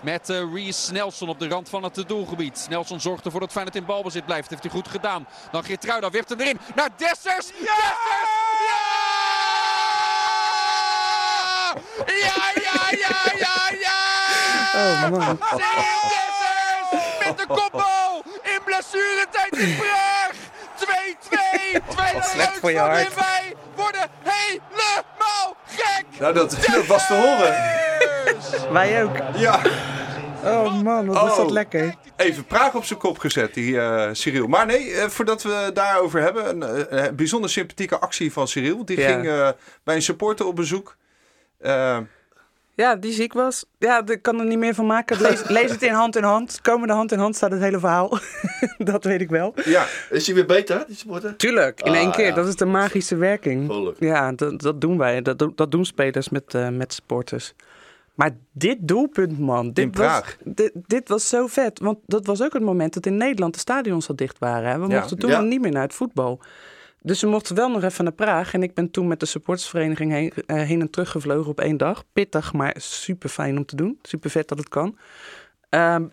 Met 0.02 0.28
eh 0.28 0.52
Reese 0.54 0.92
Nelson 0.92 1.28
op 1.28 1.38
de 1.38 1.48
rand 1.48 1.68
van 1.68 1.82
het 1.82 2.04
doelgebied. 2.06 2.66
Nelson 2.70 3.00
zorgt 3.00 3.24
ervoor 3.24 3.40
dat 3.40 3.52
Feyenoord 3.52 3.76
in 3.76 3.84
balbezit 3.84 4.26
blijft. 4.26 4.50
Heeft 4.50 4.62
hij 4.62 4.72
goed 4.72 4.88
gedaan. 4.88 5.26
Dan 5.52 5.64
Geertruida 5.64 6.10
werpt 6.10 6.28
hem 6.28 6.40
erin. 6.40 6.58
Naar 6.74 6.90
Dessers. 6.96 7.22
Dessers! 7.24 7.52
Ja! 7.60 7.94
Ja, 12.06 12.50
ja, 12.54 12.98
ja, 12.98 13.32
ja, 13.38 13.78
ja! 13.80 13.98
Oh 14.74 15.10
man. 15.10 15.38
Cyril 15.48 16.00
Dessers 16.08 16.39
met 17.36 17.38
de 17.38 17.46
kopbal 17.46 18.22
in 18.42 18.60
blessuretijd 18.64 19.56
in 19.56 19.76
Praag. 19.76 20.30
2-2. 20.76 20.82
Tweede 21.96 22.22
slecht 22.22 22.58
voor 22.58 22.70
je 22.70 22.76
leuk, 22.76 22.86
hart. 22.86 23.06
En 23.08 23.14
wij 23.14 23.54
worden 23.76 24.08
helemaal 24.22 25.56
gek. 25.66 26.04
Nou, 26.18 26.34
dat, 26.34 26.50
dat 26.74 26.86
was 26.86 27.06
te 27.06 27.14
horen. 27.14 28.72
Wij 28.72 29.04
ook. 29.04 29.16
Ja, 29.36 29.60
Oh 30.44 30.82
man, 30.82 31.06
wat 31.06 31.20
was 31.20 31.30
Oh. 31.32 31.36
dat 31.36 31.50
lekker. 31.50 31.94
even 32.16 32.44
Praag 32.44 32.74
op 32.74 32.84
zijn 32.84 32.98
kop 32.98 33.18
gezet, 33.18 33.54
die 33.54 33.80
eh, 33.80 34.08
Cyril. 34.12 34.46
Maar 34.46 34.66
nee, 34.66 34.92
eh, 34.94 35.08
voordat 35.08 35.42
we 35.42 35.52
het 35.52 35.74
daarover 35.74 36.20
hebben, 36.20 36.62
een 36.62 36.88
eh, 36.88 37.10
bijzonder 37.12 37.50
sympathieke 37.50 37.98
actie 37.98 38.32
van 38.32 38.48
Cyril. 38.48 38.84
Die 38.84 39.00
Ja. 39.00 39.08
ging 39.08 39.28
eh, 39.28 39.48
bij 39.84 39.94
een 39.94 40.02
supporter 40.02 40.46
op 40.46 40.56
bezoek. 40.56 40.96
Ja, 42.80 42.96
die 42.96 43.12
ziek 43.12 43.32
was. 43.32 43.64
Ja, 43.78 44.06
ik 44.06 44.22
kan 44.22 44.38
er 44.40 44.46
niet 44.46 44.58
meer 44.58 44.74
van 44.74 44.86
maken. 44.86 45.20
Lees, 45.20 45.48
lees 45.58 45.70
het 45.70 45.82
in 45.82 45.92
hand 45.92 46.16
in 46.16 46.22
hand. 46.22 46.60
Komende 46.60 46.94
hand 46.94 47.12
in 47.12 47.18
hand 47.18 47.36
staat 47.36 47.50
het 47.50 47.60
hele 47.60 47.78
verhaal. 47.78 48.18
dat 48.78 49.04
weet 49.04 49.20
ik 49.20 49.28
wel. 49.30 49.54
ja, 49.64 49.86
Is 50.10 50.26
hij 50.26 50.34
weer 50.34 50.46
beter, 50.46 50.84
die 50.86 50.96
supporter? 50.96 51.36
Tuurlijk, 51.36 51.80
in 51.80 51.92
Ah, 51.92 51.98
één 51.98 52.10
keer. 52.10 52.26
ja. 52.26 52.34
Dat 52.34 52.46
is 52.48 52.56
de 52.56 52.64
magische 52.64 53.16
werking. 53.16 53.72
Ja, 53.98 54.32
dat, 54.32 54.60
dat 54.60 54.80
doen 54.80 54.98
wij. 54.98 55.22
Dat, 55.22 55.38
doen- 55.38 55.52
dat 55.54 55.70
doen 55.70 55.84
spelers 55.84 56.28
met, 56.28 56.54
eh, 56.54 56.68
met 56.68 56.92
supporters. 56.92 57.54
Maar 58.14 58.30
dit 58.52 58.76
doelpunt, 58.80 59.38
man. 59.38 59.72
Dit 59.72 59.96
was. 59.96 60.22
Dit, 60.44 60.70
dit 60.86 61.08
was 61.08 61.28
zo 61.28 61.46
vet. 61.46 61.78
Want 61.80 61.98
dat 62.06 62.26
was 62.26 62.42
ook 62.42 62.52
het 62.52 62.62
moment 62.62 62.94
dat 62.94 63.06
in 63.06 63.16
Nederland 63.16 63.54
de 63.54 63.60
stadions 63.60 64.08
al 64.08 64.16
dicht 64.16 64.38
waren. 64.38 64.70
Hè? 64.70 64.78
We 64.78 64.86
Ja. 64.88 64.98
mochten 64.98 65.18
toen 65.18 65.30
Ja. 65.30 65.40
niet 65.40 65.60
meer 65.60 65.70
naar 65.72 65.82
het 65.82 65.94
voetbal. 65.94 66.40
Dus 67.02 67.20
we 67.20 67.28
mochten 67.28 67.56
wel 67.56 67.70
nog 67.70 67.82
even 67.82 68.04
naar 68.04 68.12
Praag. 68.12 68.54
En 68.54 68.62
ik 68.62 68.74
ben 68.74 68.90
toen 68.90 69.08
met 69.08 69.20
de 69.20 69.26
supportersvereniging 69.26 70.12
heen, 70.12 70.32
eh, 70.46 70.56
heen 70.56 70.80
en 70.80 70.90
terug 70.90 71.10
gevlogen 71.10 71.50
op 71.50 71.60
één 71.60 71.76
dag. 71.76 72.04
Pittig, 72.12 72.52
maar 72.52 72.74
super 72.78 73.28
fijn 73.28 73.56
om 73.56 73.64
te 73.64 73.76
doen. 73.76 73.98
Super 74.02 74.30
vet 74.30 74.48
dat 74.48 74.58
het 74.58 74.68
kan. 74.68 74.98
Ehm, 75.68 76.04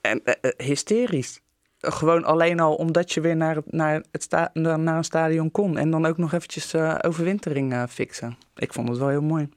en 0.00 0.24
eh, 0.24 0.34
eh, 0.40 0.66
hysterisch. 0.66 1.40
Gewoon 1.80 2.24
alleen 2.24 2.60
al 2.60 2.74
omdat 2.74 3.12
je 3.12 3.20
weer 3.20 3.36
naar, 3.36 3.56
naar, 3.66 4.02
het 4.10 4.22
sta, 4.22 4.50
naar 4.52 4.96
een 4.96 5.04
stadion 5.04 5.50
kon. 5.50 5.78
En 5.78 5.90
dan 5.90 6.06
ook 6.06 6.16
nog 6.16 6.32
eventjes 6.32 6.74
overwintering 7.04 7.86
fixen. 7.88 8.38
Ik 8.56 8.72
vond 8.72 8.88
het 8.88 8.98
wel 8.98 9.08
heel 9.08 9.22
mooi. 9.22 9.48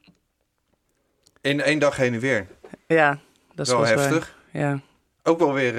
in 1.42 1.62
één 1.62 1.80
dag 1.80 1.96
heen 1.96 2.14
en 2.14 2.20
weer. 2.20 2.48
Ja, 2.88 3.20
dat 3.56 3.68
is 3.68 3.74
Wel 3.74 3.86
heftig. 3.86 4.38
ja. 4.52 4.80
Ook 5.24 5.40
wel 5.40 5.54
weer, 5.54 5.76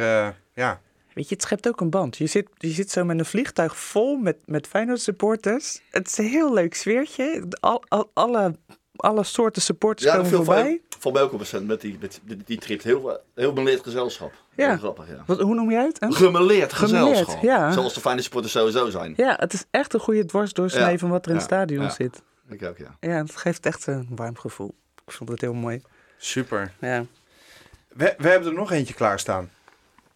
ja. 0.54 0.80
Weet 1.14 1.28
je, 1.28 1.34
het 1.34 1.42
schept 1.44 1.68
ook 1.68 1.80
een 1.80 1.90
band. 1.90 2.16
Je 2.16 2.26
zit, 2.26 2.48
je 2.58 2.68
zit 2.68 2.90
zo 2.90 3.04
met 3.04 3.18
een 3.18 3.24
vliegtuig 3.24 3.76
vol 3.76 4.16
met, 4.16 4.36
met 4.44 4.66
Feyenoord 4.66 5.00
supporters. 5.00 5.80
Het 5.90 6.06
is 6.06 6.18
een 6.18 6.24
heel 6.24 6.52
leuk 6.54 6.74
sfeertje. 6.74 7.44
Al, 7.60 7.84
al- 7.88 8.10
alle, 8.14 8.56
alle 8.96 9.24
soorten 9.24 9.62
supporters 9.62 10.10
Ja, 10.10 10.16
komen 10.16 10.30
voorbij. 10.30 10.80
van, 10.98 11.12
mij 11.12 11.22
ook 11.22 11.32
op 11.32 11.42
een 11.52 11.66
met 11.66 11.80
die, 11.80 11.96
met 12.00 12.20
die, 12.24 12.36
die 12.44 12.58
trip. 12.58 12.82
Heel, 12.82 13.18
heel 13.34 13.52
beleerd 13.52 13.82
gezelschap. 13.82 14.32
Ja. 14.56 14.68
Heel 14.68 14.78
grappig, 14.78 15.08
ja. 15.08 15.22
Wat, 15.26 15.40
hoe 15.40 15.54
noem 15.54 15.70
je 15.70 15.76
het? 15.76 16.00
hè? 16.00 16.10
Gemeleerd 16.12 16.72
Gemeleerd, 16.72 17.16
gezelschap. 17.16 17.42
ja. 17.42 17.72
Zoals 17.72 17.94
de 17.94 18.00
fijne 18.00 18.22
supporters 18.22 18.52
sowieso 18.52 18.90
zijn. 18.90 19.14
Ja, 19.16 19.36
het 19.40 19.52
is 19.52 19.64
echt 19.70 19.94
een 19.94 20.00
goede 20.00 20.24
dwarsdoorsnee 20.24 20.90
Ja, 20.92 20.98
van 20.98 21.10
wat 21.10 21.24
er 21.24 21.30
in 21.30 21.36
het 21.36 21.44
stadion 21.46 21.82
ja. 21.82 21.90
zit. 21.90 22.22
Ik 22.48 22.62
ook, 22.64 22.78
ja. 22.78 22.96
Ja, 23.00 23.10
het 23.22 23.36
geeft 23.36 23.66
echt 23.66 23.86
een 23.86 24.06
warm 24.10 24.38
gevoel. 24.38 24.74
Ik 25.06 25.12
vond 25.12 25.30
het 25.30 25.40
heel 25.40 25.54
mooi. 25.54 25.82
Super. 26.16 26.72
Ja. 26.80 27.04
We, 27.88 28.14
we 28.18 28.28
hebben 28.28 28.48
er 28.48 28.54
nog 28.54 28.70
eentje 28.72 28.94
klaarstaan. 28.94 29.50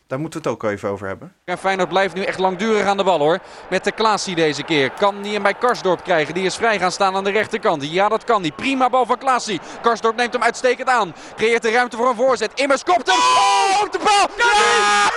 Daar 0.06 0.18
moeten 0.18 0.42
we 0.42 0.48
het 0.48 0.56
ook 0.56 0.70
even 0.70 0.88
over 0.88 1.06
hebben. 1.06 1.32
En 1.44 1.58
Feyenoord 1.58 1.88
blijft 1.88 2.14
nu 2.14 2.22
echt 2.22 2.38
langdurig 2.38 2.86
aan 2.86 2.96
de 2.96 3.04
bal 3.04 3.18
hoor. 3.18 3.38
Met 3.70 3.84
de 3.84 3.92
Klaasie 3.92 4.34
deze 4.34 4.62
keer. 4.62 4.90
Kan 4.90 5.22
die 5.22 5.32
hem 5.32 5.42
bij 5.42 5.54
Karsdorp 5.54 6.02
krijgen. 6.02 6.34
Die 6.34 6.44
is 6.44 6.54
vrij 6.54 6.78
gaan 6.78 6.92
staan 6.92 7.16
aan 7.16 7.24
de 7.24 7.30
rechterkant. 7.30 7.90
Ja, 7.90 8.08
dat 8.08 8.24
kan 8.24 8.42
niet. 8.42 8.56
Prima 8.56 8.88
bal 8.88 9.06
van 9.06 9.18
Klaasie. 9.18 9.60
Karsdorp 9.82 10.16
neemt 10.16 10.32
hem 10.32 10.42
uitstekend 10.42 10.88
aan. 10.88 11.14
Creëert 11.36 11.62
de 11.62 11.70
ruimte 11.70 11.96
voor 11.96 12.08
een 12.08 12.16
voorzet. 12.16 12.50
Immers 12.54 12.84
kopt 12.84 13.06
hem. 13.06 13.16
Oh, 13.16 13.82
op 13.82 13.92
de 13.92 13.98
bal. 13.98 14.28
Ja! 14.36 15.10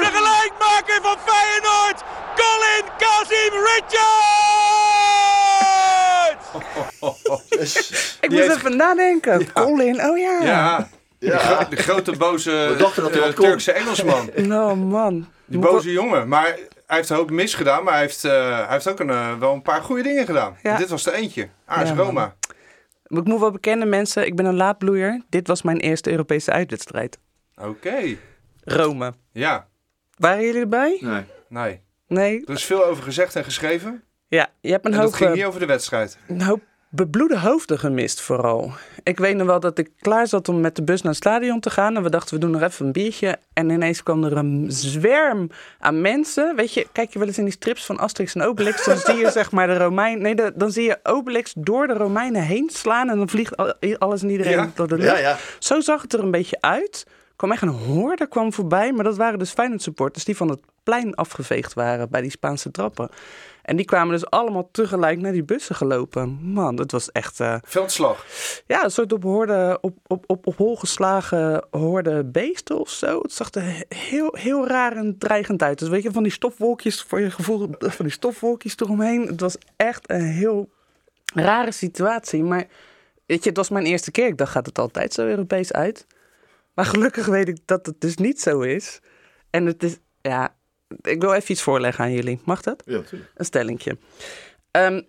De 0.00 0.10
gelijkmaker 0.12 0.98
van 1.02 1.16
Feyenoord. 1.24 2.02
Colin 2.36 2.84
Kazim 2.98 3.52
Richards! 3.64 4.55
Ik 8.20 8.30
moest 8.30 8.48
even 8.48 8.76
nadenken. 8.76 9.52
Colin, 9.52 10.00
oh 10.04 10.18
ja. 10.18 10.40
Ja, 10.42 10.88
Ja. 11.18 11.36
De, 11.38 11.38
gro- 11.38 11.68
de 11.68 11.76
grote 11.76 12.16
boze 12.16 12.76
eh. 12.80 13.28
Turkse 13.28 13.72
Engelsman. 13.72 14.30
Oh 14.52 14.72
man. 14.72 15.26
Die 15.44 15.58
boze 15.58 15.92
jongen. 15.92 16.28
Maar 16.28 16.44
hij 16.86 16.96
heeft 16.96 17.10
een 17.10 17.16
hoop 17.16 17.30
misgedaan. 17.30 17.84
Maar 17.84 17.92
hij 17.92 18.02
heeft, 18.02 18.24
eh, 18.24 18.32
hij 18.56 18.66
heeft 18.68 18.88
ook 18.88 19.00
een, 19.00 19.10
eh, 19.10 19.38
wel 19.38 19.52
een 19.52 19.62
paar 19.62 19.82
goede 19.82 20.02
dingen 20.02 20.26
gedaan. 20.26 20.56
Ja. 20.62 20.76
Dit 20.76 20.88
was 20.88 21.06
er 21.06 21.12
eentje. 21.12 21.48
Ja, 21.68 21.82
man. 21.84 21.96
Roma. 21.96 22.34
Ik 23.08 23.24
moet 23.24 23.40
wel 23.40 23.50
bekennen 23.50 23.88
mensen, 23.88 24.26
ik 24.26 24.36
ben 24.36 24.44
een 24.46 24.56
laadbloeier. 24.56 25.22
Dit 25.28 25.46
was 25.46 25.62
mijn 25.62 25.78
eerste 25.78 26.10
Europese 26.10 26.50
uitwedstrijd. 26.50 27.18
Oké. 27.56 28.16
Rome. 28.64 29.12
Ja. 29.32 29.66
Waren 30.16 30.44
jullie 30.44 30.60
erbij? 30.60 30.98
Nee. 31.00 31.22
Nee. 31.48 31.80
Nee. 32.08 32.42
Er 32.46 32.54
is 32.54 32.64
veel 32.64 32.84
over 32.84 33.02
gezegd 33.02 33.36
en 33.36 33.44
geschreven. 33.44 34.02
Ja, 34.28 34.48
je 34.60 34.70
hebt 34.70 34.84
een 34.86 34.92
En 34.92 34.98
hoop, 34.98 35.06
dat 35.10 35.16
ging 35.16 35.34
niet 35.34 35.44
over 35.44 35.60
de 35.60 35.66
wedstrijd. 35.66 36.18
een 36.28 36.42
hoop 36.42 36.60
bebloede 36.88 37.38
hoofden 37.38 37.78
gemist 37.78 38.20
vooral. 38.20 38.70
Ik 39.02 39.18
weet 39.18 39.36
nog 39.36 39.46
wel 39.46 39.60
dat 39.60 39.78
ik 39.78 39.90
klaar 40.00 40.26
zat 40.26 40.48
om 40.48 40.60
met 40.60 40.76
de 40.76 40.82
bus 40.82 41.02
naar 41.02 41.12
het 41.12 41.20
stadion 41.22 41.60
te 41.60 41.70
gaan. 41.70 41.96
En 41.96 42.02
we 42.02 42.10
dachten, 42.10 42.34
we 42.34 42.40
doen 42.40 42.50
nog 42.50 42.62
even 42.62 42.86
een 42.86 42.92
biertje. 42.92 43.38
En 43.52 43.70
ineens 43.70 44.02
kwam 44.02 44.24
er 44.24 44.36
een 44.36 44.64
zwerm 44.68 45.50
aan 45.78 46.00
mensen. 46.00 46.56
Weet 46.56 46.72
je, 46.74 46.86
kijk 46.92 47.12
je 47.12 47.18
wel 47.18 47.28
eens 47.28 47.38
in 47.38 47.44
die 47.44 47.52
strips 47.52 47.84
van 47.86 47.98
Asterix 47.98 48.34
en 48.34 48.42
Obelix. 48.42 48.84
Dan 48.84 48.96
zie 48.98 49.14
je 49.14 49.30
zeg 49.30 49.50
maar 49.52 49.66
de 49.66 49.76
Romein... 49.76 50.20
Nee, 50.20 50.34
de- 50.34 50.52
dan 50.54 50.70
zie 50.72 50.84
je 50.84 50.98
Obelix 51.02 51.52
door 51.56 51.86
de 51.86 51.92
Romeinen 51.94 52.42
heen 52.42 52.70
slaan. 52.72 53.10
En 53.10 53.16
dan 53.16 53.28
vliegt 53.28 53.56
al- 53.56 53.74
alles 53.98 54.22
en 54.22 54.30
iedereen 54.30 54.52
Ja. 54.52 54.70
door 54.74 54.88
de 54.88 54.96
lucht. 54.96 55.10
Ja, 55.10 55.18
ja. 55.18 55.36
Zo 55.58 55.80
zag 55.80 56.02
het 56.02 56.12
er 56.12 56.20
een 56.20 56.30
beetje 56.30 56.56
uit. 56.60 57.04
Er 57.06 57.42
kwam 57.42 57.52
echt 57.52 57.62
een 57.62 57.68
hoorde 57.68 58.26
kwam 58.28 58.52
voorbij. 58.52 58.92
Maar 58.92 59.04
dat 59.04 59.16
waren 59.16 59.38
dus 59.38 59.50
Feyenoord 59.52 59.82
supporters 59.82 60.24
die 60.24 60.36
van 60.36 60.48
het 60.48 60.60
plein 60.82 61.14
afgeveegd 61.14 61.74
waren 61.74 62.10
bij 62.10 62.20
die 62.20 62.30
Spaanse 62.30 62.70
trappen. 62.70 63.08
En 63.66 63.76
die 63.76 63.84
kwamen 63.84 64.12
dus 64.14 64.30
allemaal 64.30 64.68
tegelijk 64.70 65.20
naar 65.20 65.32
die 65.32 65.44
bussen 65.44 65.74
gelopen. 65.74 66.28
Man, 66.42 66.76
dat 66.76 66.90
was 66.90 67.12
echt... 67.12 67.40
eh, 67.40 67.56
Veldslag. 67.62 68.26
ja, 68.66 68.84
een 68.84 68.90
soort 68.90 69.12
op, 69.12 69.22
hoorde, 69.22 69.78
op, 69.80 69.96
op, 70.06 70.24
op, 70.26 70.46
op 70.46 70.56
hol 70.56 70.76
geslagen 70.76 71.66
hoorde 71.70 72.24
beesten 72.24 72.78
of 72.80 72.88
zo. 72.90 73.20
Het 73.22 73.32
zag 73.32 73.50
er 73.54 73.62
he- 73.62 73.82
heel, 73.96 74.36
heel 74.38 74.66
raar 74.66 74.96
en 74.96 75.18
dreigend 75.18 75.62
uit. 75.62 75.78
Dus 75.78 75.88
weet 75.88 76.02
je, 76.02 76.12
van 76.12 76.22
die 76.22 76.32
stofwolkjes, 76.32 77.02
voor 77.02 77.20
je 77.20 77.30
gevoel, 77.30 77.68
van 77.78 78.04
die 78.04 78.14
stofwolkjes 78.14 78.76
eromheen. 78.76 79.26
Het 79.26 79.40
was 79.40 79.56
echt 79.76 80.10
een 80.10 80.24
heel 80.24 80.68
rare 81.34 81.72
situatie. 81.72 82.42
Maar 82.42 82.66
weet 83.26 83.42
je, 83.42 83.48
het 83.48 83.58
was 83.58 83.68
mijn 83.68 83.86
eerste 83.86 84.10
keer. 84.10 84.26
Ik 84.26 84.38
dacht, 84.38 84.50
gaat 84.52 84.66
het 84.66 84.78
altijd 84.78 85.12
zo 85.12 85.26
Europees 85.26 85.72
uit? 85.72 86.06
Maar 86.74 86.84
gelukkig 86.84 87.26
weet 87.26 87.48
ik 87.48 87.58
dat 87.64 87.86
het 87.86 88.00
dus 88.00 88.16
niet 88.16 88.40
zo 88.40 88.60
is. 88.60 89.00
En 89.50 89.66
het 89.66 89.82
is, 89.82 89.98
ja, 90.20 90.54
ik 91.00 91.20
wil 91.20 91.32
even 91.32 91.52
iets 91.52 91.62
voorleggen 91.62 92.04
aan 92.04 92.12
jullie. 92.12 92.40
Mag 92.44 92.62
dat? 92.62 92.82
Ja, 92.86 92.96
natuurlijk. 92.96 93.30
Een 93.34 93.44
stellingje. 93.44 93.98
Ehm, 94.70 95.02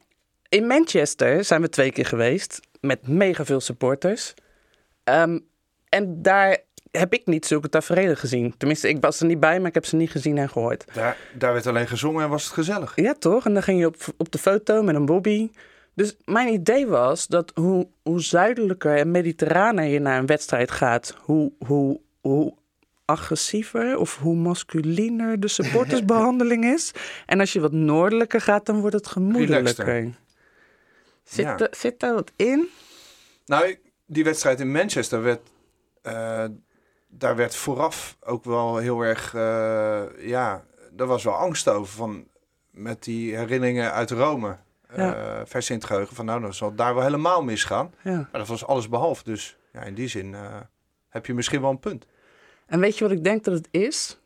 in 0.50 0.68
Manchester 0.68 1.44
zijn 1.44 1.62
we 1.62 1.70
twee 1.70 1.92
keer 1.92 2.06
geweest 2.06 2.60
met 2.80 3.08
mega 3.08 3.46
veel 3.46 3.60
supporters. 3.60 4.34
Ehm, 5.04 5.40
en 5.90 6.22
daar 6.22 6.58
heb 6.92 7.13
ik 7.13 7.26
niet 7.26 7.46
zulke 7.46 7.70
tafereelen 7.70 8.18
gezien. 8.18 8.58
Tenminste, 8.58 8.90
ik 8.90 9.02
was 9.02 9.20
er 9.20 9.26
niet 9.26 9.40
bij, 9.40 9.58
maar 9.58 9.68
ik 9.68 9.74
heb 9.74 9.86
ze 9.86 9.96
niet 9.96 10.12
gezien 10.12 10.38
en 10.38 10.50
gehoord. 10.50 10.86
Daar, 10.94 11.18
daar 11.34 11.54
werd 11.54 11.68
alleen 11.68 11.88
gezongen 11.88 12.24
en 12.24 12.30
was 12.30 12.44
het 12.44 12.54
gezellig. 12.54 12.96
Ja, 12.96 13.13
toch? 13.13 13.46
En 13.46 13.54
dan 13.54 13.63
ging 13.63 13.80
je 13.80 13.86
op, 13.86 13.96
op 14.18 14.32
de 14.32 14.38
foto 14.38 14.82
met 14.84 14.96
een 14.96 15.06
bobby. 15.06 15.50
Dus 15.94 16.16
mijn 16.26 16.54
idee 16.54 16.88
was 16.88 17.28
dat 17.28 17.52
hoe, 17.56 17.88
hoe 18.04 18.22
zuidelijker 18.22 18.98
en 18.98 19.12
mediterraner 19.12 19.86
je 19.86 20.00
naar 20.00 20.20
een 20.20 20.26
wedstrijd 20.26 20.72
gaat, 20.72 21.16
hoe, 21.22 21.52
hoe, 21.66 22.00
hoe 22.22 22.54
agressiever 23.08 23.98
of 23.98 24.17
hoe 24.17 24.36
masculiner 24.36 25.39
de 25.39 25.48
supportersbehandeling 25.48 26.65
is. 26.65 26.91
En 27.26 27.39
als 27.39 27.54
je 27.54 27.60
wat 27.60 27.72
noordelijker 27.72 28.41
gaat, 28.41 28.65
dan 28.65 28.80
wordt 28.80 28.96
het 28.96 29.08
gemoedelijker. 29.08 29.86
Relaxter. 29.86 30.13
Zit, 31.24 31.46
Ja. 31.46 31.58
er, 31.58 31.67
zit 31.72 32.00
daar 32.00 32.13
wat 32.13 32.32
in? 32.36 32.67
Nou, 33.46 33.78
die 34.06 34.24
wedstrijd 34.24 34.60
in 34.60 34.72
Manchester 34.72 35.22
werd... 35.22 35.39
eh, 36.02 36.46
daar 37.08 37.36
werd 37.36 37.56
vooraf 37.56 38.17
ook 38.20 38.43
wel 38.43 38.78
heel 38.78 39.02
erg... 39.02 39.34
eh, 39.34 40.04
ja, 40.28 40.63
daar 40.91 41.08
was 41.08 41.24
wel 41.24 41.34
angst 41.36 41.67
over. 41.70 41.93
Van, 41.93 42.28
met 42.72 43.04
die 43.04 43.36
herinneringen 43.36 43.91
uit 43.93 44.12
Rome. 44.12 44.58
Ja. 44.96 45.15
eh 45.15 45.41
vers 45.46 45.70
in 45.70 45.76
het 45.76 45.86
geheugen. 45.86 46.15
Van 46.15 46.26
nou, 46.26 46.41
dan 46.41 46.54
zal 46.54 46.76
daar 46.76 46.93
wel 46.93 47.04
helemaal 47.04 47.43
misgaan. 47.43 47.93
Ja. 48.04 48.12
Maar 48.15 48.28
dat 48.32 48.48
was 48.48 48.65
alles 48.65 48.89
behalve. 48.89 49.24
Dus 49.24 49.58
ja, 49.74 49.82
in 49.82 49.93
die 49.93 50.08
zin 50.08 50.36
heb 51.10 51.26
je 51.26 51.34
misschien 51.34 51.62
wel 51.62 51.70
een 51.70 51.80
punt. 51.80 52.06
En 52.67 52.80
weet 52.80 52.97
je 52.97 53.03
wat 53.03 53.13
ik 53.13 53.23
denk 53.23 53.43
dat 53.43 53.53
het 53.53 53.67
is? 53.71 54.19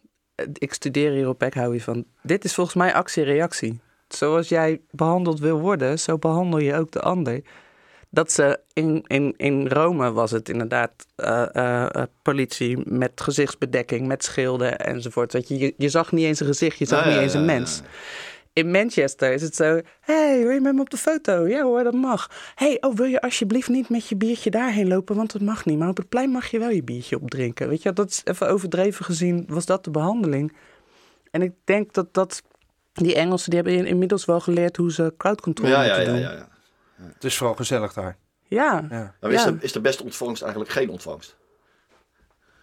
Ik 0.53 0.73
studeer 0.73 1.11
hier 1.11 1.27
op 1.27 1.41
je 1.53 1.81
van. 1.81 2.05
Dit 2.23 2.43
is 2.43 2.53
volgens 2.53 2.75
mij 2.75 2.93
actie-reactie. 2.93 3.79
Zoals 4.07 4.49
jij 4.49 4.81
behandeld 4.91 5.39
wil 5.39 5.59
worden, 5.59 5.99
zo 5.99 6.17
behandel 6.17 6.59
je 6.59 6.75
ook 6.75 6.91
de 6.91 7.01
ander. 7.01 7.41
Dat 8.09 8.31
ze 8.31 8.59
in, 8.73 9.03
in, 9.07 9.33
in 9.37 9.67
Rome 9.67 10.11
was 10.11 10.31
het 10.31 10.49
inderdaad 10.49 10.91
eh, 11.15 11.55
eh, 11.55 11.95
eh, 11.95 12.03
politie 12.21 12.77
met 12.85 13.21
gezichtsbedekking, 13.21 14.07
met 14.07 14.23
schilden 14.23 14.79
enzovoort. 14.79 15.33
Weet 15.33 15.47
je, 15.47 15.57
je, 15.57 15.73
je 15.77 15.89
zag 15.89 16.11
niet 16.11 16.25
eens 16.25 16.39
een 16.39 16.45
gezicht, 16.45 16.77
je 16.77 16.85
zag 16.85 17.05
niet 17.05 17.13
ja, 17.13 17.21
eens 17.21 17.33
een 17.33 17.45
ja, 17.45 17.51
ja, 17.51 17.57
mens. 17.57 17.81
In 18.53 18.71
Manchester 18.71 19.33
is 19.33 19.41
het 19.41 19.55
zo, 19.55 19.79
hey, 19.99 20.39
wil 20.41 20.49
je 20.49 20.61
met 20.61 20.73
me 20.75 20.81
op 20.81 20.89
de 20.89 20.97
foto? 20.97 21.47
Ja 21.47 21.63
hoor, 21.63 21.83
dat 21.83 21.93
mag. 21.93 22.29
hey, 22.55 22.77
oh, 22.81 22.95
wil 22.95 23.05
je 23.05 23.21
alsjeblieft 23.21 23.69
niet 23.69 23.89
met 23.89 24.07
je 24.07 24.15
biertje 24.15 24.49
daarheen 24.49 24.87
lopen, 24.87 25.15
want 25.15 25.31
dat 25.31 25.41
mag 25.41 25.65
niet. 25.65 25.77
Maar 25.79 25.89
op 25.89 25.97
het 25.97 26.09
plein 26.09 26.29
mag 26.29 26.47
je 26.47 26.59
wel 26.59 26.69
je 26.69 26.83
biertje 26.83 27.15
opdrinken. 27.21 27.69
Weet 27.69 27.81
je, 27.81 27.93
dat 27.93 28.09
is 28.09 28.21
even 28.23 28.49
overdreven 28.49 29.05
gezien, 29.05 29.45
was 29.47 29.65
dat 29.65 29.83
de 29.83 29.91
behandeling. 29.91 30.55
En 31.31 31.41
ik 31.41 31.51
denk 31.63 31.93
dat, 31.93 32.13
dat 32.13 32.41
die 32.93 33.15
Engelsen, 33.15 33.49
die 33.49 33.59
hebben 33.59 33.77
in- 33.77 33.85
inmiddels 33.85 34.25
wel 34.25 34.39
geleerd 34.39 34.77
hoe 34.77 34.91
ze 34.91 35.13
crowd 35.17 35.41
control 35.41 35.69
Ja, 35.69 35.83
ja, 35.83 35.95
moeten 35.95 36.13
ja, 36.13 36.19
doen. 36.19 36.29
ja, 36.29 36.31
ja. 36.37 36.47
Het 37.13 37.23
is 37.23 37.37
vooral 37.37 37.55
gezellig 37.55 37.93
daar. 37.93 38.17
Ja. 38.47 38.85
Ja. 38.89 39.15
Nou, 39.21 39.33
is, 39.33 39.43
Ja. 39.43 39.51
de, 39.51 39.57
is 39.61 39.71
de 39.71 39.81
beste 39.81 40.03
ontvangst 40.03 40.41
eigenlijk 40.41 40.71
geen 40.73 40.89
ontvangst? 40.89 41.35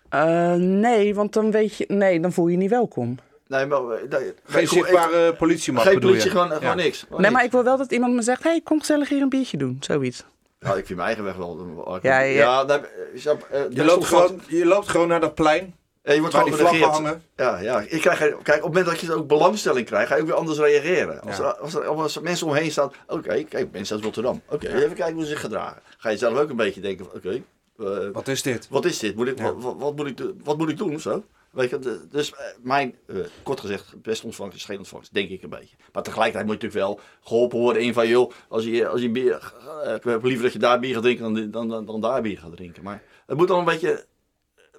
Eh, 0.09 0.55
nee, 0.55 1.15
want 1.15 1.33
dan 1.33 1.51
weet 1.51 1.77
je, 1.77 1.85
nee, 1.89 2.21
dan 2.21 2.33
voel 2.33 2.47
je 2.47 2.53
je 2.53 2.59
niet 2.59 2.71
welkom. 2.71 3.19
Nee, 3.49 3.67
maar... 3.67 3.81
eh, 3.91 4.19
Geen 4.45 4.63
ik- 4.63 4.69
zichtbare 4.69 5.35
politiemacht 5.35 5.85
Geen 5.87 5.95
bedoel 5.95 6.11
politie, 6.11 6.31
je? 6.31 6.37
gewoon, 6.37 6.53
gewoon 6.57 6.69
Ja. 6.79 6.83
niks. 6.83 7.01
Gewoon 7.01 7.21
Nee, 7.21 7.31
maar 7.31 7.43
niks. 7.43 7.55
ik 7.55 7.61
wil 7.61 7.65
wel 7.71 7.77
dat 7.79 7.93
iemand 7.93 8.15
me 8.15 8.23
zegt, 8.23 8.43
hey, 8.43 8.61
kom 8.65 8.79
gezellig 8.81 9.09
hier 9.09 9.23
een 9.23 9.29
biertje 9.29 9.57
doen. 9.57 9.77
Zoiets. 9.81 10.25
Ja, 10.61 10.69
ik 10.69 10.87
vind 10.87 10.89
mijn 10.89 11.01
eigen 11.07 11.25
weg 11.25 11.37
wel... 11.37 11.99
Ja, 12.03 12.19
ja. 12.21 12.63
nee, 12.63 12.81
snap, 13.15 13.43
eh, 13.51 13.61
Je 13.71 13.85
loopt, 13.85 14.05
gewoon, 14.05 14.41
je 14.49 14.67
loopt 14.67 14.89
gewoon 14.89 15.09
naar 15.09 15.21
dat 15.21 15.35
plein. 15.35 15.75
Ja, 16.03 16.13
je 16.15 16.21
wordt 16.21 16.35
gewoon 16.35 16.53
vlaggen 16.53 16.79
genegeerd. 16.79 17.03
hangen. 17.05 17.23
Ja, 17.37 17.59
ja. 17.59 17.81
Ik 17.89 18.01
krijg, 18.01 18.19
kijk, 18.19 18.35
op 18.39 18.45
het 18.53 18.63
moment 18.63 18.87
dat 18.87 19.01
je 19.01 19.15
ook 19.15 19.27
belangstelling 19.27 19.87
krijgt, 19.87 20.09
ga 20.09 20.15
je 20.15 20.21
ook 20.21 20.27
weer 20.27 20.37
anders 20.37 20.59
reageren. 20.59 21.21
Als, 21.23 21.37
Ja. 21.37 21.45
er, 21.45 21.55
als, 21.57 21.75
er, 21.75 21.85
als 21.87 22.17
er 22.17 22.23
mensen 22.23 22.47
omheen 22.47 22.71
staan, 22.71 22.93
oké, 23.07 23.43
kijk, 23.43 23.69
mensen 23.73 23.95
uit 23.97 24.05
Rotterdam. 24.05 24.41
Oké, 24.49 24.67
even 24.69 24.95
kijken 24.95 25.15
hoe 25.15 25.23
ze 25.23 25.29
zich 25.31 25.41
gedragen. 25.41 25.83
Ga 25.99 26.09
je 26.09 26.17
zelf 26.17 26.39
ook 26.39 26.51
een 26.51 26.57
beetje 26.57 26.81
denken, 26.81 27.05
van, 27.05 27.15
oké, 27.17 27.43
eh, 27.79 28.09
Wat 28.13 28.29
is 28.29 28.43
dit? 28.43 28.67
wat 28.71 28.85
is 28.85 28.99
dit? 28.99 29.17
Moet 29.17 29.29
ik, 29.29 29.39
Ja. 29.39 29.55
wat, 29.55 29.75
wat, 29.79 29.97
moet 29.97 30.07
ik, 30.07 30.19
wat 30.45 30.59
moet 30.59 30.69
ik 30.71 30.77
doen 30.79 30.95
of 30.95 31.01
zo? 31.01 31.25
Weet 31.51 31.71
je, 31.71 31.79
de- 31.79 32.07
dus 32.11 32.33
eh, 32.35 32.39
mijn, 32.63 32.95
eh, 33.07 33.17
kort 33.43 33.61
gezegd, 33.61 34.03
beste 34.03 34.27
ontvangst 34.27 34.57
is 34.57 34.65
geen 34.65 34.79
ontvangst, 34.79 35.15
denk 35.15 35.31
ik 35.31 35.43
een 35.43 35.49
beetje. 35.51 35.77
Maar 35.93 36.03
tegelijkertijd 36.03 36.47
moet 36.47 36.61
je 36.61 36.67
natuurlijk 36.67 36.97
wel 36.97 37.05
geholpen 37.21 37.59
worden 37.59 37.83
in 37.83 37.93
van, 37.93 38.09
joh, 38.09 38.33
als 38.49 38.65
je, 38.65 38.89
als 38.89 39.01
je 39.01 39.11
bier, 39.11 39.53
eh, 39.85 39.95
ik 39.95 40.03
heb 40.05 40.23
liever 40.25 40.43
dat 40.45 40.53
je 40.53 40.59
daar 40.59 40.81
bier 40.81 40.95
gaat 40.95 41.03
drinken 41.03 41.33
dan, 41.35 41.51
dan, 41.51 41.69
dan, 41.69 41.85
dan 41.87 42.01
daar 42.01 42.23
bier 42.23 42.39
gaat 42.39 42.57
drinken. 42.57 42.83
Maar 42.83 43.03
het 43.27 43.37
moet 43.37 43.49
dan 43.49 43.59
een 43.59 43.65
beetje 43.65 44.05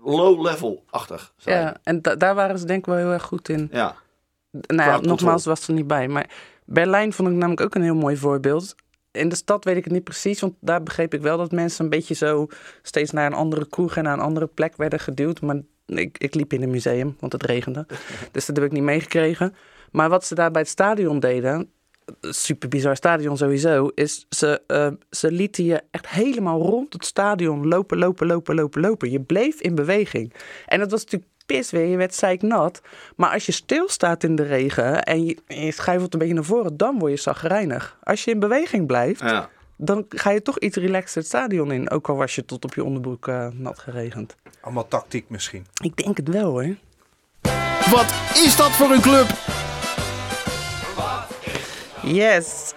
low-level-achtig 0.04 1.34
zijn. 1.38 1.60
Ja, 1.62 1.78
en 1.84 2.02
da- 2.02 2.16
daar 2.16 2.36
waren 2.36 2.60
ze 2.60 2.66
denk 2.66 2.80
ik 2.80 2.86
wel 2.86 2.96
heel 2.96 3.12
erg 3.12 3.24
goed 3.24 3.50
in. 3.50 3.68
ja. 3.72 3.96
Nou 4.52 4.90
ja, 4.90 4.96
nogmaals 5.10 5.46
was 5.46 5.68
er 5.68 5.74
niet 5.74 5.88
bij. 5.88 6.08
Maar 6.08 6.30
Berlijn 6.66 7.14
vond 7.14 7.30
ik 7.30 7.34
namelijk 7.36 7.62
ook 7.62 7.76
een 7.76 7.82
heel 7.84 7.96
mooi 7.96 8.18
voorbeeld. 8.18 8.76
In 9.12 9.30
de 9.30 9.36
stad 9.36 9.64
weet 9.64 9.78
ik 9.78 9.84
het 9.84 9.94
niet 9.94 10.04
precies, 10.04 10.40
want 10.40 10.54
daar 10.60 10.84
begreep 10.84 11.14
ik 11.14 11.22
wel 11.22 11.38
dat 11.38 11.52
mensen 11.52 11.84
een 11.84 11.90
beetje 11.90 12.14
zo 12.14 12.48
steeds 12.82 13.12
naar 13.12 13.26
een 13.26 13.34
andere 13.34 13.68
kroeg 13.68 13.96
en 13.96 14.04
naar 14.04 14.14
een 14.14 14.20
andere 14.24 14.48
plek 14.48 14.76
werden 14.78 15.00
geduwd. 15.00 15.42
Maar 15.42 15.62
ik, 15.98 16.18
ik 16.18 16.36
liep 16.36 16.54
in 16.54 16.64
een 16.64 16.70
museum, 16.70 17.16
want 17.20 17.32
het 17.32 17.44
regende. 17.44 17.86
dus 18.32 18.46
dat 18.46 18.56
heb 18.56 18.66
ik 18.66 18.72
niet 18.72 18.84
meegekregen. 18.84 19.56
Maar 19.92 20.10
wat 20.10 20.26
ze 20.26 20.36
daar 20.36 20.52
bij 20.52 20.62
het 20.62 20.70
stadion 20.70 21.20
deden, 21.20 21.70
super 22.22 22.70
bizar 22.70 22.96
stadion 22.96 23.38
sowieso, 23.38 23.92
is 23.96 24.26
ze, 24.30 24.62
eh, 24.68 24.88
ze 25.10 25.32
lieten 25.32 25.64
je 25.64 25.82
echt 25.92 26.10
helemaal 26.10 26.62
rond 26.62 26.94
het 26.94 27.06
stadion 27.06 27.68
lopen, 27.68 27.98
lopen, 27.98 28.28
lopen, 28.28 28.56
lopen, 28.56 28.82
lopen. 28.82 29.12
Je 29.12 29.22
bleef 29.22 29.62
in 29.62 29.76
beweging. 29.76 30.34
En 30.66 30.80
dat 30.80 30.92
was 30.92 31.04
natuurlijk 31.04 31.32
pis 31.46 31.72
weer, 31.72 31.86
je 31.86 31.98
werd 31.98 32.16
zeiknat. 32.16 32.82
Maar 33.16 33.32
als 33.32 33.46
je 33.46 33.52
stilstaat 33.52 34.24
in 34.24 34.36
de 34.36 34.44
regen 34.44 35.04
en 35.04 35.26
je, 35.26 35.38
je 35.48 35.74
een 35.88 36.08
beetje 36.10 36.34
naar 36.34 36.44
voren, 36.44 36.78
dan 36.78 37.00
word 37.00 37.12
je 37.12 37.18
zagrijnig. 37.18 37.98
Als 38.04 38.24
je 38.24 38.32
in 38.32 38.40
beweging 38.40 38.88
blijft, 38.88 39.20
Ja. 39.20 39.50
Dan 39.82 40.06
ga 40.10 40.30
je 40.30 40.42
toch 40.42 40.60
iets 40.60 40.78
relaxed 40.78 41.16
het 41.16 41.26
stadion 41.26 41.72
in. 41.72 41.90
Ook 41.90 42.10
al 42.10 42.16
was 42.16 42.36
je 42.36 42.46
tot 42.46 42.66
op 42.66 42.74
je 42.74 42.84
onderbroek 42.84 43.28
uh, 43.28 43.48
nat 43.54 43.80
geregend. 43.80 44.36
Allemaal 44.62 44.88
tactiek 44.88 45.30
misschien. 45.30 45.66
Ik 45.84 45.98
denk 45.98 46.18
het 46.18 46.28
wel 46.28 46.50
hoor. 46.50 46.76
Wat 47.92 48.14
is 48.46 48.56
dat 48.56 48.72
voor 48.72 48.90
een 48.90 49.02
club? 49.02 49.28
Yes. 52.04 52.74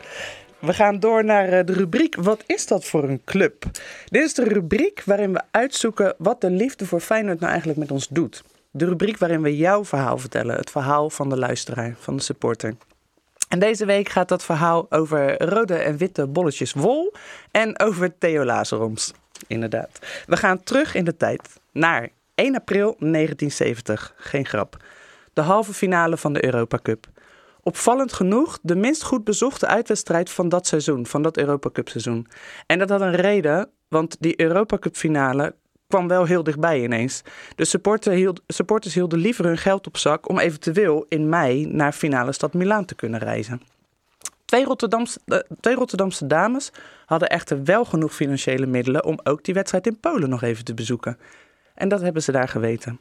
We 0.58 0.72
gaan 0.72 1.00
door 1.00 1.24
naar 1.24 1.48
eh, 1.48 1.66
de 1.66 1.72
rubriek 1.72 2.14
Wat 2.14 2.42
is 2.46 2.66
dat 2.66 2.84
voor 2.84 3.04
een 3.04 3.20
club? 3.24 3.64
Dit 4.04 4.24
is 4.24 4.34
de 4.34 4.44
rubriek 4.44 5.02
waarin 5.04 5.32
we 5.32 5.42
uitzoeken 5.50 6.14
wat 6.18 6.40
de 6.40 6.50
liefde 6.50 6.86
voor 6.86 7.00
Feyenoord 7.00 7.38
nou 7.38 7.50
eigenlijk 7.50 7.80
met 7.80 7.90
ons 7.90 8.08
doet. 8.08 8.44
De 8.70 8.84
rubriek 8.84 9.18
waarin 9.18 9.42
we 9.42 9.56
jouw 9.56 9.84
verhaal 9.84 10.18
vertellen. 10.18 10.56
Het 10.56 10.70
verhaal 10.70 11.10
van 11.10 11.28
de 11.28 11.38
luisteraar, 11.38 11.94
van 11.98 12.16
de 12.16 12.22
supporter. 12.22 12.74
En 13.52 13.58
deze 13.58 13.84
week 13.84 14.08
gaat 14.08 14.28
dat 14.28 14.44
verhaal 14.44 14.86
over 14.90 15.42
rode 15.42 15.74
en 15.74 15.96
witte 15.96 16.26
bolletjes 16.26 16.72
wol 16.72 17.12
en 17.50 17.80
over 17.80 18.18
Theo 18.18 18.44
Lazaroms. 18.44 19.12
Inderdaad. 19.46 19.98
We 20.26 20.36
gaan 20.36 20.62
terug 20.62 20.94
in 20.94 21.04
de 21.04 21.16
tijd 21.16 21.60
naar 21.72 22.08
1 22.34 22.56
april 22.56 22.96
1970. 22.98 24.14
Geen 24.16 24.46
grap. 24.46 24.76
De 25.32 25.40
halve 25.40 25.72
finale 25.72 26.16
van 26.16 26.32
de 26.32 26.44
Europa 26.44 26.78
Cup. 26.82 27.06
Opvallend 27.62 28.12
genoeg 28.12 28.58
de 28.62 28.76
minst 28.76 29.02
goed 29.02 29.24
bezochte 29.24 29.66
uitwedstrijd 29.66 30.30
van 30.30 30.48
dat 30.48 30.66
seizoen, 30.66 31.06
van 31.06 31.22
dat 31.22 31.36
Europa 31.36 31.70
Cup 31.70 31.88
seizoen. 31.88 32.26
En 32.66 32.78
dat 32.78 32.88
had 32.88 33.00
een 33.00 33.14
reden, 33.14 33.70
want 33.88 34.16
die 34.20 34.40
Europa 34.40 34.78
Cup 34.78 34.96
finale 34.96 35.54
kwam 35.92 36.08
wel 36.08 36.24
heel 36.24 36.42
dichtbij 36.42 36.82
ineens. 36.82 37.22
De 37.56 37.64
supporters 38.46 38.94
hielden 38.94 39.18
liever 39.18 39.44
hun 39.44 39.58
geld 39.58 39.86
op 39.86 39.96
zak 39.96 40.28
om 40.28 40.38
eventueel 40.38 41.06
in 41.08 41.28
mei 41.28 41.66
naar 41.66 41.92
finale 41.92 42.32
stad 42.32 42.54
Milaan 42.54 42.84
te 42.84 42.94
kunnen 42.94 43.20
reizen. 43.20 43.62
Twee 44.44 44.64
Rotterdamse, 44.64 45.20
uh, 45.26 45.38
twee 45.60 45.74
Rotterdamse 45.74 46.26
dames 46.26 46.70
hadden 47.06 47.28
echter 47.28 47.64
wel 47.64 47.84
genoeg 47.84 48.14
financiële 48.14 48.66
middelen 48.66 49.04
om 49.04 49.18
ook 49.22 49.44
die 49.44 49.54
wedstrijd 49.54 49.86
in 49.86 50.00
Polen 50.00 50.28
nog 50.28 50.42
even 50.42 50.64
te 50.64 50.74
bezoeken. 50.74 51.18
En 51.74 51.88
dat 51.88 52.00
hebben 52.00 52.22
ze 52.22 52.32
daar 52.32 52.48
geweten. 52.48 53.00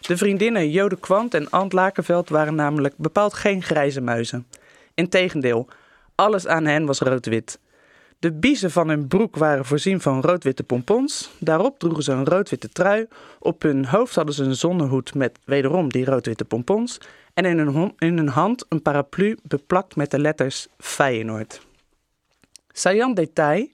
De 0.00 0.16
vriendinnen 0.16 0.70
Jode 0.70 0.98
Kwant 0.98 1.34
en 1.34 1.50
Ant 1.50 1.72
Lakenveld 1.72 2.28
waren 2.28 2.54
namelijk 2.54 2.94
bepaald 2.96 3.34
geen 3.34 3.62
grijze 3.62 4.00
muizen. 4.00 4.46
Integendeel, 4.94 5.68
alles 6.14 6.46
aan 6.46 6.64
hen 6.64 6.86
was 6.86 7.00
rood-wit. 7.00 7.58
De 8.20 8.32
biezen 8.32 8.70
van 8.70 8.88
hun 8.88 9.08
broek 9.08 9.36
waren 9.36 9.64
voorzien 9.64 10.00
van 10.00 10.20
rood-witte 10.20 10.62
pompons. 10.62 11.30
Daarop 11.38 11.78
droegen 11.78 12.02
ze 12.02 12.12
een 12.12 12.24
rood-witte 12.24 12.68
trui. 12.68 13.06
Op 13.38 13.62
hun 13.62 13.86
hoofd 13.86 14.14
hadden 14.14 14.34
ze 14.34 14.44
een 14.44 14.56
zonnehoed 14.56 15.14
met 15.14 15.38
wederom 15.44 15.88
die 15.92 16.04
rood-witte 16.04 16.44
pompons. 16.44 17.00
En 17.34 17.44
in 17.44 17.58
hun, 17.58 17.94
in 17.98 18.26
hand 18.26 18.64
een 18.68 18.82
paraplu 18.82 19.38
beplakt 19.42 19.96
met 19.96 20.10
de 20.10 20.18
letters 20.18 20.68
Feyenoord. 20.78 21.60
Saillant 22.72 23.16
detail. 23.16 23.68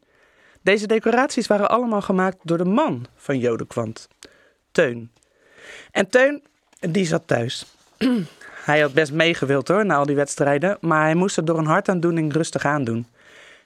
Deze 0.63 0.87
decoraties 0.87 1.47
waren 1.47 1.69
allemaal 1.69 2.03
gemaakt 2.03 2.39
door 2.43 2.59
de 2.59 2.65
man 2.65 3.07
van 3.17 3.39
Jodekwant, 3.39 4.09
Teun. 4.71 5.11
En 5.91 6.09
Teun, 6.09 6.43
die 6.81 7.07
zat 7.07 7.27
thuis. 7.27 7.67
hij 8.65 8.81
had 8.81 8.93
best 8.93 9.13
meegewild 9.13 9.69
hoor, 9.69 9.87
na 9.87 9.97
al 9.97 10.07
die 10.07 10.17
wedstrijden, 10.17 10.79
maar 10.81 11.03
hij 11.03 11.15
moest 11.15 11.37
het 11.37 11.47
door 11.47 11.59
een 11.59 11.67
hartaandoening 11.67 12.33
rustig 12.33 12.65
aandoen. 12.65 13.07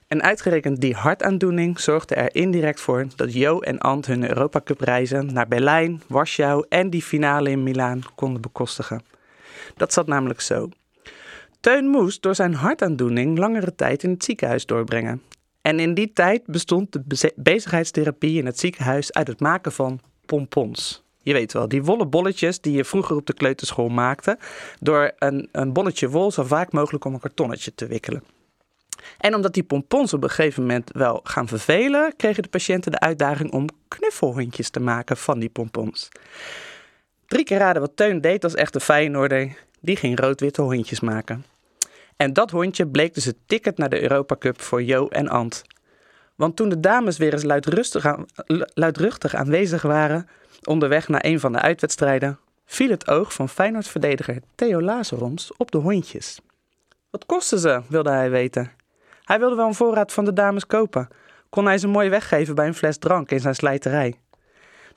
En 0.09 0.23
uitgerekend 0.23 0.81
die 0.81 0.95
hartaandoening 0.95 1.79
zorgde 1.79 2.15
er 2.15 2.35
indirect 2.35 2.81
voor 2.81 3.07
dat 3.15 3.33
Jo 3.33 3.59
en 3.59 3.77
Ant 3.77 4.05
hun 4.05 4.29
Europa 4.29 4.61
Cup 4.63 4.79
reizen 4.79 5.33
naar 5.33 5.47
Berlijn, 5.47 6.01
Warschau 6.07 6.65
en 6.69 6.89
die 6.89 7.01
finale 7.01 7.49
in 7.49 7.63
Milaan 7.63 8.01
konden 8.15 8.41
bekostigen. 8.41 9.01
Dat 9.75 9.93
zat 9.93 10.07
namelijk 10.07 10.41
zo. 10.41 10.69
Teun 11.59 11.85
moest 11.85 12.21
door 12.21 12.35
zijn 12.35 12.53
hartaandoening 12.53 13.37
langere 13.37 13.75
tijd 13.75 14.03
in 14.03 14.09
het 14.09 14.23
ziekenhuis 14.23 14.65
doorbrengen. 14.65 15.21
En 15.61 15.79
in 15.79 15.93
die 15.93 16.13
tijd 16.13 16.45
bestond 16.45 16.91
de 16.91 17.33
bezigheidstherapie 17.35 18.37
in 18.37 18.45
het 18.45 18.59
ziekenhuis 18.59 19.13
uit 19.13 19.27
het 19.27 19.39
maken 19.39 19.71
van 19.71 19.99
pompons. 20.25 21.03
Je 21.21 21.33
weet 21.33 21.53
wel, 21.53 21.67
die 21.67 21.83
wollen 21.83 22.09
bolletjes 22.09 22.61
die 22.61 22.73
je 22.73 22.85
vroeger 22.85 23.15
op 23.15 23.25
de 23.25 23.33
kleuterschool 23.33 23.89
maakte, 23.89 24.37
door 24.79 25.11
een, 25.19 25.49
een 25.51 25.73
bolletje 25.73 26.09
wol 26.09 26.31
zo 26.31 26.43
vaak 26.43 26.71
mogelijk 26.71 27.05
om 27.05 27.13
een 27.13 27.19
kartonnetje 27.19 27.75
te 27.75 27.87
wikkelen. 27.87 28.23
En 29.17 29.35
omdat 29.35 29.53
die 29.53 29.63
pompons 29.63 30.13
op 30.13 30.23
een 30.23 30.29
gegeven 30.29 30.61
moment 30.61 30.89
wel 30.93 31.19
gaan 31.23 31.47
vervelen, 31.47 32.13
kregen 32.15 32.43
de 32.43 32.49
patiënten 32.49 32.91
de 32.91 32.99
uitdaging 32.99 33.51
om 33.51 33.67
knuffelhondjes 33.87 34.69
te 34.69 34.79
maken 34.79 35.17
van 35.17 35.39
die 35.39 35.49
pompons. 35.49 36.09
Drie 37.27 37.43
keer 37.43 37.57
raden 37.57 37.81
wat 37.81 37.95
Teun 37.95 38.21
deed 38.21 38.43
als 38.43 38.55
echte 38.55 38.79
Feyenoorder. 38.79 39.57
Die 39.79 39.95
ging 39.95 40.19
rood-witte 40.19 40.61
hondjes 40.61 40.99
maken. 40.99 41.45
En 42.15 42.33
dat 42.33 42.51
hondje 42.51 42.87
bleek 42.87 43.13
dus 43.13 43.25
het 43.25 43.37
ticket 43.45 43.77
naar 43.77 43.89
de 43.89 44.01
Europa 44.01 44.35
Cup 44.35 44.61
voor 44.61 44.83
Jo 44.83 45.07
en 45.07 45.27
Ant. 45.27 45.63
Want 46.35 46.55
toen 46.55 46.69
de 46.69 46.79
dames 46.79 47.17
weer 47.17 47.33
eens 47.33 47.43
luidruchtig, 47.43 48.05
aan, 48.05 48.25
luidruchtig 48.73 49.35
aanwezig 49.35 49.81
waren, 49.81 50.27
onderweg 50.63 51.07
naar 51.07 51.25
een 51.25 51.39
van 51.39 51.51
de 51.51 51.59
uitwedstrijden, 51.59 52.39
viel 52.65 52.89
het 52.89 53.07
oog 53.09 53.33
van 53.33 53.49
Feyenoord-verdediger 53.49 54.41
Theo 54.55 54.81
Lazaroms 54.81 55.51
op 55.57 55.71
de 55.71 55.77
hondjes. 55.77 56.39
Wat 57.09 57.25
kosten 57.25 57.59
ze, 57.59 57.81
wilde 57.87 58.09
hij 58.09 58.29
weten. 58.29 58.71
Hij 59.29 59.39
wilde 59.39 59.55
wel 59.55 59.67
een 59.67 59.73
voorraad 59.73 60.13
van 60.13 60.25
de 60.25 60.33
dames 60.33 60.65
kopen. 60.65 61.07
Kon 61.49 61.65
hij 61.65 61.77
ze 61.77 61.87
mooi 61.87 62.09
weggeven 62.09 62.55
bij 62.55 62.67
een 62.67 62.73
fles 62.73 62.97
drank 62.97 63.31
in 63.31 63.39
zijn 63.39 63.55
slijterij. 63.55 64.19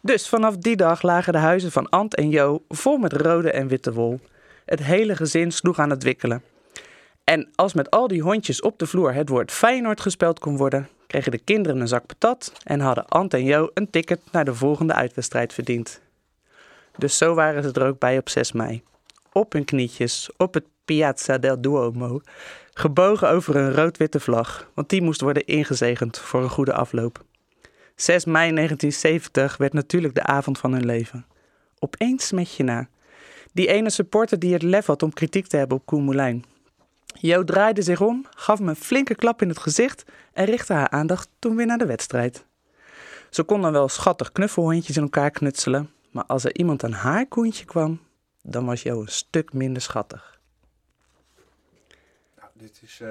Dus 0.00 0.28
vanaf 0.28 0.56
die 0.56 0.76
dag 0.76 1.02
lagen 1.02 1.32
de 1.32 1.38
huizen 1.38 1.72
van 1.72 1.88
Ant 1.88 2.14
en 2.14 2.28
Jo 2.28 2.62
vol 2.68 2.96
met 2.96 3.12
rode 3.12 3.50
en 3.50 3.68
witte 3.68 3.92
wol. 3.92 4.20
Het 4.64 4.82
hele 4.82 5.16
gezin 5.16 5.50
sloeg 5.50 5.78
aan 5.78 5.90
het 5.90 6.02
wikkelen. 6.02 6.42
En 7.24 7.48
als 7.54 7.74
met 7.74 7.90
al 7.90 8.08
die 8.08 8.22
hondjes 8.22 8.60
op 8.60 8.78
de 8.78 8.86
vloer 8.86 9.14
het 9.14 9.28
woord 9.28 9.52
Feyenoord 9.52 10.00
gespeld 10.00 10.38
kon 10.38 10.56
worden, 10.56 10.88
kregen 11.06 11.30
de 11.30 11.44
kinderen 11.44 11.80
een 11.80 11.88
zak 11.88 12.06
patat 12.06 12.52
en 12.64 12.80
hadden 12.80 13.08
Ant 13.08 13.34
en 13.34 13.44
Jo 13.44 13.70
een 13.74 13.90
ticket 13.90 14.20
naar 14.30 14.44
de 14.44 14.54
volgende 14.54 14.94
uitwedstrijd 14.94 15.52
verdiend. 15.52 16.00
Dus 16.96 17.18
zo 17.18 17.34
waren 17.34 17.62
ze 17.62 17.72
er 17.72 17.86
ook 17.86 17.98
bij 17.98 18.18
op 18.18 18.28
6 18.28 18.52
mei. 18.52 18.82
Op 19.32 19.52
hun 19.52 19.64
knietjes, 19.64 20.30
op 20.36 20.54
het 20.54 20.64
Piazza 20.84 21.38
del 21.38 21.60
Duomo, 21.60 22.20
gebogen 22.74 23.28
over 23.28 23.56
een 23.56 23.74
rood-witte 23.74 24.20
vlag, 24.20 24.70
want 24.74 24.88
die 24.88 25.02
moest 25.02 25.20
worden 25.20 25.46
ingezegend 25.46 26.18
voor 26.18 26.42
een 26.42 26.50
goede 26.50 26.72
afloop. 26.72 27.24
6 27.94 28.24
mei 28.24 28.54
1970 28.54 29.56
werd 29.56 29.72
natuurlijk 29.72 30.14
de 30.14 30.22
avond 30.22 30.58
van 30.58 30.72
hun 30.72 30.84
leven. 30.84 31.26
Opeens 31.78 32.32
met 32.32 32.54
je 32.54 32.62
na. 32.62 32.88
Die 33.52 33.68
ene 33.68 33.90
supporter 33.90 34.38
die 34.38 34.52
het 34.52 34.62
lef 34.62 34.86
had 34.86 35.02
om 35.02 35.12
kritiek 35.12 35.46
te 35.46 35.56
hebben 35.56 35.76
op 35.76 35.86
Koen 35.86 36.04
Moulijn. 36.04 36.44
Jo 37.06 37.44
draaide 37.44 37.82
zich 37.82 38.00
om, 38.00 38.26
gaf 38.34 38.60
me 38.60 38.68
een 38.68 38.76
flinke 38.76 39.14
klap 39.14 39.42
in 39.42 39.48
het 39.48 39.58
gezicht 39.58 40.04
en 40.32 40.44
richtte 40.44 40.72
haar 40.72 40.88
aandacht 40.88 41.28
toen 41.38 41.56
weer 41.56 41.66
naar 41.66 41.78
de 41.78 41.86
wedstrijd. 41.86 42.44
Ze 43.30 43.42
kon 43.42 43.62
dan 43.62 43.72
wel 43.72 43.88
schattig 43.88 44.32
knuffelhondjes 44.32 44.96
in 44.96 45.02
elkaar 45.02 45.30
knutselen, 45.30 45.90
maar 46.10 46.24
als 46.24 46.44
er 46.44 46.56
iemand 46.56 46.84
aan 46.84 46.92
haar 46.92 47.26
koentje 47.26 47.64
kwam, 47.64 48.00
dan 48.42 48.64
was 48.64 48.82
Jo 48.82 49.00
een 49.00 49.08
stuk 49.08 49.52
minder 49.52 49.82
schattig. 49.82 50.31
Dit 52.62 52.80
is 52.82 53.00
uh, 53.02 53.08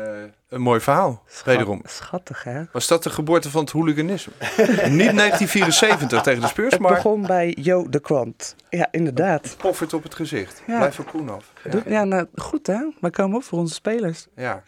een 0.50 0.62
mooi 0.62 0.80
verhaal, 0.80 1.24
Schat, 1.28 1.46
wederom. 1.46 1.82
Schattig, 1.86 2.44
hè? 2.44 2.64
Was 2.72 2.88
dat 2.88 3.04
de 3.04 3.10
geboorte 3.10 3.50
van 3.50 3.62
het 3.62 3.72
hooliganisme? 3.72 4.34
Niet 4.40 5.18
1974 5.18 6.22
tegen 6.22 6.42
de 6.42 6.48
Spurs, 6.48 6.72
het 6.72 6.82
maar... 6.82 6.92
Het 6.92 7.04
begon 7.04 7.26
bij 7.26 7.58
Jo 7.60 7.90
de 7.90 8.00
Kwant. 8.00 8.56
Ja, 8.70 8.88
inderdaad. 8.92 9.56
Poffert 9.58 9.94
op 9.94 10.04
het 10.04 10.16
gezicht. 10.16 10.64
Ja. 10.68 10.78
Blijf 10.78 10.96
van 10.96 11.06
Koen 11.06 11.30
af. 11.30 11.54
Ja, 11.72 11.82
ja 11.86 12.04
nou, 12.04 12.28
goed 12.36 12.68
hè. 12.68 12.80
We 13.00 13.10
komen 13.10 13.38
op 13.38 13.44
voor 13.44 13.60
onze 13.60 13.74
spelers. 13.74 14.28
Ja. 14.36 14.64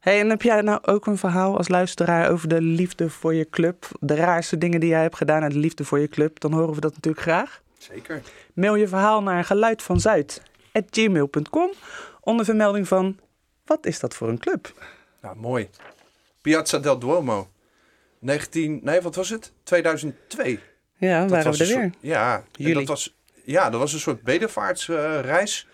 Hey, 0.00 0.20
en 0.20 0.30
heb 0.30 0.42
jij 0.42 0.60
nou 0.60 0.78
ook 0.82 1.06
een 1.06 1.18
verhaal 1.18 1.56
als 1.56 1.68
luisteraar 1.68 2.30
over 2.30 2.48
de 2.48 2.60
liefde 2.60 3.10
voor 3.10 3.34
je 3.34 3.48
club? 3.50 3.88
De 4.00 4.14
raarste 4.14 4.58
dingen 4.58 4.80
die 4.80 4.88
jij 4.88 5.02
hebt 5.02 5.16
gedaan 5.16 5.42
uit 5.42 5.52
de 5.52 5.58
liefde 5.58 5.84
voor 5.84 5.98
je 5.98 6.08
club? 6.08 6.40
Dan 6.40 6.52
horen 6.52 6.74
we 6.74 6.80
dat 6.80 6.94
natuurlijk 6.94 7.22
graag. 7.22 7.62
Zeker. 7.78 8.22
Mail 8.54 8.74
je 8.74 8.88
verhaal 8.88 9.22
naar 9.22 9.44
geluidvanzuid.gmail.com 9.44 11.70
onder 12.20 12.44
vermelding 12.44 12.88
van... 12.88 13.16
Wat 13.66 13.86
is 13.86 14.00
dat 14.00 14.14
voor 14.14 14.28
een 14.28 14.38
club? 14.38 14.72
Nou, 15.20 15.36
mooi. 15.36 15.70
Piazza 16.40 16.78
del 16.78 16.98
Duomo. 16.98 17.50
19... 18.18 18.80
Nee, 18.82 19.00
wat 19.00 19.14
was 19.14 19.28
het? 19.28 19.52
2002. 19.62 20.60
Ja, 20.96 21.20
dat 21.20 21.30
waren 21.30 21.52
we 21.52 21.58
er 21.58 21.66
weer. 21.66 21.82
Soort, 21.82 21.94
ja, 22.00 22.44
dat 22.74 22.86
was, 22.86 23.16
ja, 23.44 23.70
dat 23.70 23.80
was 23.80 23.92
een 23.92 24.00
soort 24.00 24.22
bedevaartsreis 24.22 25.66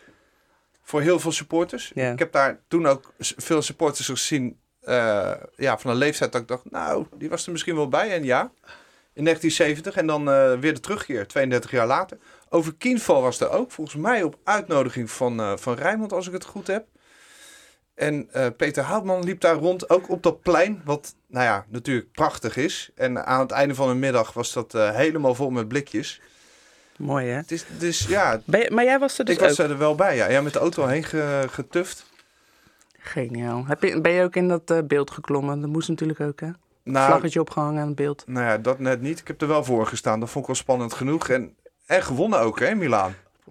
voor 0.82 1.00
heel 1.00 1.18
veel 1.18 1.32
supporters. 1.32 1.90
Ja. 1.94 2.12
Ik 2.12 2.18
heb 2.18 2.32
daar 2.32 2.60
toen 2.68 2.86
ook 2.86 3.12
veel 3.18 3.62
supporters 3.62 4.06
gezien 4.06 4.60
uh, 4.84 5.32
ja, 5.56 5.78
van 5.78 5.90
een 5.90 5.96
leeftijd 5.96 6.32
dat 6.32 6.40
ik 6.40 6.48
dacht, 6.48 6.70
nou, 6.70 7.06
die 7.14 7.28
was 7.28 7.46
er 7.46 7.52
misschien 7.52 7.74
wel 7.74 7.88
bij. 7.88 8.12
En 8.12 8.24
ja, 8.24 8.52
in 9.14 9.24
1970 9.24 9.96
en 9.96 10.06
dan 10.06 10.28
uh, 10.28 10.58
weer 10.58 10.74
de 10.74 10.80
terugkeer, 10.80 11.26
32 11.26 11.70
jaar 11.70 11.86
later. 11.86 12.18
Over 12.48 12.74
Kienval 12.74 13.22
was 13.22 13.40
er 13.40 13.50
ook, 13.50 13.70
volgens 13.70 13.96
mij 13.96 14.22
op 14.22 14.38
uitnodiging 14.44 15.10
van, 15.10 15.40
uh, 15.40 15.56
van 15.56 15.74
Rijnmond, 15.74 16.12
als 16.12 16.26
ik 16.26 16.32
het 16.32 16.44
goed 16.44 16.66
heb. 16.66 16.86
En 17.94 18.28
Peter 18.56 18.82
Houtman 18.82 19.24
liep 19.24 19.40
daar 19.40 19.54
rond, 19.54 19.90
ook 19.90 20.10
op 20.10 20.22
dat 20.22 20.42
plein, 20.42 20.82
wat 20.84 21.14
nou 21.26 21.44
ja, 21.44 21.64
natuurlijk 21.68 22.12
prachtig 22.12 22.56
is. 22.56 22.90
En 22.94 23.26
aan 23.26 23.40
het 23.40 23.50
einde 23.50 23.74
van 23.74 23.88
de 23.88 23.94
middag 23.94 24.32
was 24.32 24.52
dat 24.52 24.72
helemaal 24.72 25.34
vol 25.34 25.50
met 25.50 25.68
blikjes. 25.68 26.20
Mooi 26.98 27.26
hè? 27.26 27.36
Het 27.36 27.50
is, 27.52 27.64
dus 27.78 28.06
ja. 28.06 28.42
Je, 28.44 28.70
maar 28.72 28.84
jij 28.84 28.98
was 28.98 29.18
er 29.18 29.24
dus 29.24 29.34
Ik 29.34 29.40
was 29.40 29.58
er 29.58 29.78
wel 29.78 29.94
bij, 29.94 30.16
ja. 30.16 30.30
Ja, 30.30 30.40
met 30.40 30.52
de 30.52 30.58
auto 30.58 30.86
heen 30.86 31.04
getuft. 31.50 32.10
Geniaal. 32.98 33.66
Heb 33.66 33.82
je, 33.82 34.00
ben 34.00 34.12
je 34.12 34.22
ook 34.22 34.36
in 34.36 34.48
dat 34.48 34.70
uh, 34.70 34.78
beeld 34.84 35.10
geklommen? 35.10 35.60
Dat 35.60 35.70
moest 35.70 35.88
natuurlijk 35.88 36.20
ook 36.20 36.40
hè? 36.40 36.48
Nou, 36.84 37.06
Vlaggetje 37.06 37.40
opgehangen 37.40 37.80
aan 37.80 37.86
het 37.86 37.96
beeld. 37.96 38.24
nou 38.26 38.46
ja, 38.46 38.58
dat 38.58 38.78
net 38.78 39.00
niet. 39.00 39.18
Ik 39.20 39.26
heb 39.26 39.40
er 39.40 39.48
wel 39.48 39.64
voor 39.64 39.86
gestaan. 39.86 40.20
Dat 40.20 40.30
vond 40.30 40.44
ik 40.44 40.50
wel 40.50 40.60
spannend 40.60 40.94
genoeg. 40.94 41.28
En, 41.28 41.56
en 41.86 42.02
gewonnen 42.02 42.40
ook, 42.40 42.60
hè, 42.60 42.66
in 42.68 42.78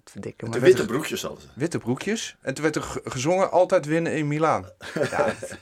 Potverdikke, 0.02 0.50
De 0.50 0.58
witte 0.60 0.84
broekjes 0.86 1.22
hadden 1.22 1.40
ze. 1.40 1.46
Witte 1.54 1.78
broekjes. 1.78 2.36
En 2.40 2.54
toen 2.54 2.62
werd 2.62 2.76
er 2.76 2.82
ge- 2.82 3.00
gezongen 3.04 3.50
altijd 3.50 3.86
winnen 3.86 4.12
in 4.12 4.28
Milaan. 4.28 4.66
Ja, 4.94 5.24
dat, 5.40 5.56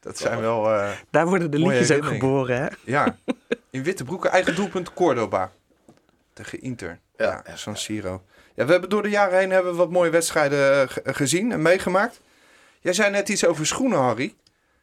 dat 0.00 0.18
zijn 0.18 0.40
wel... 0.40 0.72
eh, 0.72 0.90
Daar 1.10 1.26
worden 1.26 1.50
de 1.50 1.58
liedjes 1.58 1.90
ook 1.90 2.04
geboren, 2.04 2.60
hè? 2.60 2.66
ja, 2.84 3.16
in 3.70 3.82
witte 3.82 4.04
broeken. 4.04 4.30
Eigen 4.30 4.54
doelpunt 4.54 4.92
Cordoba. 4.92 5.52
Tegen 6.32 6.60
Inter. 6.60 6.98
Ja, 7.16 7.42
San 7.54 7.76
Siro. 7.76 8.22
Ja, 8.54 8.64
we 8.64 8.72
hebben 8.72 8.90
door 8.90 9.02
de 9.02 9.08
jaren 9.08 9.38
heen 9.38 9.50
hebben 9.50 9.72
we 9.72 9.78
wat 9.78 9.90
mooie 9.90 10.10
wedstrijden 10.10 10.82
eh, 10.82 10.88
ge- 10.88 11.02
gezien 11.04 11.52
en 11.52 11.62
meegemaakt. 11.62 12.20
Jij 12.80 12.92
zei 12.92 13.10
net 13.10 13.28
iets 13.28 13.44
over 13.46 13.66
schoenen, 13.66 13.98
Harry. 13.98 14.34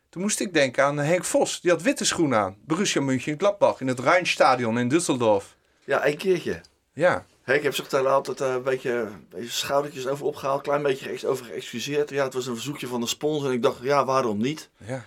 Toen 0.10 0.22
moest 0.22 0.40
ik 0.40 0.54
denken 0.54 0.84
aan 0.84 0.98
Henk 0.98 1.24
Vos. 1.24 1.62
Die 1.62 1.72
had 1.72 1.82
witte 1.82 2.06
schoenen 2.06 2.40
aan. 2.40 2.56
Borussia 2.66 3.02
Mönchengladbach 3.02 3.82
in 3.82 3.88
het 3.88 4.00
Rijnstadion 4.00 4.80
in 4.80 4.92
Düsseldorf. 4.94 5.56
Ja, 5.84 6.04
één 6.04 6.18
keertje. 6.18 6.62
Ja, 6.94 7.26
Ik 7.56 7.64
heb 7.64 7.76
zich 7.76 7.88
daar 7.88 8.08
altijd 8.08 8.42
eh, 8.42 8.54
een 8.54 8.64
beetje, 8.64 8.92
een 8.92 9.28
beetje 9.30 9.50
schoudertjes 9.50 10.08
over 10.08 10.26
opgehaald, 10.26 10.62
klein 10.62 10.84
beetje 10.84 11.28
over 11.28 11.46
geëxcuseerd. 11.46 12.10
Ja, 12.10 12.24
het 12.24 12.34
was 12.34 12.48
een 12.48 12.54
verzoekje 12.54 12.88
van 12.88 13.02
de 13.02 13.08
sponsor 13.08 13.48
en 13.48 13.54
ik 13.54 13.62
dacht, 13.62 13.82
ja, 13.82 14.06
waarom 14.06 14.38
niet? 14.38 14.70
ja. 14.86 15.06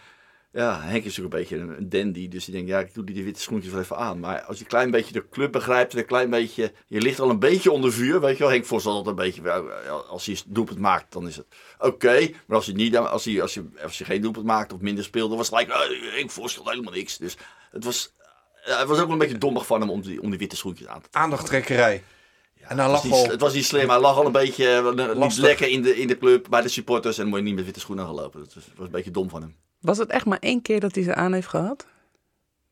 Ja, 0.52 0.80
Henk 0.80 1.04
is 1.04 1.16
natuurlijk 1.16 1.34
een 1.34 1.40
beetje 1.40 1.56
een, 1.56 1.88
dandy, 1.88 2.28
dus 2.28 2.44
die 2.44 2.54
denkt, 2.54 2.68
ja, 2.68 2.78
ik 2.78 2.94
doe 2.94 3.04
die, 3.04 3.14
die 3.14 3.24
witte 3.24 3.40
schoentjes 3.40 3.72
wel 3.72 3.80
even 3.82 3.96
aan. 3.96 4.20
Maar 4.20 4.42
als 4.42 4.56
je 4.56 4.62
een 4.62 4.68
klein 4.68 4.90
beetje 4.90 5.12
de 5.12 5.28
club 5.28 5.52
begrijpt 5.52 5.92
en 5.92 5.98
een 5.98 6.06
klein 6.06 6.30
beetje, 6.30 6.72
je 6.86 7.00
ligt 7.00 7.20
al 7.20 7.30
een 7.30 7.38
beetje 7.38 7.70
onder 7.70 7.92
vuur, 7.92 8.20
weet 8.20 8.36
je 8.36 8.42
wel. 8.42 8.52
Henk 8.52 8.64
Vos 8.64 8.86
altijd 8.86 9.06
een 9.06 9.24
beetje, 9.24 9.42
ja, 9.42 9.58
als 9.90 10.26
hij 10.26 10.38
doelpunt 10.46 10.78
maakt, 10.78 11.12
dan 11.12 11.28
is 11.28 11.36
het 11.36 11.46
oké. 11.78 12.30
maar 12.46 12.56
als 12.56 12.66
hij, 12.66 12.74
niet, 12.74 12.96
als, 12.96 13.24
hij, 13.24 13.42
als, 13.42 13.54
hij, 13.54 13.64
als 13.82 13.98
hij 13.98 14.06
geen 14.06 14.22
doelpunt 14.22 14.46
maakt 14.46 14.72
of 14.72 14.80
minder 14.80 15.04
speelt, 15.04 15.28
dan 15.28 15.38
was 15.38 15.50
het 15.50 15.58
gelijk, 15.58 15.90
eh, 15.90 16.14
Henk 16.14 16.30
Vos 16.30 16.60
helemaal 16.64 16.92
niks. 16.92 17.18
Dus 17.18 17.36
het 17.70 17.84
was, 17.84 18.14
het 18.52 18.88
was 18.88 18.98
ook 18.98 19.04
wel 19.04 19.12
een 19.12 19.18
beetje 19.18 19.38
dommig 19.38 19.66
van 19.66 19.80
hem 19.80 19.90
om 19.90 20.00
die, 20.00 20.22
om 20.22 20.30
die 20.30 20.38
witte 20.38 20.56
schoentjes 20.56 20.86
aan 20.86 21.00
te 21.00 21.08
Aandachttrekkerij. 21.10 22.02
En 22.68 22.78
hij 22.78 22.84
het 22.84 22.94
was, 22.94 23.04
niet, 23.04 23.12
al... 23.12 23.28
het 23.28 23.40
was 23.40 23.54
niet 23.54 23.64
slim. 23.64 23.88
Hij 23.88 24.00
lag 24.00 24.16
al 24.16 24.26
een 24.26 24.32
beetje 24.32 24.66
eh, 24.68 25.16
niet 25.16 25.36
lekker 25.36 25.68
in 25.68 25.82
de, 25.82 25.96
in 25.96 26.06
de 26.06 26.18
club 26.18 26.46
bij 26.50 26.60
de 26.62 26.68
supporters. 26.68 27.18
En 27.18 27.26
moet 27.26 27.38
je 27.38 27.44
niet 27.44 27.54
met 27.54 27.64
witte 27.64 27.80
schoenen 27.80 28.04
gaan 28.04 28.14
lopen. 28.14 28.40
Dat 28.40 28.54
was, 28.54 28.64
was 28.76 28.86
een 28.86 28.92
beetje 28.92 29.10
dom 29.10 29.28
van 29.28 29.40
hem. 29.40 29.56
Was 29.80 29.98
het 29.98 30.10
echt 30.10 30.24
maar 30.26 30.38
één 30.40 30.62
keer 30.62 30.80
dat 30.80 30.94
hij 30.94 31.04
ze 31.04 31.14
aan 31.14 31.32
heeft 31.32 31.48
gehad? 31.48 31.86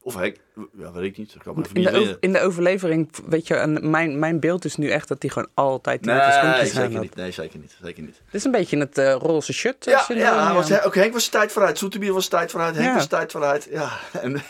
Of 0.03 0.15
hij, 0.15 0.37
ja, 0.79 0.93
weet 0.93 1.05
ik 1.05 1.17
niet. 1.19 1.35
Ik 1.35 1.41
kan 1.43 1.57
In 1.73 1.81
niet 1.81 1.89
de, 1.91 2.17
in 2.21 2.33
de 2.33 2.41
overlevering, 2.41 3.11
weet 3.27 3.47
je, 3.47 3.55
en 3.55 3.91
mijn, 3.91 4.19
mijn 4.19 4.41
beeld 4.41 4.65
is 4.65 4.77
nu 4.77 4.91
echt 4.91 5.09
dat 5.09 5.23
hij 5.23 5.31
gewoon 5.31 5.49
altijd 5.55 6.03
die 6.03 6.13
witte 6.13 6.27
Nee, 6.29 6.37
schoentjes 6.39 6.69
aan 6.69 6.75
zeker 6.83 6.93
had. 6.93 7.03
niet. 7.03 7.15
Nee, 7.15 7.31
zeker 7.31 7.59
niet. 7.59 7.77
Zeker 7.83 8.03
niet. 8.03 8.15
Dit 8.25 8.35
is 8.35 8.45
een 8.45 8.51
beetje 8.51 8.79
het 8.79 8.99
eh, 8.99 9.13
roze 9.15 9.53
shirt. 9.53 9.85
Ja, 9.85 10.05
ja, 10.09 10.45
hij 10.47 10.55
was, 10.55 10.69
ja. 10.69 10.83
ook 10.83 10.95
Henk 10.95 11.13
was 11.13 11.29
tijd 11.29 11.53
vooruit. 11.53 11.79
Zoeterbier 11.79 12.13
was 12.13 12.29
tijd 12.29 12.51
vooruit. 12.51 12.75
Henk 12.75 12.87
Ja. 12.89 12.95
was 12.95 13.07
tijd 13.07 13.33
vooruit. 13.33 13.69
Ja, 13.71 13.91
en, 14.13 14.43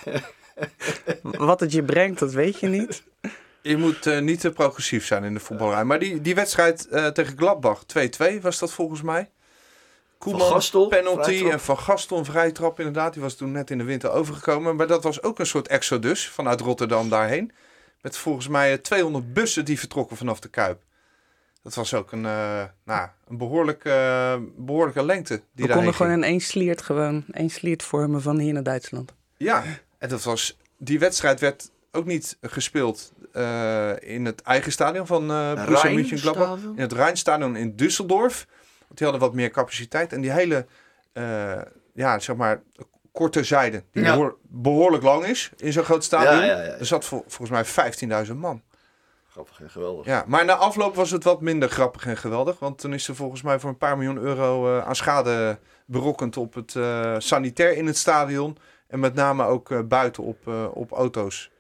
Wat 1.22 1.60
het 1.60 1.72
je 1.72 1.82
brengt, 1.82 2.18
dat 2.18 2.32
weet 2.32 2.60
je 2.60 2.66
niet. 2.66 3.02
Je 3.68 3.76
moet 3.76 4.06
eh, 4.06 4.20
niet 4.20 4.40
te 4.40 4.50
progressief 4.50 5.06
zijn 5.06 5.24
in 5.24 5.34
de 5.34 5.40
voetballerij. 5.40 5.84
Maar 5.84 5.98
die, 5.98 6.20
die 6.20 6.34
wedstrijd 6.34 6.88
eh, 6.88 7.06
tegen 7.06 7.36
Gladbach, 7.36 7.84
2-2 8.38 8.40
was 8.40 8.58
dat 8.58 8.72
volgens 8.72 9.02
mij. 9.02 9.30
Koeman, 10.18 10.40
Van 10.40 10.50
Gastel, 10.50 10.88
penalty 10.88 11.22
vrijtrap. 11.22 11.52
en 11.52 11.60
Van 11.60 11.78
Gastel 11.78 12.18
een 12.18 12.24
vrije 12.24 12.52
trap 12.52 12.78
inderdaad. 12.78 13.12
Die 13.12 13.22
was 13.22 13.34
toen 13.34 13.52
net 13.52 13.70
in 13.70 13.78
de 13.78 13.84
winter 13.84 14.10
overgekomen. 14.10 14.76
Maar 14.76 14.86
dat 14.86 15.02
was 15.02 15.22
ook 15.22 15.38
een 15.38 15.46
soort 15.46 15.68
exodus 15.68 16.28
vanuit 16.28 16.60
Rotterdam 16.60 17.08
daarheen. 17.08 17.52
Met 18.00 18.16
volgens 18.16 18.48
mij 18.48 18.72
eh, 18.72 18.78
200 18.78 19.32
bussen 19.32 19.64
die 19.64 19.78
vertrokken 19.78 20.16
vanaf 20.16 20.40
de 20.40 20.48
Kuip. 20.48 20.82
Dat 21.62 21.74
was 21.74 21.94
ook 21.94 22.12
een, 22.12 22.26
eh, 22.26 22.64
nou, 22.84 23.08
een 23.28 23.36
behoorlijke, 23.36 23.90
eh, 23.90 24.40
behoorlijke 24.56 25.04
lengte 25.04 25.42
die 25.52 25.66
We 25.66 25.72
konden 25.72 25.94
gewoon 25.94 26.12
in 26.12 26.24
één 26.24 26.40
sliert, 26.40 26.82
gewoon 26.82 27.24
één 27.30 27.50
sliert 27.50 27.82
vormen 27.82 28.22
van 28.22 28.38
hier 28.38 28.52
naar 28.52 28.62
Duitsland. 28.62 29.14
Ja, 29.36 29.64
en 29.98 30.08
dat 30.08 30.22
was, 30.22 30.58
die 30.78 30.98
wedstrijd 30.98 31.40
werd 31.40 31.70
ook 31.92 32.04
niet 32.04 32.36
gespeeld 32.40 33.12
eh, 33.38 34.14
in 34.14 34.24
het 34.24 34.42
eigen 34.42 34.72
stadion 34.72 35.06
van 35.06 35.30
eh 35.30 35.52
Borussia 35.54 35.90
Mönchengladbach. 35.90 36.58
In 36.62 36.80
het 36.80 36.92
Rijnstadion 36.92 37.56
in 37.56 37.72
Düsseldorf. 37.72 38.46
Want 38.86 38.94
die 39.00 39.06
hadden 39.08 39.20
wat 39.20 39.34
meer 39.34 39.50
capaciteit. 39.50 40.12
En 40.12 40.20
die 40.20 40.30
hele, 40.30 40.66
eh, 41.12 41.60
ja, 41.94 42.18
zeg 42.18 42.36
maar, 42.36 42.62
korte 43.12 43.44
zijde, 43.44 43.82
die 43.92 44.02
Ja. 44.02 44.10
behoor- 44.12 44.36
behoorlijk 44.42 45.02
lang 45.02 45.24
is 45.26 45.50
in 45.56 45.72
zo'n 45.72 45.84
groot 45.84 46.04
stadion. 46.04 46.46
Ja, 46.46 46.62
ja. 46.62 46.72
Er 46.72 46.86
zat 46.86 47.04
vol- 47.04 47.24
volgens 47.26 47.50
mij 47.50 47.64
15.000 47.64 48.38
man. 48.38 48.62
Grappig 49.30 49.60
en 49.60 49.70
geweldig. 49.70 50.06
Ja, 50.06 50.24
maar 50.26 50.44
na 50.44 50.54
afloop 50.54 50.94
was 50.94 51.10
het 51.10 51.24
wat 51.24 51.40
minder 51.40 51.68
grappig 51.68 52.06
en 52.06 52.16
geweldig. 52.16 52.58
Want 52.58 52.78
toen 52.78 52.94
is 52.94 53.08
er 53.08 53.14
volgens 53.16 53.42
mij 53.42 53.58
voor 53.58 53.70
een 53.70 53.76
paar 53.78 53.96
miljoen 53.96 54.18
euro 54.18 54.80
aan 54.80 54.96
schade 54.96 55.58
berokkend 55.86 56.36
op 56.36 56.54
het 56.54 56.74
sanitair 57.22 57.76
in 57.76 57.86
het 57.86 57.96
stadion. 57.96 58.56
En 58.86 59.00
met 59.00 59.14
name 59.14 59.44
ook 59.44 59.88
buiten 59.88 60.22
op, 60.22 60.46
op 60.74 60.92
auto's. 60.92 61.50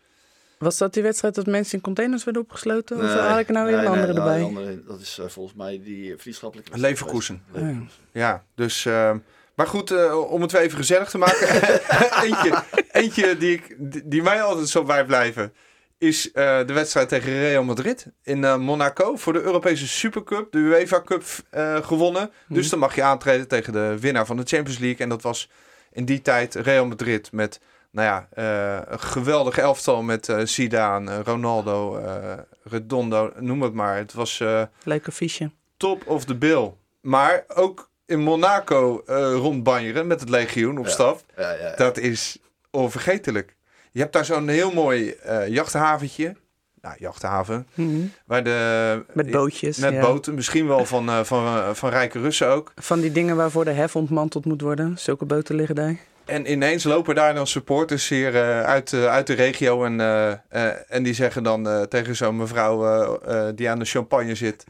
Was 0.58 0.78
dat 0.78 0.94
die 0.94 1.02
wedstrijd 1.02 1.34
dat 1.34 1.46
mensen 1.46 1.76
in 1.76 1.80
containers 1.80 2.24
werden 2.24 2.42
opgesloten? 2.42 2.96
of 2.96 3.02
haal 3.02 3.38
ik 3.38 3.46
er 3.46 3.52
nou 3.52 3.66
weer 3.66 3.76
nee, 3.76 3.84
een 3.86 3.92
andere 3.92 4.12
nee, 4.12 4.22
erbij? 4.22 4.38
nou, 4.38 4.48
andere, 4.48 4.82
dat 4.84 5.00
is 5.00 5.18
eh, 5.18 5.26
volgens 5.28 5.56
mij 5.56 5.80
die 5.84 6.16
vriendschappelijke... 6.16 6.78
Leverkusen. 6.78 7.42
Leverkusen. 7.52 7.90
Ja, 8.12 8.44
dus... 8.54 8.86
eh, 8.86 9.14
maar 9.58 9.66
goed, 9.66 9.90
eh, 9.90 10.30
om 10.30 10.42
het 10.42 10.52
weer 10.52 10.60
even 10.60 10.78
gezellig 10.78 11.10
te 11.10 11.18
maken. 11.18 11.48
eentje 12.24 12.62
eentje 12.90 13.36
die, 13.36 13.52
ik, 13.52 13.74
die, 13.78 14.08
die 14.08 14.22
mij 14.22 14.42
altijd 14.42 14.68
zo 14.68 14.84
bijblijven... 14.84 15.52
is 15.98 16.32
eh, 16.32 16.66
de 16.66 16.72
wedstrijd 16.72 17.08
tegen 17.08 17.32
Real 17.32 17.64
Madrid 17.64 18.06
in 18.22 18.60
Monaco... 18.60 19.16
voor 19.16 19.32
de 19.32 19.40
Europese 19.40 19.88
Supercup, 19.88 20.52
de 20.52 20.58
UEFA 20.58 21.02
Cup 21.02 21.24
eh, 21.50 21.76
gewonnen. 21.76 22.30
Dus 22.48 22.68
dan 22.68 22.78
mag 22.78 22.94
je 22.94 23.02
aantreden 23.02 23.48
tegen 23.48 23.72
de 23.72 23.96
winnaar 24.00 24.26
van 24.26 24.36
de 24.36 24.42
Champions 24.46 24.78
League. 24.78 24.98
En 24.98 25.08
dat 25.08 25.22
was 25.22 25.50
in 25.92 26.04
die 26.04 26.22
tijd 26.22 26.54
Real 26.54 26.86
Madrid 26.86 27.32
met... 27.32 27.60
Nou 27.90 28.06
ja, 28.08 28.28
eh, 28.32 28.92
een 28.92 29.00
geweldig 29.00 29.58
elftal 29.58 30.02
met 30.02 30.28
eh 30.28 30.40
Zidane, 30.44 31.10
eh, 31.10 31.18
Ronaldo, 31.24 31.96
eh 31.98 32.32
Redondo, 32.62 33.32
noem 33.38 33.62
het 33.62 33.72
maar. 33.74 33.96
Het 33.96 34.12
was... 34.12 34.40
eh, 34.40 34.62
Leuke 34.82 35.12
fiche. 35.12 35.50
top 35.76 36.06
of 36.06 36.24
the 36.24 36.34
bill. 36.36 36.72
Maar 37.00 37.44
ook 37.54 37.90
in 38.06 38.20
Monaco 38.20 39.02
eh 39.06 39.32
rondbanjeren 39.34 40.06
met 40.06 40.20
het 40.20 40.28
legioen 40.28 40.78
op 40.78 40.84
Ja. 40.84 40.90
stap. 40.90 41.20
Ja, 41.36 41.50
ja, 41.52 41.58
ja. 41.66 41.74
Dat 41.76 41.96
is 41.98 42.38
onvergetelijk. 42.70 43.56
Je 43.92 44.00
hebt 44.00 44.12
daar 44.12 44.24
zo'n 44.24 44.48
heel 44.48 44.72
mooi 44.72 45.10
eh, 45.10 45.48
jachthaventje. 45.48 46.36
Nou, 46.80 46.94
jachthaven. 46.98 47.66
Mhm. 47.74 48.00
Waar 48.26 48.44
de, 48.44 49.04
Met 49.12 49.30
bootjes. 49.30 49.76
Met 49.78 49.92
ja. 49.92 50.00
boten. 50.00 50.34
Misschien 50.34 50.66
wel 50.66 50.84
van, 50.86 51.08
eh, 51.08 51.20
van, 51.24 51.76
van 51.76 51.90
rijke 51.90 52.20
Russen 52.20 52.48
ook. 52.48 52.72
Van 52.76 53.00
die 53.00 53.12
dingen 53.12 53.36
waarvoor 53.36 53.64
de 53.64 53.70
hef 53.70 53.96
ontmanteld 53.96 54.44
moet 54.44 54.60
worden. 54.60 54.98
Zulke 54.98 55.24
boten 55.24 55.54
liggen 55.54 55.74
daar. 55.74 55.96
En 56.28 56.50
ineens 56.50 56.84
lopen 56.84 57.14
daar 57.14 57.34
dan 57.34 57.46
supporters 57.46 58.08
hier 58.08 58.34
eh, 58.36 58.62
uit, 58.62 58.92
eh, 58.92 59.06
uit 59.06 59.26
de 59.26 59.32
regio. 59.32 59.84
En, 59.84 60.00
eh, 60.00 60.92
en 60.94 61.02
die 61.02 61.14
zeggen 61.14 61.42
dan 61.42 61.86
tegen 61.88 62.16
zo'n 62.16 62.36
mevrouw 62.36 63.18
die 63.54 63.70
aan 63.70 63.78
de 63.78 63.84
champagne 63.84 64.34
zit. 64.34 64.64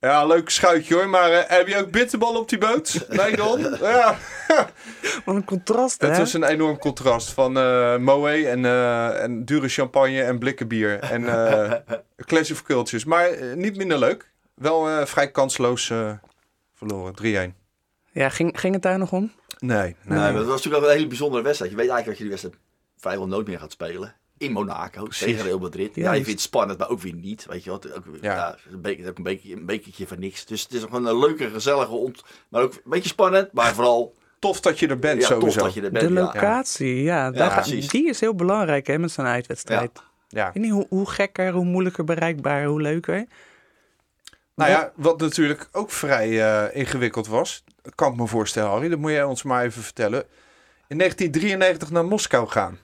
Ja, 0.00 0.26
leuk 0.26 0.50
schuitje 0.50 0.94
hoor, 0.94 1.08
maar 1.08 1.44
heb 1.48 1.66
je 1.66 1.76
ook 1.76 1.90
bitterbal 1.90 2.36
op 2.36 2.48
die 2.48 2.58
boot? 2.58 3.06
Nee 3.08 3.36
dan? 3.36 3.76
Ja. 3.80 4.18
Wat 5.24 5.34
een 5.34 5.44
contrast, 5.44 6.00
hè? 6.00 6.08
Het 6.08 6.18
was 6.18 6.32
een 6.32 6.44
enorm 6.44 6.78
contrast 6.78 7.30
van 7.30 7.52
Moe 8.02 8.46
en, 8.46 8.64
en 9.20 9.44
dure 9.44 9.68
champagne 9.68 10.22
en 10.22 10.38
blikken 10.38 10.68
bier. 10.68 10.98
En 10.98 11.24
Clash 12.26 12.50
of 12.50 12.62
Cultures. 12.62 13.04
Maar 13.04 13.28
niet 13.54 13.76
minder 13.76 13.98
leuk. 13.98 14.30
Wel 14.54 15.06
vrij 15.06 15.30
kansloos 15.30 15.92
verloren. 16.74 17.52
3-1. 17.54 17.60
Ja, 18.12 18.28
ging, 18.28 18.60
ging 18.60 18.74
het 18.74 18.82
daar 18.82 18.98
nog 18.98 19.12
om? 19.12 19.32
Nee, 19.62 19.76
nee. 19.78 19.94
Nee, 20.04 20.18
maar 20.18 20.32
dat 20.32 20.46
was 20.46 20.54
natuurlijk 20.56 20.82
ook 20.84 20.90
een 20.90 20.96
hele 20.96 21.06
bijzondere 21.08 21.42
wedstrijd. 21.42 21.70
Je 21.70 21.76
weet 21.76 21.88
eigenlijk 21.88 22.18
dat 22.18 22.28
je 22.28 22.34
die 22.36 22.40
wedstrijd 22.42 22.68
vrijwel 22.96 23.26
nooit 23.26 23.46
meer 23.46 23.58
gaat 23.58 23.72
spelen. 23.72 24.14
In 24.38 24.52
Monaco, 24.52 25.06
tegen 25.06 25.44
Real 25.44 25.58
Madrid. 25.58 25.94
Ja, 25.94 26.08
je 26.12 26.14
vindt 26.14 26.30
het 26.30 26.40
spannend, 26.40 26.78
maar 26.78 26.88
ook 26.88 27.00
weer 27.00 27.14
niet. 27.14 27.46
Weet 27.46 27.64
je 27.64 27.70
wat? 27.70 27.92
Ook, 27.94 28.04
Ja. 28.20 28.34
ja. 28.34 28.56
een, 28.72 28.80
beetje, 28.80 29.12
een, 29.16 29.22
beetje, 29.22 29.52
een 29.56 29.66
bekertje 29.66 30.06
van 30.06 30.18
niks. 30.20 30.44
Dus 30.46 30.62
het 30.62 30.72
is 30.72 30.82
gewoon 30.82 31.06
een 31.06 31.18
leuke, 31.18 31.50
gezellige 31.50 31.92
ont... 31.92 32.22
Maar 32.48 32.62
ook 32.62 32.72
een 32.74 32.80
beetje 32.84 33.08
spannend, 33.08 33.52
maar 33.52 33.74
vooral 33.74 34.14
Tof 34.38 34.60
dat 34.60 34.78
je 34.78 34.86
er 34.88 34.98
bent 34.98 35.22
ja, 35.22 35.28
tof 35.28 35.38
sowieso. 35.38 35.60
dat 35.60 35.74
je 35.74 35.82
er 35.82 35.90
bent. 35.90 36.08
De 36.08 36.14
ja. 36.14 36.20
locatie, 36.20 37.02
ja. 37.02 37.30
daar 37.30 37.50
gaat- 37.50 37.62
precies. 37.62 37.88
die 37.88 38.08
is 38.08 38.20
heel 38.20 38.34
belangrijk 38.34 38.86
hè, 38.86 38.98
met 38.98 39.10
zo'n 39.10 39.24
uitwedstrijd. 39.24 40.02
Ja. 40.28 40.46
Ik 40.48 40.54
weet 40.54 40.62
niet 40.62 40.72
hoe, 40.72 40.86
hoe 40.88 41.10
gekker, 41.10 41.52
hoe 41.52 41.64
moeilijker 41.64 42.04
bereikbaar, 42.04 42.64
hoe 42.64 42.80
leuker. 42.80 43.26
Nou 44.54 44.70
ja, 44.70 44.92
wat 44.96 45.20
natuurlijk 45.20 45.68
ook 45.72 45.90
vrij 45.90 46.42
eh, 46.68 46.76
ingewikkeld 46.76 47.26
was. 47.26 47.64
Kan 47.94 48.12
ik 48.12 48.18
me 48.18 48.26
voorstellen, 48.26 48.70
Harry. 48.70 48.88
Dat 48.88 48.98
moet 48.98 49.10
jij 49.10 49.24
ons 49.24 49.42
maar 49.42 49.64
even 49.64 49.82
vertellen. 49.82 50.24
In 50.88 50.98
1993 50.98 51.90
naar 51.90 52.04
Moskou 52.04 52.48
gaan. 52.48 52.78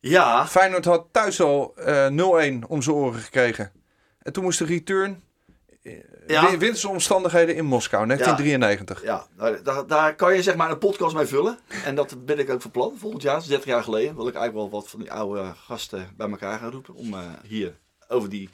Ja, 0.00 0.46
Feyenoord 0.46 0.84
had 0.84 1.06
thuis 1.10 1.40
al 1.40 1.72
eh 1.76 2.06
0-1 2.10 2.66
om 2.68 2.82
zijn 2.82 2.96
oren 2.96 3.20
gekregen. 3.20 3.72
En 4.22 4.32
toen 4.32 4.42
moest 4.44 4.58
de 4.58 4.64
return... 4.64 5.22
eh, 5.82 5.92
Ja. 6.26 6.48
win- 6.50 6.58
Wintersomstandigheden 6.58 7.54
in 7.54 7.64
Moskou, 7.64 8.06
1993. 8.06 9.02
ja 9.02 9.26
nou, 9.36 9.62
daar, 9.62 9.86
daar 9.86 10.14
kan 10.14 10.34
je 10.34 10.42
zeg 10.42 10.56
maar 10.56 10.70
een 10.70 10.78
podcast 10.78 11.14
mee 11.14 11.26
vullen. 11.26 11.58
En 11.84 11.94
dat 11.94 12.24
ben 12.24 12.38
ik 12.38 12.50
ook 12.50 12.62
van 12.62 12.70
plan. 12.70 12.94
Volgend 12.98 13.22
jaar, 13.22 13.40
30 13.46 13.64
jaar 13.64 13.82
geleden, 13.82 14.14
wil 14.16 14.28
ik 14.28 14.34
eigenlijk 14.34 14.70
wel 14.70 14.80
wat 14.80 14.90
van 14.90 15.00
die 15.00 15.12
oude 15.12 15.52
gasten 15.66 16.08
bij 16.16 16.30
elkaar 16.30 16.58
gaan 16.58 16.70
roepen. 16.70 16.94
Om 16.94 17.14
hier 17.46 17.78
over 18.08 18.28
die 18.28 18.48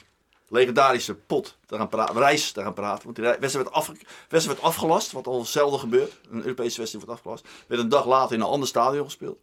legendarische 0.49 1.15
pot 1.15 1.57
te 1.65 1.75
gaan 1.75 1.89
praten, 1.89 2.17
reis 2.17 2.51
te 2.51 2.61
gaan 2.61 2.73
praten. 2.73 3.03
Want 3.03 3.15
die 3.15 3.25
wedstrijd 3.25 3.53
werd, 3.53 3.71
afge- 3.71 3.97
wedstrijd 4.29 4.45
werd 4.45 4.61
afgelast, 4.61 5.11
wat 5.11 5.27
al 5.27 5.45
zelden 5.45 5.79
gebeurt. 5.79 6.11
Een 6.31 6.41
Europese 6.41 6.77
wedstrijd 6.77 7.05
wordt 7.05 7.19
afgelast. 7.19 7.47
Werd 7.67 7.81
een 7.81 7.89
dag 7.89 8.05
later 8.05 8.35
in 8.35 8.41
een 8.41 8.47
ander 8.47 8.67
stadion 8.67 9.03
gespeeld. 9.05 9.39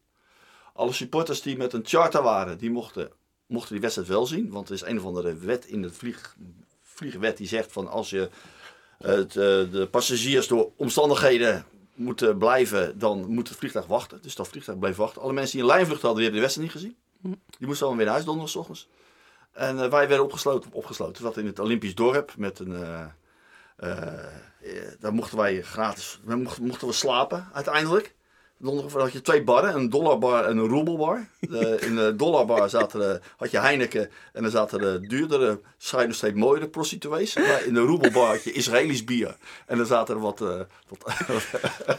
Alle 0.75 0.93
supporters 0.93 1.43
die 1.43 1.57
met 1.57 1.73
een 1.73 1.85
charter 1.85 2.23
waren, 2.23 2.59
die 2.59 2.71
mochten, 2.71 3.11
mochten 3.47 3.73
die 3.73 3.81
wedstrijd 3.81 4.09
wel 4.09 4.27
zien. 4.27 4.51
Want 4.51 4.69
er 4.69 4.75
is 4.75 4.83
een 4.83 4.99
of 4.99 5.05
andere 5.05 5.35
wet 5.35 5.65
in 5.67 5.83
de 5.83 5.93
vlieg, 5.93 6.37
vliegwet 6.83 7.37
die 7.37 7.49
zegt 7.49 7.73
van 7.73 7.89
als 7.89 8.11
je 8.11 8.29
het, 8.99 9.29
eh, 9.29 9.43
de 9.73 9.89
passagiers 9.91 10.47
door 10.47 10.71
omstandigheden 10.77 11.65
moeten 11.95 12.39
blijven, 12.39 12.99
dan 12.99 13.27
moet 13.27 13.49
het 13.49 13.59
vliegtuig 13.59 13.87
wachten. 13.87 14.23
Dus 14.23 14.35
dat 14.35 14.49
vliegtuig 14.49 14.79
bleef 14.79 14.97
wachten. 14.97 15.23
Alle 15.23 15.33
mensen 15.33 15.53
die 15.53 15.61
een 15.61 15.75
lijnvlucht 15.75 16.03
hadden, 16.03 16.23
die 16.23 16.31
hebben 16.31 16.49
de 16.51 16.55
wedstrijd 16.55 16.75
niet 16.75 16.83
gezien. 16.83 16.97
Die 17.59 17.67
moesten 17.67 17.87
allemaal 17.87 17.97
weer 17.97 18.05
naar 18.05 18.15
huis 18.15 18.25
donderdagochtends. 18.25 18.89
En 19.57 19.83
eh, 19.83 19.91
wij 19.91 20.09
werden 20.09 20.25
opgesloten. 20.25 20.71
opgesloten. 20.73 21.33
We 21.33 21.41
in 21.41 21.47
het 21.47 21.59
Olympisch 21.59 21.95
dorp 21.95 22.33
met 22.37 22.59
een... 22.59 22.75
eh, 22.75 23.05
eh, 23.77 24.23
daar 25.01 25.15
mochten 25.15 25.39
wij 25.39 25.63
gratis... 25.63 26.21
mochten, 26.25 26.67
mochten 26.67 26.87
we 26.89 26.93
slapen 26.95 27.49
uiteindelijk. 27.53 28.15
Donderdag 28.59 28.93
had 29.03 29.13
je 29.13 29.21
twee 29.21 29.43
barren, 29.43 29.75
een 29.75 29.91
dollarbar 29.91 30.45
en 30.45 30.57
een 30.57 30.69
roebelbar. 30.69 31.29
De- 31.41 31.79
in 31.81 31.97
de 31.97 32.17
dollarbar 32.17 32.71
zaten 32.71 33.01
de, 33.01 33.21
had 33.37 33.51
je 33.51 33.59
Heineken 33.59 34.11
en 34.33 34.43
dan 34.43 34.51
zaten 34.51 34.79
de 34.79 35.07
duurdere, 35.07 35.61
schijnen 35.79 36.15
steeds 36.15 36.35
mooiere 36.37 36.69
prostituees. 36.69 37.35
Maar 37.35 37.65
in 37.65 37.75
de 37.75 37.81
roebelbar 37.81 38.29
had 38.29 38.45
je 38.45 38.53
Israëlisch 38.53 39.05
bier. 39.05 39.37
En 39.67 39.77
dan 39.77 39.87
zaten 39.87 40.15
er 40.15 40.21
wat... 40.21 40.39
wat 40.39 40.67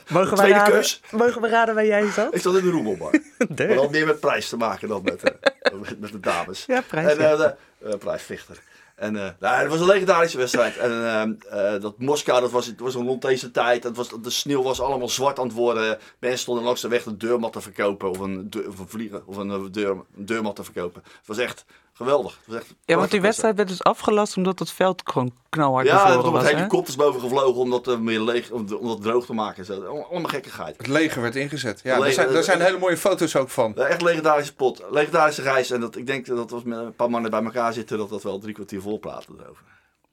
Mogen 0.09 0.29
we, 0.29 0.35
Tweede 0.35 0.53
raden, 0.53 0.73
keus. 0.73 1.01
mogen 1.11 1.41
we 1.41 1.47
raden 1.49 1.75
waar 1.75 1.85
jij 1.85 2.11
zat? 2.11 2.35
Ik 2.35 2.41
zat 2.41 2.55
in 2.55 2.63
de 2.63 2.69
roebelbar. 2.71 3.11
Maar 3.37 3.67
dat 3.67 3.77
had 3.77 3.91
meer 3.91 4.05
met 4.05 4.19
prijs 4.19 4.49
te 4.49 4.57
maken 4.57 4.87
dan 4.87 5.03
met, 5.03 5.23
met, 5.99 6.11
de 6.11 6.19
dames. 6.19 6.65
Ja, 6.65 6.81
prijs, 6.81 7.15
En, 7.15 7.19
eh, 7.19 7.43
eh, 7.43 7.97
prijsvechter. 7.99 8.59
En 8.97 9.15
eh, 9.15 9.29
nou, 9.39 9.61
het 9.61 9.69
was 9.69 9.79
een 9.79 9.85
legendarische 9.85 10.37
wedstrijd. 10.37 10.77
En 10.77 10.91
eh, 10.91 11.73
eh, 11.75 11.81
dat 11.81 11.99
Moskou, 11.99 12.41
dat 12.41 12.51
was, 12.51 12.65
het 12.65 12.79
was 12.79 12.93
rond 12.93 13.21
deze 13.21 13.51
tijd. 13.51 13.95
Was, 13.95 14.09
de 14.21 14.29
sneeuw 14.29 14.63
was 14.63 14.81
allemaal 14.81 15.09
zwart 15.09 15.39
aan 15.39 15.45
het 15.45 15.55
worden. 15.55 15.97
Mensen 16.19 16.39
stonden 16.39 16.63
langs 16.63 16.81
de 16.81 16.87
weg 16.87 17.05
een 17.05 17.17
deurmat 17.17 17.53
te 17.53 17.61
verkopen. 17.61 18.09
Of 18.09 18.19
een, 18.19 18.49
deur, 18.49 18.67
of 18.67 18.79
een 18.79 18.87
vliegen. 18.87 19.27
Of 19.27 19.37
een, 19.37 19.51
eh, 19.51 19.61
deur, 19.71 19.89
een 19.89 20.25
deurmat 20.25 20.55
te 20.55 20.63
verkopen. 20.63 21.01
Het 21.05 21.27
was 21.27 21.37
echt 21.37 21.65
geweldig. 21.97 22.31
Het 22.37 22.47
was 22.47 22.55
echt 22.55 22.73
Ja, 22.85 22.95
want 22.97 23.11
die 23.11 23.21
wedstrijd 23.21 23.55
werd 23.55 23.67
dus 23.67 23.83
afgelast 23.83 24.37
omdat 24.37 24.59
het 24.59 24.71
veld 24.71 25.01
gewoon 25.05 25.31
knalhard 25.49 25.87
Ja, 25.87 26.15
was. 26.17 26.31
met 26.31 26.41
hè? 26.41 26.55
helikopters 26.55 26.95
boven 26.95 27.21
gevlogen 27.21 27.61
om 27.61 27.69
dat, 27.69 27.87
eh, 27.87 27.97
meer 27.97 28.19
leeg, 28.21 28.51
om, 28.51 28.73
om 28.79 28.87
dat 28.87 29.01
droog 29.01 29.25
te 29.25 29.33
maken. 29.33 29.57
en 29.57 29.65
Zo. 29.65 29.83
Allemaal 30.09 30.29
gekkigheid. 30.29 30.77
Het 30.77 30.87
leger 30.87 31.21
werd 31.21 31.35
ingezet. 31.35 31.79
Ja, 31.83 31.99
daar 31.99 32.11
zijn, 32.11 32.33
daar 32.33 32.43
zijn 32.43 32.61
hele 32.61 32.77
mooie 32.79 32.97
foto's 32.97 33.35
ook 33.35 33.49
van. 33.49 33.73
Ja, 33.75 33.83
Echt 33.85 34.01
legendarische 34.01 34.55
pot. 34.55 34.83
Legendarische 34.91 35.41
reis. 35.41 35.71
En 35.71 35.79
dat, 35.79 35.95
ik 35.95 36.07
denk 36.07 36.25
dat 36.25 36.51
als 36.51 36.63
met 36.63 36.77
een 36.77 36.95
paar 36.95 37.09
mannen 37.09 37.31
bij 37.31 37.43
elkaar 37.43 37.73
zitten, 37.73 37.97
dat 37.97 38.09
dat 38.09 38.23
wel 38.23 38.39
drie 38.39 38.53
kwartier 38.53 38.81
vol 38.81 38.97
praten 38.97 39.35
erover. 39.39 39.63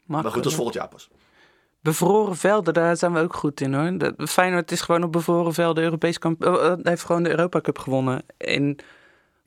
Maar 0.06 0.24
goed, 0.24 0.34
dat 0.34 0.46
is 0.46 0.54
volgend 0.54 0.76
jaar 0.76 0.88
pas. 0.88 1.08
Bevroren 1.80 2.36
velden, 2.36 2.74
daar 2.74 2.96
zijn 2.96 3.12
we 3.12 3.20
ook 3.20 3.34
goed 3.34 3.60
in 3.60 3.74
hoor. 3.74 4.12
Feyenoord 4.26 4.70
is 4.72 4.80
gewoon 4.80 5.02
op 5.02 5.12
bevroren 5.12 5.54
velden 5.54 5.84
Europees 5.84 6.18
kampioen. 6.18 6.58
eh, 6.58 6.72
heeft 6.82 7.04
gewoon 7.04 7.22
de 7.22 7.30
Europa 7.30 7.60
Cup 7.60 7.78
gewonnen. 7.78 8.22
In, 8.36 8.78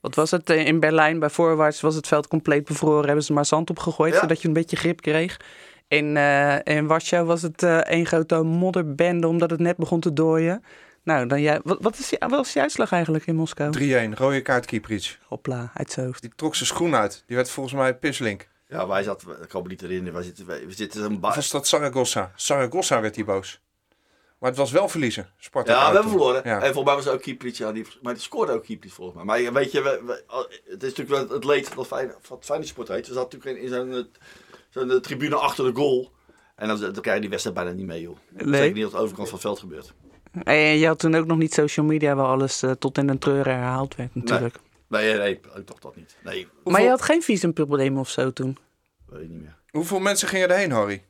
wat 0.01 0.15
was 0.15 0.31
het? 0.31 0.49
Eh, 0.49 0.65
In 0.65 0.79
Berlijn 0.79 1.19
bij 1.19 1.29
voorwaarts 1.29 1.81
was 1.81 1.95
het 1.95 2.07
veld 2.07 2.27
compleet 2.27 2.63
bevroren. 2.65 3.05
Hebben 3.05 3.23
ze 3.23 3.33
maar 3.33 3.45
zand 3.45 3.69
op 3.69 3.79
gegooid, 3.79 4.13
Ja. 4.13 4.19
zodat 4.19 4.41
je 4.41 4.47
een 4.47 4.53
beetje 4.53 4.75
grip 4.75 5.01
kreeg. 5.01 5.39
In, 5.87 6.17
eh 6.17 6.55
in 6.63 6.87
Warschau 6.87 7.25
was 7.25 7.41
het 7.41 7.63
eh 7.63 7.77
één 7.77 8.05
grote 8.05 8.41
modderbende 8.43 9.27
omdat 9.27 9.49
het 9.49 9.59
net 9.59 9.77
begon 9.77 9.99
te 9.99 10.13
dooien. 10.13 10.63
Nou, 11.03 11.27
dan 11.27 11.41
jij, 11.41 11.59
wat, 11.63 11.77
wat, 11.81 11.97
is 11.97 12.09
die, 12.09 12.17
wat 12.19 12.29
was 12.29 12.53
die 12.53 12.61
uitslag 12.61 12.91
eigenlijk 12.91 13.25
in 13.27 13.35
Moskou? 13.35 13.71
3-1, 13.71 14.13
rode 14.17 14.41
kaart 14.41 14.65
Kieprits. 14.65 15.19
Hopla, 15.27 15.71
uit 15.73 15.91
zijn 15.91 16.05
hoofd. 16.05 16.21
Die 16.21 16.31
trok 16.35 16.55
zijn 16.55 16.67
schoen 16.67 16.95
uit. 16.95 17.23
Die 17.27 17.35
werd 17.35 17.49
volgens 17.49 17.75
mij 17.75 17.95
pislink. 17.95 18.47
Ja, 18.69 18.87
wij 18.87 19.03
zaten, 19.03 19.29
ik 19.41 19.49
kan 19.49 19.61
me 19.61 19.67
niet 19.67 19.81
herinneren, 19.81 20.13
wij 20.13 20.23
zitten, 20.23 20.45
wij, 20.45 20.65
we 20.65 20.73
zitten 20.73 21.03
een 21.03 21.23
Of 21.23 21.35
was 21.35 21.49
dat 21.51 21.67
Saragossa? 21.67 22.31
Saragossa 22.35 23.01
werd 23.01 23.13
die 23.15 23.23
boos. 23.25 23.61
Maar 24.39 24.49
het 24.49 24.59
was 24.59 24.71
wel 24.71 24.89
verliezen. 24.89 25.29
Sparta 25.37 25.71
Ja, 25.71 25.77
we 25.77 25.83
hebben 25.85 26.01
toen. 26.01 26.11
verloren. 26.11 26.41
Ja. 26.45 26.55
En 26.55 26.61
volgens 26.73 26.85
mij 26.85 26.95
was 26.95 27.05
het 27.05 27.13
ook 27.13 27.21
Kieprits, 27.21 27.57
ja, 27.57 27.71
die, 27.71 27.85
maar 28.01 28.13
die 28.13 28.21
scoorde 28.23 28.51
ook 28.51 28.63
Kieprits 28.63 28.93
volgens 28.95 29.23
mij. 29.23 29.25
Maar 29.43 29.53
weet 29.53 29.71
je, 29.71 29.81
we, 29.81 30.01
we- 30.05 30.23
al- 30.27 30.47
het 30.65 30.83
is 30.83 30.93
natuurlijk 30.93 31.09
wel 31.27 31.35
het 31.37 31.43
leed 31.43 31.75
dat 31.75 31.87
Feyenoord, 31.87 32.27
wat 32.27 32.45
Feyenoord 32.45 32.69
Sport 32.69 32.87
heet. 32.87 33.07
We 33.07 33.13
zaten 33.13 33.37
natuurlijk 33.39 33.63
in 33.63 33.69
zo'n 33.69 33.91
eh, 33.93 34.03
zo'n 34.69 34.91
eh, 34.91 34.97
tribune 34.97 35.35
achter 35.35 35.65
de 35.65 35.75
goal. 35.79 36.11
En 36.55 36.67
dan, 36.67 36.79
dan 36.79 36.91
krijg 36.93 37.13
je 37.15 37.21
die 37.21 37.29
wedstrijd 37.29 37.55
bijna 37.57 37.71
niet 37.71 37.85
mee, 37.85 38.01
joh. 38.01 38.17
Nee. 38.29 38.53
Zeker 38.61 38.75
niet 38.75 38.85
op 38.85 38.91
de 38.91 38.97
overkant 38.97 39.27
van 39.29 39.37
het 39.37 39.47
veld 39.47 39.59
gebeurt. 39.59 39.93
En 40.43 40.55
je 40.55 40.87
had 40.87 40.99
toen 40.99 41.15
ook 41.15 41.25
nog 41.25 41.37
niet 41.37 41.53
social 41.53 41.85
media 41.85 42.15
waar 42.15 42.25
alles 42.25 42.61
eh, 42.61 42.71
tot 42.71 42.97
in 42.97 43.09
een 43.09 43.19
treuren 43.19 43.53
herhaald 43.53 43.95
werd 43.95 44.15
natuurlijk. 44.15 44.57
Nee, 44.87 45.09
nee, 45.09 45.17
nee, 45.19 45.31
ik 45.55 45.67
dacht 45.67 45.81
dat 45.81 45.95
niet. 45.95 46.15
Nee, 46.23 46.47
Maar 46.63 46.81
je 46.81 46.89
had 46.89 47.01
geen 47.01 47.21
visumprobleem 47.23 47.97
of 47.97 48.09
zo 48.09 48.31
toen? 48.33 48.57
weet 49.05 49.21
ik 49.21 49.29
niet 49.29 49.41
meer. 49.41 49.55
Hoeveel 49.69 49.99
mensen 49.99 50.27
gingen 50.27 50.49
erheen, 50.49 50.71
Harry? 50.71 51.05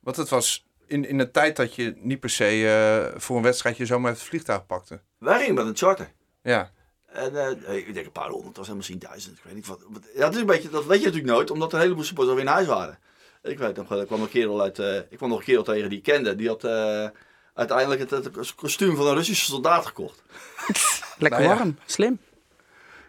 Want 0.00 0.16
het 0.16 0.28
was 0.28 0.66
in, 0.86 1.08
in 1.08 1.18
de 1.18 1.30
tijd 1.30 1.56
dat 1.56 1.74
je 1.74 1.94
niet 1.96 2.20
per 2.20 2.30
se 2.30 2.44
eh, 2.44 3.20
voor 3.20 3.36
een 3.36 3.42
wedstrijdje 3.42 3.86
zomaar 3.86 4.12
het 4.12 4.22
vliegtuig 4.22 4.66
pakte. 4.66 5.00
Wij 5.18 5.38
gingen 5.38 5.54
met 5.54 5.66
een 5.66 5.76
charter. 5.76 6.12
Ja. 6.42 6.70
En 7.12 7.36
eh, 7.66 7.76
ik 7.76 7.94
denk 7.94 8.06
een 8.06 8.12
paar 8.12 8.28
honderd, 8.28 8.56
was 8.56 8.66
helemaal 8.66 8.76
misschien 8.76 8.98
duizend. 8.98 9.36
Ik 9.36 9.44
weet 9.44 9.54
niet 9.54 9.66
wat. 9.66 9.80
Ja, 10.14 10.20
dat, 10.20 10.34
is 10.34 10.40
een 10.40 10.46
beetje, 10.46 10.70
dat 10.70 10.84
weet 10.84 10.98
je 10.98 11.04
natuurlijk 11.04 11.32
nooit, 11.32 11.50
omdat 11.50 11.68
er 11.68 11.74
een 11.74 11.82
heleboel 11.82 12.04
supporters 12.04 12.36
alweer 12.36 12.50
in 12.50 12.56
huis 12.56 12.66
waren. 12.66 12.98
Ik 13.42 13.58
weet 13.58 13.76
nog, 13.76 13.88
wel, 13.88 13.98
er 13.98 14.06
kwam 14.06 14.22
een 14.22 14.28
kerel 14.28 14.62
uit, 14.62 14.78
eh, 14.78 14.96
ik 14.96 15.16
kwam 15.16 15.28
nog 15.28 15.38
een 15.38 15.44
kerel 15.44 15.62
tegen 15.62 15.88
die 15.88 15.98
ik 15.98 16.04
kende. 16.04 16.36
Die 16.36 16.48
had 16.48 16.64
eh, 16.64 17.08
uiteindelijk 17.54 18.00
het, 18.00 18.10
het 18.10 18.54
kostuum 18.54 18.96
van 18.96 19.06
een 19.06 19.14
Russische 19.14 19.44
soldaat 19.44 19.86
gekocht. 19.86 20.22
Lekker 21.18 21.40
Nou 21.40 21.42
ja. 21.42 21.56
warm, 21.56 21.78
slim. 21.86 22.18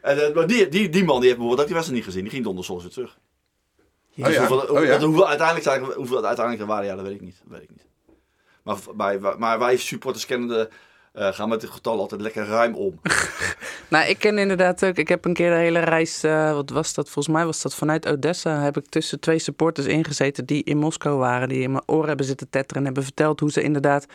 En, 0.01 0.33
maar 0.33 0.47
die, 0.47 0.67
die, 0.67 0.89
die 0.89 1.03
man 1.03 1.19
die 1.19 1.29
heeft 1.29 1.39
bijvoorbeeld 1.39 1.59
ook 1.59 1.65
die 1.65 1.75
wedstrijd 1.75 1.99
niet 1.99 2.03
gezien. 2.03 2.21
Die 2.21 2.31
ging 2.31 2.43
donderdags 2.43 2.83
weer 2.83 2.91
terug. 2.91 3.17
Oh 4.17 4.25
Dus 4.25 4.33
ja. 4.35 4.47
hoeveel, 4.47 4.75
Oh 4.75 4.83
ja. 4.83 4.91
dat- 4.91 5.01
hoeveel 5.01 5.27
uiteindelijk 5.27 5.67
zijn, 5.67 5.83
hoeveel 5.83 6.25
uiteindelijk 6.25 6.59
er 6.67 6.73
waren, 6.73 6.85
ja, 6.85 6.95
dat 6.95 7.05
weet 7.05 7.15
ik 7.15 7.21
niet. 7.21 7.37
Dat 7.43 7.51
weet 7.59 7.69
ik 7.69 7.69
niet. 7.69 7.85
Maar, 8.63 8.77
bij, 8.95 9.35
maar 9.37 9.59
wij 9.59 9.77
supporters 9.77 10.25
kennende 10.25 10.69
eh, 11.13 11.27
gaan 11.33 11.49
met 11.49 11.61
het 11.61 11.71
getal 11.71 11.99
altijd 11.99 12.21
lekker 12.21 12.45
ruim 12.45 12.75
om. 12.75 12.99
Nou, 13.87 14.07
ik 14.07 14.19
ken 14.19 14.37
inderdaad 14.37 14.85
ook. 14.85 14.95
Ik 14.95 15.07
heb 15.07 15.25
een 15.25 15.33
keer 15.33 15.49
de 15.49 15.55
hele 15.55 15.79
reis. 15.79 16.23
eh, 16.23 16.53
wat 16.53 16.69
was 16.69 16.93
dat? 16.93 17.09
Volgens 17.09 17.35
mij 17.35 17.45
was 17.45 17.61
dat 17.61 17.75
vanuit 17.75 18.07
Odessa. 18.07 18.59
Heb 18.61 18.77
ik 18.77 18.85
tussen 18.89 19.19
twee 19.19 19.39
supporters 19.39 19.87
ingezeten 19.87 20.45
die 20.45 20.63
in 20.63 20.77
Moskou 20.77 21.17
waren. 21.17 21.49
Die 21.49 21.61
in 21.61 21.71
mijn 21.71 21.83
oren 21.85 22.07
hebben 22.07 22.25
zitten 22.25 22.49
tetteren. 22.49 22.77
En 22.77 22.85
hebben 22.85 23.03
verteld 23.03 23.39
hoe 23.39 23.51
ze 23.51 23.61
inderdaad 23.61 24.05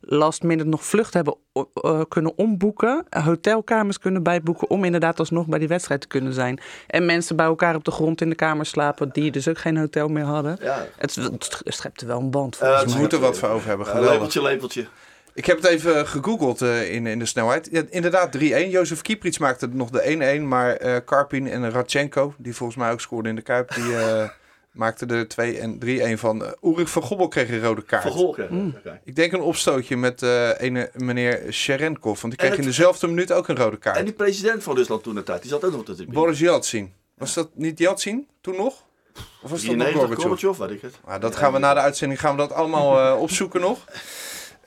last 0.00 0.42
minute 0.42 0.68
nog 0.68 0.84
vlucht 0.84 1.14
hebben 1.14 1.36
eh, 1.52 2.00
kunnen 2.08 2.32
omboeken. 2.38 3.06
Hotelkamers 3.10 3.98
kunnen 3.98 4.22
bijboeken. 4.22 4.70
Om 4.70 4.84
inderdaad 4.84 5.18
alsnog 5.18 5.46
bij 5.46 5.58
die 5.58 5.68
wedstrijd 5.68 6.00
te 6.00 6.06
kunnen 6.08 6.32
zijn. 6.32 6.60
En 6.86 7.06
mensen 7.06 7.36
bij 7.36 7.46
elkaar 7.46 7.74
op 7.74 7.84
de 7.84 7.90
grond 7.90 8.20
in 8.20 8.28
de 8.28 8.34
kamer 8.36 8.66
slapen. 8.66 9.10
Die 9.12 9.30
dus 9.30 9.48
ook 9.48 9.58
geen 9.58 9.76
hotel 9.76 10.08
meer 10.08 10.24
hadden. 10.24 10.58
Ja. 10.60 10.86
Het, 10.96 11.14
het 11.14 11.62
schepte 11.64 12.06
wel 12.06 12.18
een 12.18 12.30
band. 12.30 12.58
We 12.58 12.82
mij. 12.86 12.98
moeten 12.98 13.20
wat 13.20 13.38
voor 13.38 13.48
over 13.48 13.68
hebben. 13.68 13.86
Uh, 13.86 13.92
Geweldig. 13.92 14.12
lepeltje, 14.14 14.42
lepeltje. 14.42 14.86
Ik 15.38 15.44
heb 15.46 15.56
het 15.56 15.66
even 15.66 16.06
gegoogeld 16.06 16.62
eh, 16.62 16.94
in, 16.94 17.06
in 17.06 17.18
de 17.18 17.26
snelheid. 17.26 17.68
Ja, 17.70 17.82
inderdaad, 17.90 18.36
3-1. 18.38 18.40
Jozef 18.68 19.02
Kieprits 19.02 19.38
maakte 19.38 19.68
nog 19.72 19.90
de 19.90 20.38
1-1. 20.40 20.42
Maar 20.42 20.76
eh, 20.76 20.96
Karpin 21.04 21.48
en 21.48 21.70
Radchenko, 21.70 22.34
die 22.38 22.54
volgens 22.54 22.78
mij 22.78 22.92
ook 22.92 23.00
scoorden 23.00 23.30
in 23.30 23.36
de 23.36 23.42
Kuip, 23.42 23.74
die 23.74 23.96
eh 23.96 24.28
maakten 24.72 25.08
de 25.08 25.26
2 25.26 25.58
en 25.58 25.78
3-1 26.16 26.18
van. 26.20 26.42
Uh, 26.42 26.48
Ulrich 26.62 26.90
van 26.90 27.02
Gobbel 27.02 27.28
kreeg 27.28 27.48
een 27.50 27.60
rode 27.62 27.82
kaart. 27.82 28.02
Van 28.02 28.12
Gol 28.12 28.32
kreeg 28.32 28.48
Mm. 28.50 28.74
Ik 29.04 29.16
denk 29.16 29.32
een 29.32 29.40
opstootje 29.40 29.96
met 29.96 30.22
eh 30.22 30.50
ene 30.60 30.90
meneer 30.94 31.52
Sherenkov. 31.52 32.20
Want 32.20 32.32
die 32.32 32.36
kreeg 32.46 32.50
in 32.50 32.56
het- 32.56 32.76
dezelfde 32.76 33.06
minuut 33.06 33.32
ook 33.32 33.48
een 33.48 33.56
rode 33.56 33.76
kaart. 33.76 33.96
En 33.96 34.04
die 34.04 34.14
president 34.14 34.62
van 34.62 34.76
Rusland 34.76 35.02
toen 35.02 35.14
de 35.14 35.22
tijd, 35.22 35.40
die 35.42 35.50
zat 35.50 35.64
ook 35.64 35.70
nog 35.70 35.80
op 35.80 35.86
de 35.86 35.94
tribune. 35.94 36.16
Boris 36.18 36.38
Yeltsin. 36.38 36.92
Was 37.14 37.34
dat 37.34 37.48
niet 37.54 37.78
Yeltsin 37.78 38.28
toen 38.40 38.56
nog? 38.56 38.86
Of 39.42 39.50
was 39.50 39.62
dat 39.64 39.76
nog 39.76 39.86
93, 39.86 40.00
Gorbachev? 40.00 40.40
Gorbachev, 40.40 40.58
weet 40.58 40.76
ik 40.76 40.82
het. 40.82 40.94
Nou, 41.06 41.20
dat 41.20 41.36
gaan 41.36 41.52
we 41.52 41.58
na 41.58 41.74
de 41.74 41.80
uitzending 41.80 42.20
gaan 42.20 42.32
we 42.32 42.38
dat 42.40 42.52
allemaal 42.52 42.98
eh, 43.00 43.20
opzoeken 43.20 43.60
nog. 43.60 43.78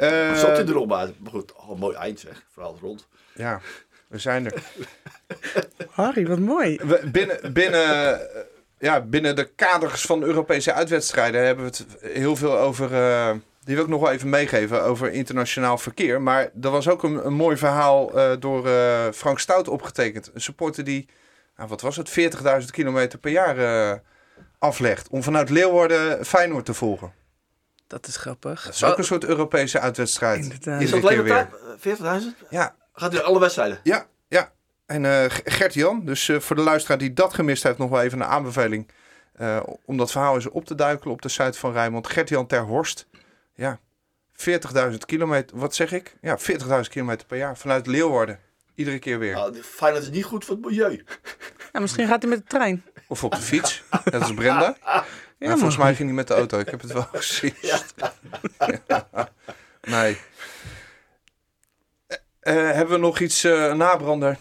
Eh, 0.01 0.29
Of 0.31 0.37
zat 0.39 0.57
hij 0.57 0.65
erop? 0.65 0.87
Maar 0.87 1.07
goed, 1.29 1.55
al 1.57 1.71
een 1.73 1.79
mooi 1.79 1.95
eind 1.95 2.19
zeg. 2.19 2.43
Verhaal 2.53 2.77
rond. 2.81 3.07
Ja, 3.33 3.61
we 4.07 4.17
zijn 4.17 4.45
er. 4.45 4.63
Harry, 5.89 6.27
wat 6.27 6.39
mooi. 6.39 6.79
We, 6.83 7.09
binnen, 7.11 7.53
binnen, 7.53 8.19
eh, 8.19 8.41
ja, 8.79 9.01
binnen 9.01 9.35
de 9.35 9.43
kaders 9.55 10.01
van 10.01 10.23
Europese 10.23 10.73
uitwedstrijden 10.73 11.45
hebben 11.45 11.65
we 11.65 11.71
het 11.77 12.13
heel 12.13 12.35
veel 12.35 12.57
over. 12.57 12.93
eh, 12.93 13.31
die 13.63 13.75
wil 13.75 13.83
ik 13.83 13.89
nog 13.89 14.01
wel 14.01 14.11
even 14.11 14.29
meegeven 14.29 14.83
over 14.83 15.11
internationaal 15.11 15.77
verkeer. 15.77 16.21
Maar 16.21 16.49
er 16.61 16.69
was 16.69 16.87
ook 16.89 17.03
een, 17.03 17.25
een 17.25 17.33
mooi 17.33 17.57
verhaal 17.57 18.17
eh, 18.17 18.31
door 18.39 18.67
eh, 18.67 19.07
Frank 19.13 19.39
Stout 19.39 19.67
opgetekend. 19.67 20.31
Een 20.33 20.41
supporter 20.41 20.83
die, 20.83 21.07
nou, 21.57 21.69
wat 21.69 21.81
was 21.81 21.95
het, 21.95 22.09
40.000 22.61 22.65
kilometer 22.71 23.19
per 23.19 23.31
jaar 23.31 24.01
aflegt. 24.59 25.07
Om 25.09 25.23
vanuit 25.23 25.49
Leeuwarden 25.49 26.25
Feyenoord 26.25 26.65
te 26.65 26.73
volgen. 26.73 27.13
Dat 27.91 28.07
is 28.07 28.15
grappig. 28.17 28.63
Dat 28.63 28.73
is 28.73 28.83
ook 28.83 28.97
een 28.97 29.03
soort 29.03 29.23
Europese 29.23 29.79
uitwedstrijd. 29.79 30.43
Inderdaad. 30.43 30.81
Is 30.81 30.85
Iedere 30.91 31.01
dat 31.01 31.09
keer 31.09 31.19
alleen 31.19 31.47
weer. 31.99 32.03
maar 32.03 32.21
40.000? 32.21 32.49
Ja, 32.49 32.75
Gaat 32.93 33.11
hij 33.11 33.21
alle 33.21 33.39
wedstrijden? 33.39 33.79
Ja, 33.83 34.05
ja. 34.27 34.51
En 34.85 35.05
eh, 35.05 35.25
Gert-Jan, 35.43 36.05
dus 36.05 36.29
eh, 36.29 36.39
voor 36.39 36.55
de 36.55 36.61
luisteraar 36.61 36.97
die 36.97 37.13
dat 37.13 37.33
gemist 37.33 37.63
heeft, 37.63 37.77
nog 37.77 37.89
wel 37.89 38.01
even 38.01 38.19
een 38.21 38.27
aanbeveling. 38.27 38.91
eh, 39.33 39.59
om 39.85 39.97
dat 39.97 40.11
verhaal 40.11 40.35
eens 40.35 40.49
op 40.49 40.65
te 40.65 40.75
duikelen 40.75 41.13
op 41.13 41.21
de 41.21 41.29
site 41.29 41.59
van 41.59 41.71
Rijnmond. 41.71 42.07
Gert-Jan 42.07 42.47
ter 42.47 42.61
Horst. 42.61 43.07
Ja, 43.55 43.79
40.000 44.91 44.97
kilometer. 45.05 45.57
Wat 45.57 45.75
zeg 45.75 45.91
ik? 45.91 46.15
Ja, 46.21 46.37
40.000 46.39 46.89
kilometer 46.89 47.27
per 47.27 47.37
jaar 47.37 47.57
vanuit 47.57 47.87
Leeuwarden. 47.87 48.39
Iedere 48.75 48.99
keer 48.99 49.19
weer. 49.19 49.33
Nou, 49.33 49.61
Feyenoord 49.63 50.03
is 50.03 50.09
niet 50.09 50.23
goed 50.25 50.45
voor 50.45 50.55
het 50.55 50.65
milieu. 50.65 51.03
Ja, 51.71 51.79
misschien 51.79 52.07
gaat 52.07 52.21
hij 52.21 52.29
met 52.31 52.39
de 52.39 52.45
trein. 52.47 52.83
Of 53.07 53.23
op 53.23 53.31
de 53.31 53.41
fiets. 53.41 53.83
Dat 54.03 54.21
is 54.21 54.33
Brenda. 54.33 54.75
Ja, 55.47 55.51
volgens 55.51 55.77
mij 55.77 55.95
ging 55.95 56.07
hij 56.07 56.17
met 56.17 56.27
de 56.27 56.33
auto. 56.33 56.59
Ik 56.59 56.69
heb 56.69 56.81
het 56.81 56.91
wel 56.91 57.07
gezien. 57.13 57.53
Ja. 57.61 57.79
Nee. 59.81 60.17
Eh, 62.07 62.17
eh, 62.39 62.75
hebben 62.75 62.95
we 62.95 63.01
nog 63.01 63.19
iets, 63.19 63.43
eh, 63.43 63.73
nabrander? 63.73 64.37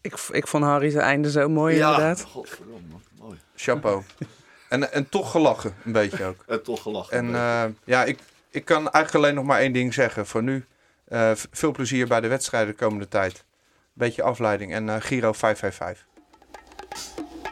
Ik, 0.00 0.14
ik 0.30 0.46
vond 0.46 0.64
Harry 0.64 0.90
zijn 0.90 1.04
einde 1.04 1.30
zo 1.30 1.48
mooi 1.48 1.76
ja, 1.76 1.90
inderdaad. 1.90 2.22
godverdomme. 2.22 2.94
Mooi. 3.18 3.38
Chapeau. 3.54 4.02
en, 4.68 4.92
en 4.92 5.08
toch 5.08 5.30
gelachen, 5.30 5.74
een 5.84 5.92
beetje 5.92 6.24
ook. 6.24 6.44
En 6.46 6.62
toch 6.62 6.82
gelachen. 6.82 7.16
En 7.16 7.28
uh, 7.28 7.64
ja, 7.84 8.04
ik, 8.04 8.18
ik 8.50 8.64
kan 8.64 8.90
eigenlijk 8.90 9.14
alleen 9.14 9.34
nog 9.34 9.44
maar 9.44 9.60
één 9.60 9.72
ding 9.72 9.94
zeggen 9.94 10.26
voor 10.26 10.42
nu. 10.42 10.64
Uh, 11.08 11.30
veel 11.34 11.72
plezier 11.72 12.06
bij 12.06 12.20
de 12.20 12.28
wedstrijden 12.28 12.70
de 12.70 12.84
komende 12.84 13.08
tijd. 13.08 13.44
Beetje 13.92 14.22
afleiding 14.22 14.72
en 14.72 14.86
uh, 14.86 14.96
Giro 14.98 15.32
555. 15.32 16.06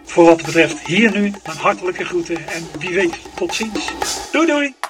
Voor 0.05 0.25
wat 0.25 0.37
betreft 0.37 0.87
hier 0.87 1.19
nu 1.19 1.33
een 1.43 1.57
hartelijke 1.57 2.05
groeten 2.05 2.49
en 2.49 2.67
wie 2.79 2.95
weet 2.95 3.19
tot 3.35 3.55
ziens. 3.55 3.91
Doei 4.33 4.47
doei! 4.47 4.84